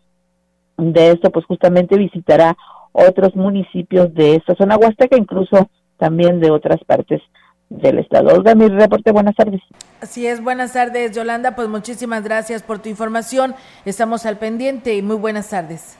de 0.79 1.11
esto, 1.11 1.31
pues 1.31 1.45
justamente 1.47 1.97
visitará 1.97 2.57
otros 2.97 3.37
municipios 3.37 4.13
de 4.15 4.37
esta 4.37 4.55
zona 4.55 4.77
huasteca, 4.77 5.17
incluso 5.17 5.69
también 5.99 6.41
de 6.41 6.51
otras 6.51 6.83
partes 6.85 7.21
del 7.69 7.99
estado. 7.99 8.35
Olga, 8.35 8.55
mi 8.55 8.69
reporte, 8.69 9.13
buenas 9.13 9.35
tardes. 9.35 9.61
Así 10.01 10.27
es, 10.27 10.43
buenas 10.43 10.73
tardes, 10.73 11.15
Yolanda, 11.15 11.55
pues 11.57 11.69
muchísimas 11.69 12.25
gracias 12.25 12.63
por 12.63 12.79
tu 12.79 12.89
información. 12.89 13.55
Estamos 13.85 14.25
al 14.25 14.39
pendiente 14.39 14.95
y 14.95 15.03
muy 15.03 15.17
buenas 15.17 15.51
tardes. 15.51 15.99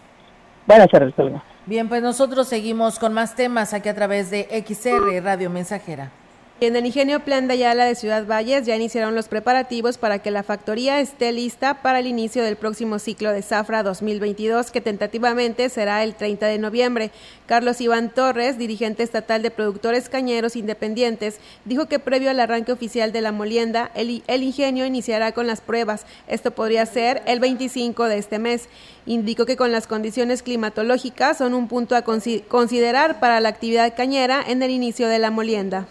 Buenas 0.67 0.89
tardes, 0.89 1.13
Olga. 1.19 1.43
Bien, 1.67 1.89
pues 1.89 2.03
nosotros 2.03 2.49
seguimos 2.49 2.99
con 2.99 3.13
más 3.13 3.35
temas 3.35 3.75
aquí 3.75 3.89
a 3.89 3.95
través 3.95 4.31
de 4.31 4.49
XR 4.67 5.23
Radio 5.23 5.51
Mensajera. 5.51 6.13
En 6.59 6.75
el 6.75 6.87
ingenio 6.87 7.21
Plan 7.21 7.49
de 7.49 7.53
Ayala 7.53 7.85
de 7.85 7.95
Ciudad 7.95 8.27
Valles 8.27 8.65
ya 8.65 8.75
iniciaron 8.75 9.15
los 9.15 9.29
preparativos 9.29 9.99
para 9.99 10.21
que 10.21 10.31
la 10.31 10.43
factoría 10.43 11.01
esté 11.01 11.31
lista 11.31 11.83
para 11.83 11.99
el 11.99 12.07
inicio 12.07 12.43
del 12.43 12.57
próximo 12.57 12.99
ciclo 12.99 13.31
de 13.31 13.43
Zafra 13.43 13.83
2022, 13.83 14.71
que 14.71 14.81
tentativamente 14.81 15.69
será 15.69 16.03
el 16.03 16.15
30 16.15 16.47
de 16.47 16.57
noviembre. 16.57 17.11
Carlos 17.45 17.83
Iván 17.83 18.09
Torres, 18.09 18.57
dirigente 18.57 19.03
estatal 19.03 19.43
de 19.43 19.51
productores 19.51 20.09
cañeros 20.09 20.57
independientes, 20.57 21.41
dijo 21.67 21.89
que 21.89 21.99
previo 21.99 22.31
al 22.31 22.41
arranque 22.41 22.73
oficial 22.73 23.13
de 23.13 23.21
la 23.21 23.33
molienda, 23.33 23.91
el, 23.95 24.23
el 24.27 24.43
ingenio 24.43 24.87
iniciará 24.87 25.33
con 25.33 25.47
las 25.47 25.61
pruebas. 25.61 26.07
Esto 26.27 26.53
podría 26.53 26.87
ser 26.87 27.21
el 27.27 27.39
25 27.39 28.05
de 28.05 28.17
este 28.17 28.39
mes. 28.39 28.71
Indicó 29.05 29.45
que 29.45 29.59
con 29.59 29.73
las 29.73 29.87
condiciones 29.87 30.43
climatológicas 30.43 31.37
son 31.37 31.53
un 31.53 31.69
punto 31.69 31.97
a 31.97 32.03
considerar 32.03 33.21
para 33.21 33.41
la 33.41 33.51
actividad 33.51 33.95
cañera 33.95 34.43
en 34.49 34.63
el 34.63 34.71
inicio 34.71 35.07
de 35.09 35.19
la 35.19 35.31
molienda. 35.31 35.87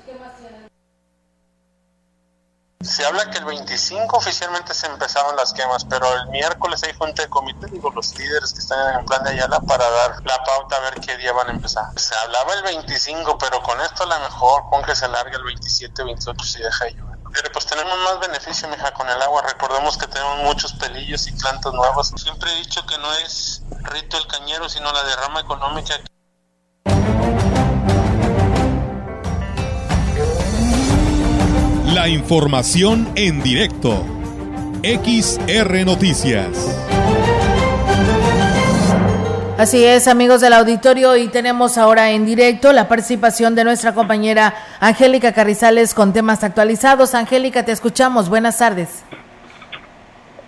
Se 2.82 3.04
habla 3.06 3.30
que 3.32 3.40
el 3.40 3.46
25 3.46 4.18
oficialmente 4.18 4.74
se 4.74 4.86
empezaron 4.86 5.36
las 5.36 5.54
quemas, 5.54 5.86
pero 5.86 6.06
el 6.14 6.28
miércoles 6.28 6.84
hay 6.84 6.94
junta 6.94 7.24
de 7.24 7.30
comité, 7.30 7.68
digo, 7.68 7.90
los 7.90 8.16
líderes 8.18 8.54
que 8.54 8.60
están 8.60 9.00
en 9.00 9.06
plan 9.06 9.24
de 9.24 9.32
Ayala 9.32 9.60
para 9.62 9.90
dar 9.90 10.24
la 10.24 10.44
pauta 10.44 10.76
a 10.76 10.80
ver 10.82 10.96
qué 10.96 11.18
día 11.18 11.34
van 11.34 11.48
a 11.48 11.52
empezar. 11.52 11.86
Se 11.98 12.14
hablaba 12.16 12.54
el 12.54 12.64
25, 12.64 13.38
pero 13.38 13.62
con 13.64 13.80
esto 13.82 14.04
a 14.04 14.06
lo 14.06 14.20
mejor 14.20 14.70
con 14.70 14.84
que 14.84 14.96
se 14.96 15.08
largue 15.08 15.36
el 15.36 15.44
27, 15.44 16.04
28 16.04 16.46
si 16.46 16.62
deja 16.62 16.88
llover. 16.90 17.16
Pero 17.36 17.52
pues 17.52 17.66
tenemos 17.66 17.98
más 18.00 18.20
beneficio, 18.20 18.68
mija, 18.70 18.94
con 18.94 19.10
el 19.10 19.22
agua. 19.22 19.42
Recordemos 19.42 19.98
que 19.98 20.08
tenemos 20.08 20.44
muchos 20.44 20.74
pelillos 20.74 21.28
y 21.28 21.34
plantas 21.34 21.74
nuevas. 21.74 22.14
Siempre 22.16 22.52
he 22.52 22.56
dicho 22.58 22.86
que 22.86 22.98
no 22.98 23.12
es 23.14 23.62
rito 23.82 24.18
el 24.18 24.28
cañero, 24.28 24.70
sino 24.70 24.92
la 24.94 25.04
derrama 25.04 25.42
económica. 25.42 25.96
La 31.96 32.10
información 32.10 33.08
en 33.16 33.42
directo. 33.42 34.06
XR 34.84 35.86
Noticias. 35.86 36.50
Así 39.58 39.82
es, 39.86 40.10
amigos 40.10 40.42
del 40.42 40.52
auditorio, 40.52 41.16
y 41.16 41.30
tenemos 41.30 41.78
ahora 41.78 42.12
en 42.12 42.26
directo 42.26 42.74
la 42.74 42.90
participación 42.90 43.56
de 43.56 43.64
nuestra 43.64 43.94
compañera 43.94 44.54
Angélica 44.82 45.32
Carrizales 45.32 45.94
con 45.94 46.12
temas 46.12 46.44
actualizados. 46.44 47.16
Angélica, 47.16 47.64
te 47.64 47.72
escuchamos. 47.72 48.28
Buenas 48.28 48.58
tardes. 48.58 48.90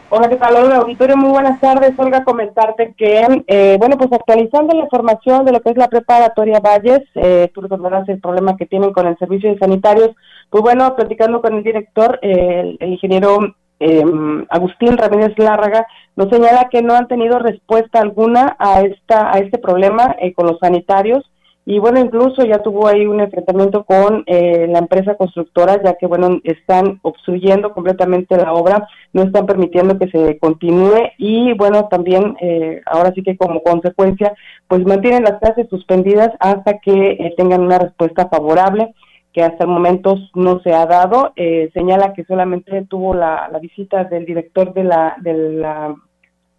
Hola, 0.10 0.30
¿qué 0.30 0.38
tal? 0.38 0.56
Hola, 0.56 0.78
auditorio, 0.78 1.18
muy 1.18 1.32
buenas 1.32 1.60
tardes. 1.60 1.92
Olga, 1.98 2.24
comentarte 2.24 2.94
que, 2.98 3.44
eh, 3.46 3.76
bueno, 3.78 3.98
pues 3.98 4.10
actualizando 4.14 4.74
la 4.74 4.86
información 4.86 5.44
de 5.44 5.52
lo 5.52 5.60
que 5.60 5.72
es 5.72 5.78
la 5.78 5.90
preparatoria 5.90 6.62
Valles, 6.62 7.02
eh, 7.16 7.52
tú 7.54 7.60
recordarás 7.60 8.08
el 8.08 8.22
problema 8.22 8.56
que 8.56 8.66
tienen 8.66 8.94
con 8.94 9.06
el 9.06 9.18
servicio 9.18 9.52
de 9.52 9.60
sanitarios. 9.60 10.12
Pues 10.50 10.64
bueno, 10.64 10.96
platicando 10.96 11.42
con 11.42 11.56
el 11.56 11.64
director, 11.64 12.20
eh, 12.22 12.78
el 12.80 12.90
ingeniero 12.90 13.54
eh, 13.82 14.04
Agustín 14.50 14.98
Ramírez 14.98 15.38
Lárraga 15.38 15.86
nos 16.16 16.30
señala 16.30 16.70
que 16.70 16.82
no 16.82 16.96
han 16.96 17.10
tenido 17.10 17.38
respuesta 17.40 18.00
alguna 18.00 18.56
a 18.60 18.82
esta 18.82 19.32
a 19.32 19.40
este 19.40 19.58
problema 19.58 20.16
eh, 20.20 20.34
con 20.34 20.48
los 20.48 20.58
sanitarios 20.60 21.30
y 21.70 21.80
bueno 21.80 22.00
incluso 22.00 22.46
ya 22.46 22.60
tuvo 22.60 22.88
ahí 22.88 23.06
un 23.06 23.20
enfrentamiento 23.20 23.84
con 23.84 24.24
eh, 24.26 24.68
la 24.70 24.80
empresa 24.80 25.16
constructora 25.16 25.84
ya 25.84 25.96
que 25.96 26.08
bueno 26.08 26.40
están 26.46 27.00
obstruyendo 27.02 27.74
completamente 27.74 28.38
la 28.38 28.54
obra 28.54 28.88
no 29.12 29.24
están 29.24 29.46
permitiendo 29.46 30.00
que 30.00 30.10
se 30.10 30.40
continúe 30.40 31.12
y 31.18 31.52
bueno 31.58 31.90
también 31.90 32.38
eh, 32.40 32.82
ahora 32.86 33.12
sí 33.14 33.22
que 33.22 33.36
como 33.36 33.62
consecuencia 33.64 34.34
pues 34.70 34.86
mantienen 34.86 35.24
las 35.24 35.40
clases 35.40 35.68
suspendidas 35.70 36.32
hasta 36.40 36.80
que 36.80 37.34
tengan 37.36 37.62
una 37.62 37.80
respuesta 37.80 38.30
favorable 38.30 38.94
que 39.34 39.44
hasta 39.44 39.66
el 39.66 39.70
momento 39.70 40.16
no 40.34 40.62
se 40.62 40.74
ha 40.74 40.88
dado. 40.88 41.32
Eh, 41.36 41.70
señala 41.76 42.14
que 42.14 42.24
solamente 42.24 42.86
tuvo 42.90 43.14
la, 43.14 43.48
visita 43.62 44.04
del 44.06 44.26
director 44.26 44.74
de 44.74 44.84
la, 44.84 45.16
de 45.22 45.34
la 45.34 45.96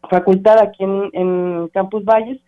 facultad 0.08 0.60
aquí 0.60 0.84
en, 0.84 1.68
Campus 1.72 2.04
Valles, 2.04 2.38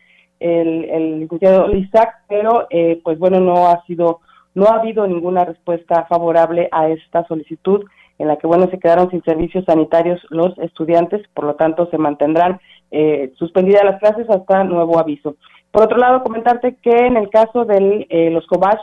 el, 0.40 0.84
el 0.90 1.20
licenciado 1.20 1.70
Isaac, 1.76 2.22
pero 2.28 2.66
eh, 2.70 3.00
pues 3.04 3.18
bueno, 3.18 3.38
no 3.40 3.68
ha 3.68 3.84
sido, 3.86 4.20
no 4.54 4.66
ha 4.66 4.80
habido 4.80 5.06
ninguna 5.06 5.44
respuesta 5.44 6.06
favorable 6.08 6.68
a 6.72 6.88
esta 6.88 7.24
solicitud 7.26 7.84
en 8.18 8.28
la 8.28 8.36
que 8.36 8.46
bueno 8.46 8.68
se 8.70 8.78
quedaron 8.78 9.10
sin 9.10 9.22
servicios 9.22 9.64
sanitarios 9.64 10.20
los 10.30 10.58
estudiantes, 10.58 11.22
por 11.34 11.44
lo 11.44 11.54
tanto 11.54 11.88
se 11.90 11.98
mantendrán 11.98 12.60
eh, 12.90 13.32
suspendidas 13.36 13.84
las 13.84 14.00
clases 14.00 14.28
hasta 14.28 14.64
nuevo 14.64 14.98
aviso. 14.98 15.36
Por 15.70 15.84
otro 15.84 15.98
lado, 15.98 16.24
comentarte 16.24 16.76
que 16.82 16.90
en 16.90 17.16
el 17.16 17.30
caso 17.30 17.64
de 17.64 18.06
eh, 18.10 18.30
los 18.30 18.44
Cobach, 18.46 18.80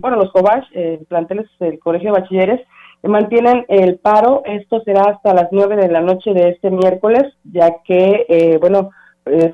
bueno, 0.00 0.16
los 0.16 0.32
Cobach, 0.32 0.64
eh, 0.72 1.00
planteles 1.06 1.46
del 1.60 1.78
Colegio 1.78 2.12
de 2.12 2.20
Bachilleres, 2.20 2.60
eh, 3.02 3.08
mantienen 3.08 3.66
el 3.68 3.98
paro. 3.98 4.42
Esto 4.46 4.80
será 4.84 5.02
hasta 5.02 5.34
las 5.34 5.48
nueve 5.52 5.76
de 5.76 5.88
la 5.88 6.00
noche 6.00 6.32
de 6.32 6.48
este 6.48 6.70
miércoles, 6.70 7.24
ya 7.44 7.82
que, 7.84 8.24
eh, 8.26 8.56
bueno, 8.58 8.90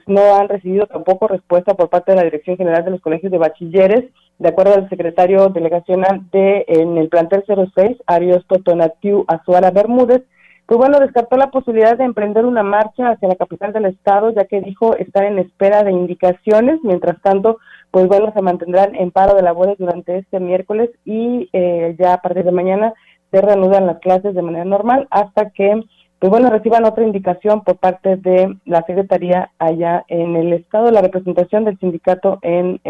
no 0.07 0.37
han 0.37 0.49
recibido 0.49 0.87
tampoco 0.87 1.29
respuesta 1.29 1.75
por 1.75 1.89
parte 1.89 2.13
de 2.13 2.17
la 2.17 2.25
Dirección 2.25 2.57
General 2.57 2.85
de 2.85 2.91
los 2.91 3.01
Colegios 3.01 3.33
de 3.33 3.39
Bachilleres, 3.39 4.05
de 4.39 4.49
acuerdo 4.49 4.75
al 4.75 4.89
secretario 4.89 5.49
delegacional 5.49 6.23
de 6.33 6.65
en 6.69 6.99
el 6.99 7.09
plantel 7.09 7.45
06, 7.47 7.99
Ariosto 8.07 8.57
Tonatiu 8.59 9.25
Azuara 9.29 9.71
Bermúdez, 9.71 10.23
pues 10.67 10.79
bueno, 10.79 10.99
descartó 10.99 11.37
la 11.37 11.51
posibilidad 11.51 11.99
de 11.99 12.05
emprender 12.05 12.47
una 12.47 12.63
marcha 12.63 13.11
hacia 13.11 13.29
la 13.29 13.37
capital 13.37 13.75
del 13.75 13.85
estado, 13.85 14.31
ya 14.31 14.47
que 14.47 14.63
dijo 14.63 14.97
estar 14.97 15.25
en 15.25 15.39
espera 15.39 15.83
de 15.83 15.93
indicaciones. 15.93 16.81
Mientras 16.83 17.21
tanto, 17.21 17.59
pues 17.91 18.09
bueno, 18.09 18.33
se 18.33 18.41
mantendrán 18.41 18.95
en 18.95 19.11
paro 19.11 19.35
de 19.35 19.43
labores 19.43 19.77
durante 19.77 20.17
este 20.17 20.41
miércoles 20.41 20.91
y 21.05 21.51
eh, 21.53 21.95
ya 21.99 22.15
a 22.15 22.23
partir 22.23 22.45
de 22.45 22.53
mañana 22.53 22.95
se 23.31 23.43
reanudan 23.43 23.87
las 23.87 23.99
clases 23.99 24.35
de 24.35 24.43
manera 24.43 24.65
normal 24.65 25.07
hasta 25.11 25.51
que, 25.51 25.83
pues 26.25 26.31
bueno, 26.31 26.49
reciban 26.49 26.87
otra 26.87 27.05
indicación 27.05 27.61
por 27.65 27.77
parte 27.77 28.17
de 28.17 28.57
la 28.65 28.81
Secretaría 28.87 29.51
allá 29.59 30.07
en 30.09 30.37
el 30.37 30.55
estado, 30.55 30.91
la 30.91 31.03
representación 31.03 31.67
del 31.67 31.79
sindicato 31.79 32.39
en 32.41 32.81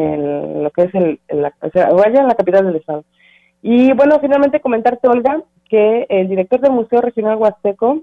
lo 0.62 0.70
que 0.70 0.82
es 0.82 0.94
el, 0.94 1.18
la, 1.30 1.52
o 1.60 1.68
sea, 1.70 1.88
allá 1.88 2.20
en 2.20 2.28
la 2.28 2.36
capital 2.36 2.64
del 2.64 2.76
estado. 2.76 3.02
Y 3.60 3.92
bueno, 3.94 4.20
finalmente 4.20 4.60
comentarte, 4.60 5.08
Olga, 5.08 5.42
que 5.68 6.06
el 6.10 6.28
director 6.28 6.60
del 6.60 6.74
Museo 6.74 7.00
Regional 7.00 7.36
Huasteco, 7.38 8.02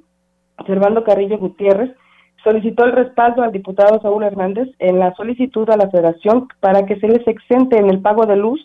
Servando 0.67 1.05
Carrillo 1.05 1.38
Gutiérrez, 1.38 1.95
solicitó 2.43 2.84
el 2.84 2.91
respaldo 2.91 3.41
al 3.41 3.53
diputado 3.53 4.01
Saúl 4.01 4.25
Hernández 4.25 4.67
en 4.79 4.99
la 4.99 5.15
solicitud 5.15 5.69
a 5.69 5.77
la 5.77 5.89
federación 5.89 6.49
para 6.59 6.86
que 6.86 6.99
se 6.99 7.07
les 7.07 7.25
exente 7.25 7.77
en 7.77 7.89
el 7.89 8.01
pago 8.01 8.25
de 8.25 8.36
luz, 8.36 8.59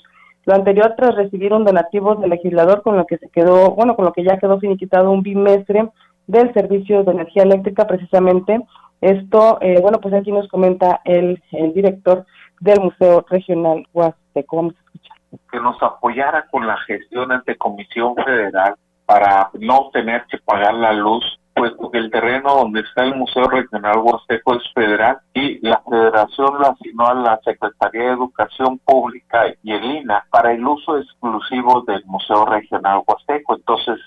lo 0.47 0.55
anterior 0.55 0.95
tras 0.97 1.15
recibir 1.15 1.53
un 1.53 1.65
donativo 1.65 2.17
del 2.17 2.31
legislador 2.31 2.83
con 2.83 2.97
lo 2.97 3.07
que 3.07 3.19
se 3.19 3.29
quedó, 3.29 3.71
bueno, 3.71 3.95
con 3.95 4.05
lo 4.05 4.13
que 4.13 4.25
ya 4.25 4.39
quedó 4.39 4.59
finiquitado 4.59 5.13
un 5.13 5.23
bimestre 5.23 5.91
del 6.27 6.53
servicio 6.53 7.05
de 7.05 7.13
energía 7.13 7.43
eléctrica 7.43 7.87
precisamente. 7.87 8.61
Esto, 9.01 9.59
eh, 9.61 9.79
bueno, 9.81 10.01
pues 10.01 10.15
aquí 10.15 10.33
nos 10.33 10.49
comenta 10.49 11.01
el, 11.05 11.43
el 11.53 11.73
director 11.75 12.25
del 12.61 12.81
Museo 12.81 13.25
Regional 13.29 13.87
Huasteco. 13.93 14.57
Vamos 14.57 14.75
a 14.75 14.85
escuchar. 14.85 15.17
Que 15.51 15.61
nos 15.61 15.83
apoyara 15.83 16.47
con 16.51 16.67
las 16.67 16.81
gestiones 16.87 17.45
de 17.45 17.57
Comisión 17.57 18.15
Federal 18.17 18.75
para 19.05 19.51
no 19.55 19.91
tener 19.93 20.25
que 20.27 20.39
pagar 20.39 20.75
la 20.75 20.93
luz, 20.93 21.25
puesto 21.55 21.91
que 21.91 21.99
el 21.99 22.11
terreno 22.11 22.57
donde 22.57 22.81
está 22.81 23.05
el 23.05 23.15
Museo 23.15 23.49
Regional 23.49 23.99
Huasteco 23.99 24.57
es 24.57 24.73
federal 24.75 25.19
y 25.33 25.65
la 25.67 25.81
federación 25.89 26.59
lo 26.59 26.67
asignó 26.73 27.07
a 27.07 27.15
la 27.15 27.41
Secretaría 27.45 28.03
de 28.03 28.11
Educación 28.11 28.79
Pública 28.79 29.45
y 29.63 29.73
el 29.73 29.85
INA 29.85 30.27
para 30.31 30.53
el 30.53 30.67
uso 30.67 30.99
exclusivo 30.99 31.83
del 31.83 32.05
Museo 32.07 32.45
Regional 32.47 33.03
Huasteco. 33.07 33.57
Entonces, 33.57 33.99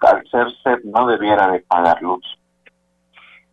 al 0.00 0.26
ser 0.30 0.46
ser, 0.62 0.84
no 0.84 1.06
debiera 1.06 1.50
de 1.50 1.60
pagar 1.60 2.00
luz. 2.02 2.24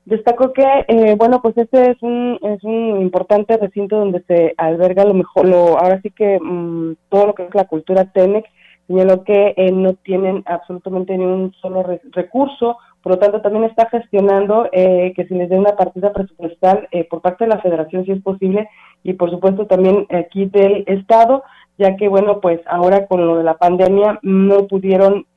Destacó 0.06 0.54
que, 0.54 0.86
eh, 0.88 1.16
bueno, 1.18 1.42
pues 1.42 1.58
este 1.58 1.92
es 1.92 1.98
un, 2.02 2.38
es 2.44 2.64
un 2.64 3.02
importante 3.02 3.58
recinto 3.58 3.98
donde 3.98 4.24
se 4.28 4.54
alberga 4.58 5.04
lo 5.04 5.16
mejor, 5.16 5.48
lo, 5.48 5.80
ahora 5.80 6.00
sí 6.02 6.12
que 6.12 6.40
mm, 6.40 6.94
todo 7.10 7.28
lo 7.28 7.34
que 7.34 7.44
es 7.44 7.56
la 7.56 7.66
cultura 7.66 8.06
TENEC 8.06 8.46
señaló 8.88 9.24
que 9.24 9.56
eh, 9.58 9.72
no 9.72 9.94
tienen 9.96 10.44
absolutamente 10.46 11.18
ni 11.18 11.26
un 11.26 11.54
solo 11.54 11.84
recurso, 12.12 12.78
por 13.06 13.12
lo 13.12 13.20
tanto 13.20 13.40
también 13.40 13.66
está 13.66 13.88
gestionando 13.88 14.68
eh, 14.72 15.14
que 15.16 15.28
se 15.28 15.36
les 15.36 15.48
dé 15.48 15.60
una 15.60 15.76
partida 15.76 16.12
presupuestal 16.12 16.88
eh, 16.90 17.04
por 17.04 17.22
parte 17.22 17.44
de 17.44 17.52
la 17.52 17.62
federación 17.62 18.04
si 18.04 18.14
es 18.14 18.24
posible 18.24 18.68
y 19.04 19.14
por 19.14 19.30
supuesto 19.30 19.68
también 19.68 20.08
aquí 20.10 20.46
del 20.46 20.84
estado 20.88 21.44
ya 21.78 21.98
que 21.98 22.08
bueno 22.08 22.42
pues 22.42 22.62
ahora 22.66 23.06
con 23.06 23.28
lo 23.28 23.38
de 23.38 23.44
la 23.44 23.58
pandemia 23.58 24.18
no 24.24 24.66
pudieron 24.66 25.28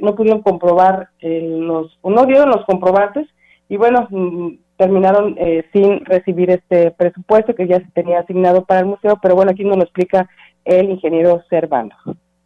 no 0.00 0.14
pudieron 0.14 0.40
comprobar 0.40 1.10
los 1.20 1.98
no 2.02 2.24
dieron 2.24 2.48
los 2.48 2.64
comprobantes 2.64 3.26
y 3.68 3.76
bueno 3.76 4.08
mm, 4.08 4.52
terminaron 4.78 5.36
sin 5.74 6.02
recibir 6.06 6.48
este 6.48 6.92
presupuesto 6.92 7.54
que 7.54 7.68
ya 7.68 7.76
se 7.76 7.90
tenía 7.92 8.20
asignado 8.20 8.64
para 8.64 8.80
el 8.80 8.86
museo 8.86 9.18
pero 9.20 9.34
bueno 9.34 9.50
aquí 9.50 9.64
nos 9.64 9.76
lo 9.76 9.82
explica 9.82 10.30
el 10.64 10.88
ingeniero 10.88 11.42
Servando 11.50 11.94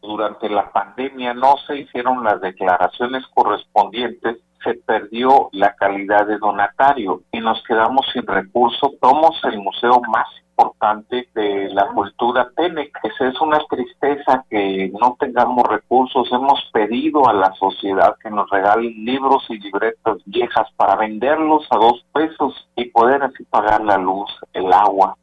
durante 0.03 0.49
la 0.49 0.71
pandemia 0.71 1.35
no 1.35 1.57
se 1.67 1.79
hicieron 1.79 2.25
las 2.25 2.41
declaraciones 2.41 3.25
correspondientes, 3.35 4.39
se 4.65 4.75
perdió 4.75 5.49
la 5.53 5.75
calidad 5.75 6.27
de 6.27 6.39
donatario 6.39 7.23
y 7.33 7.41
nos 7.41 7.63
quedamos 7.65 8.07
sin 8.13 8.27
recursos. 8.27 8.93
Somos 9.01 9.41
el 9.45 9.59
museo 9.59 10.01
más 10.09 10.27
importante 10.51 11.29
de 11.35 11.71
la 11.71 11.87
cultura 11.89 12.51
TENEC. 12.55 12.93
Esa 13.03 13.29
es 13.29 13.41
una 13.41 13.59
tristeza 13.69 14.45
que 14.51 14.93
no 15.01 15.17
tengamos 15.19 15.67
recursos. 15.67 16.29
Hemos 16.31 16.63
pedido 16.73 17.27
a 17.29 17.33
la 17.33 17.53
sociedad 17.55 18.17
que 18.23 18.31
nos 18.31 18.49
regalen 18.51 19.05
libros 19.05 19.45
y 19.49 19.59
libretas 19.59 20.19
viejas 20.27 20.69
para 20.77 20.97
venderlos 20.97 21.67
a 21.71 21.77
dos 21.77 22.05
pesos 22.13 22.69
y 22.77 22.87
poder 22.87 23.23
así 23.23 23.45
pagar 23.45 23.83
la 23.83 23.97
luz, 23.97 24.31
el 24.53 24.73
agua, 24.73 25.17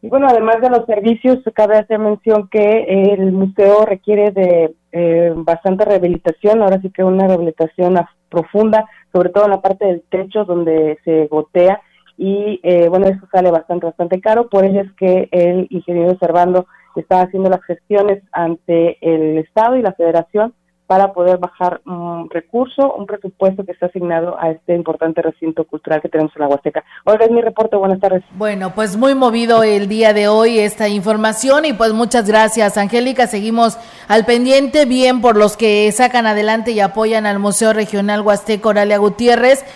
y 0.00 0.08
bueno, 0.08 0.28
además 0.28 0.60
de 0.60 0.70
los 0.70 0.86
servicios, 0.86 1.38
cabe 1.54 1.76
hacer 1.76 1.98
mención 1.98 2.48
que 2.48 3.14
el 3.14 3.32
museo 3.32 3.84
requiere 3.84 4.30
de 4.30 4.74
eh, 4.92 5.32
bastante 5.36 5.84
rehabilitación, 5.84 6.62
ahora 6.62 6.80
sí 6.80 6.90
que 6.90 7.02
una 7.02 7.26
rehabilitación 7.26 7.96
profunda, 8.28 8.88
sobre 9.12 9.30
todo 9.30 9.46
en 9.46 9.50
la 9.50 9.60
parte 9.60 9.86
del 9.86 10.02
techo 10.08 10.44
donde 10.44 10.98
se 11.04 11.26
gotea 11.26 11.80
y 12.16 12.60
eh, 12.62 12.88
bueno, 12.88 13.06
eso 13.06 13.26
sale 13.32 13.50
bastante, 13.50 13.86
bastante 13.86 14.20
caro, 14.20 14.48
por 14.48 14.64
ello 14.64 14.80
es 14.82 14.92
que 14.94 15.28
el 15.30 15.66
ingeniero 15.70 16.16
Servando 16.18 16.66
está 16.96 17.22
haciendo 17.22 17.48
las 17.48 17.62
gestiones 17.64 18.22
ante 18.32 18.98
el 19.00 19.38
Estado 19.38 19.76
y 19.76 19.82
la 19.82 19.92
Federación 19.92 20.54
para 20.88 21.12
poder 21.12 21.36
bajar 21.36 21.82
un 21.84 22.30
recurso, 22.30 22.94
un 22.94 23.04
presupuesto 23.04 23.62
que 23.62 23.72
está 23.72 23.86
asignado 23.86 24.40
a 24.40 24.50
este 24.52 24.74
importante 24.74 25.20
recinto 25.20 25.64
cultural 25.64 26.00
que 26.00 26.08
tenemos 26.08 26.32
en 26.34 26.40
la 26.40 26.48
Huasteca. 26.48 26.82
Hola, 27.04 27.26
es 27.26 27.30
mi 27.30 27.42
reporte, 27.42 27.76
buenas 27.76 28.00
tardes. 28.00 28.24
Bueno, 28.32 28.74
pues 28.74 28.96
muy 28.96 29.14
movido 29.14 29.62
el 29.62 29.86
día 29.86 30.14
de 30.14 30.28
hoy 30.28 30.58
esta 30.58 30.88
información 30.88 31.66
y 31.66 31.74
pues 31.74 31.92
muchas 31.92 32.26
gracias, 32.26 32.78
Angélica. 32.78 33.26
Seguimos 33.26 33.78
al 34.08 34.24
pendiente, 34.24 34.86
bien 34.86 35.20
por 35.20 35.36
los 35.36 35.58
que 35.58 35.92
sacan 35.92 36.26
adelante 36.26 36.70
y 36.70 36.80
apoyan 36.80 37.26
al 37.26 37.38
Museo 37.38 37.74
Regional 37.74 38.22
Huasteco 38.22 38.70
Oralia 38.70 38.96
Gutiérrez. 38.96 39.66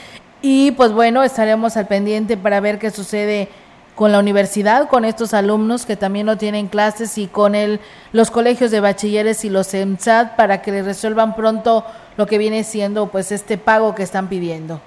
Y 0.40 0.70
pues 0.72 0.92
bueno, 0.92 1.22
estaremos 1.22 1.76
al 1.76 1.88
pendiente 1.88 2.38
para 2.38 2.60
ver 2.60 2.78
qué 2.78 2.90
sucede 2.90 3.50
con 3.95 4.12
la 4.12 4.18
universidad, 4.18 4.88
con 4.88 5.05
estos 5.05 5.34
alumnos 5.34 5.84
que 5.86 5.97
también 5.97 6.26
no 6.26 6.38
tienen 6.38 6.68
clases 6.68 7.18
y 7.18 7.26
con 7.26 7.55
el, 7.55 7.80
los 8.12 8.30
colegios 8.30 8.70
de 8.70 8.80
bachilleres 8.80 9.45
y 9.45 9.51
los 9.51 9.72
EMSAT 9.74 10.36
para 10.36 10.62
que 10.62 10.72
les 10.72 10.84
resuelvan 10.84 11.34
pronto 11.34 11.84
lo 12.16 12.26
que 12.26 12.38
viene 12.38 12.64
siendo 12.64 13.09
pues 13.09 13.32
este 13.32 13.59
pago 13.59 13.95
que 13.95 14.03
están 14.03 14.28
pidiendo. 14.28 14.80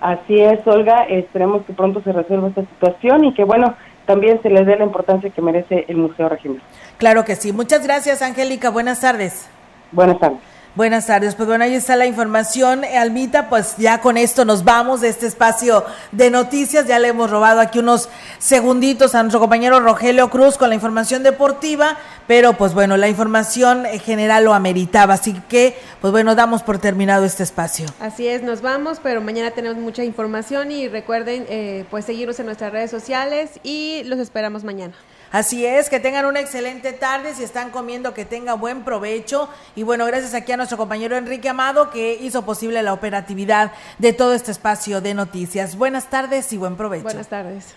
Así 0.00 0.40
es, 0.40 0.64
Olga, 0.66 1.04
esperemos 1.04 1.64
que 1.66 1.72
pronto 1.72 2.00
se 2.02 2.12
resuelva 2.12 2.48
esta 2.48 2.62
situación 2.62 3.24
y 3.24 3.34
que 3.34 3.44
bueno, 3.44 3.74
también 4.06 4.40
se 4.42 4.48
les 4.48 4.64
dé 4.64 4.76
la 4.76 4.84
importancia 4.84 5.28
que 5.30 5.42
merece 5.42 5.84
el 5.88 5.96
Museo 5.96 6.28
Regional. 6.28 6.62
Claro 6.98 7.24
que 7.24 7.36
sí. 7.36 7.52
Muchas 7.52 7.84
gracias, 7.84 8.22
Angélica. 8.22 8.70
Buenas 8.70 9.00
tardes. 9.00 9.50
Buenas 9.92 10.18
tardes. 10.18 10.57
Buenas 10.78 11.08
tardes, 11.08 11.34
pues 11.34 11.48
bueno, 11.48 11.64
ahí 11.64 11.74
está 11.74 11.96
la 11.96 12.06
información, 12.06 12.84
Almita, 12.84 13.48
pues 13.48 13.74
ya 13.78 14.00
con 14.00 14.16
esto 14.16 14.44
nos 14.44 14.62
vamos 14.62 15.00
de 15.00 15.08
este 15.08 15.26
espacio 15.26 15.84
de 16.12 16.30
noticias, 16.30 16.86
ya 16.86 17.00
le 17.00 17.08
hemos 17.08 17.32
robado 17.32 17.58
aquí 17.58 17.80
unos 17.80 18.08
segunditos 18.38 19.16
a 19.16 19.24
nuestro 19.24 19.40
compañero 19.40 19.80
Rogelio 19.80 20.30
Cruz 20.30 20.56
con 20.56 20.68
la 20.68 20.76
información 20.76 21.24
deportiva, 21.24 21.98
pero 22.28 22.52
pues 22.52 22.74
bueno, 22.74 22.96
la 22.96 23.08
información 23.08 23.86
general 24.04 24.44
lo 24.44 24.54
ameritaba, 24.54 25.14
así 25.14 25.34
que 25.48 25.76
pues 26.00 26.12
bueno, 26.12 26.36
damos 26.36 26.62
por 26.62 26.78
terminado 26.78 27.24
este 27.24 27.42
espacio. 27.42 27.86
Así 27.98 28.28
es, 28.28 28.44
nos 28.44 28.62
vamos, 28.62 29.00
pero 29.02 29.20
mañana 29.20 29.50
tenemos 29.50 29.78
mucha 29.78 30.04
información 30.04 30.70
y 30.70 30.86
recuerden 30.86 31.44
eh, 31.48 31.86
pues 31.90 32.04
seguirnos 32.04 32.38
en 32.38 32.46
nuestras 32.46 32.70
redes 32.70 32.92
sociales 32.92 33.58
y 33.64 34.04
los 34.04 34.20
esperamos 34.20 34.62
mañana. 34.62 34.94
Así 35.30 35.66
es, 35.66 35.90
que 35.90 36.00
tengan 36.00 36.24
una 36.24 36.40
excelente 36.40 36.92
tarde, 36.92 37.34
si 37.34 37.44
están 37.44 37.70
comiendo 37.70 38.14
que 38.14 38.24
tengan 38.24 38.58
buen 38.58 38.82
provecho 38.82 39.48
y 39.76 39.82
bueno, 39.82 40.06
gracias 40.06 40.34
aquí 40.34 40.52
a 40.52 40.56
nuestro 40.56 40.78
compañero 40.78 41.16
Enrique 41.16 41.48
Amado 41.48 41.90
que 41.90 42.14
hizo 42.14 42.44
posible 42.44 42.82
la 42.82 42.94
operatividad 42.94 43.72
de 43.98 44.12
todo 44.12 44.32
este 44.32 44.52
espacio 44.52 45.00
de 45.00 45.14
noticias. 45.14 45.76
Buenas 45.76 46.08
tardes 46.08 46.52
y 46.52 46.56
buen 46.56 46.76
provecho. 46.76 47.04
Buenas 47.04 47.28
tardes. 47.28 47.74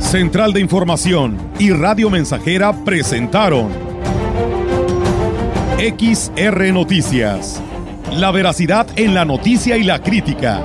Central 0.00 0.52
de 0.52 0.60
Información 0.60 1.36
y 1.58 1.72
Radio 1.72 2.08
Mensajera 2.08 2.72
presentaron 2.72 3.68
XR 5.78 6.72
Noticias. 6.72 7.60
La 8.12 8.30
veracidad 8.30 8.86
en 8.96 9.14
la 9.14 9.26
noticia 9.26 9.76
y 9.76 9.82
la 9.82 10.00
crítica 10.00 10.64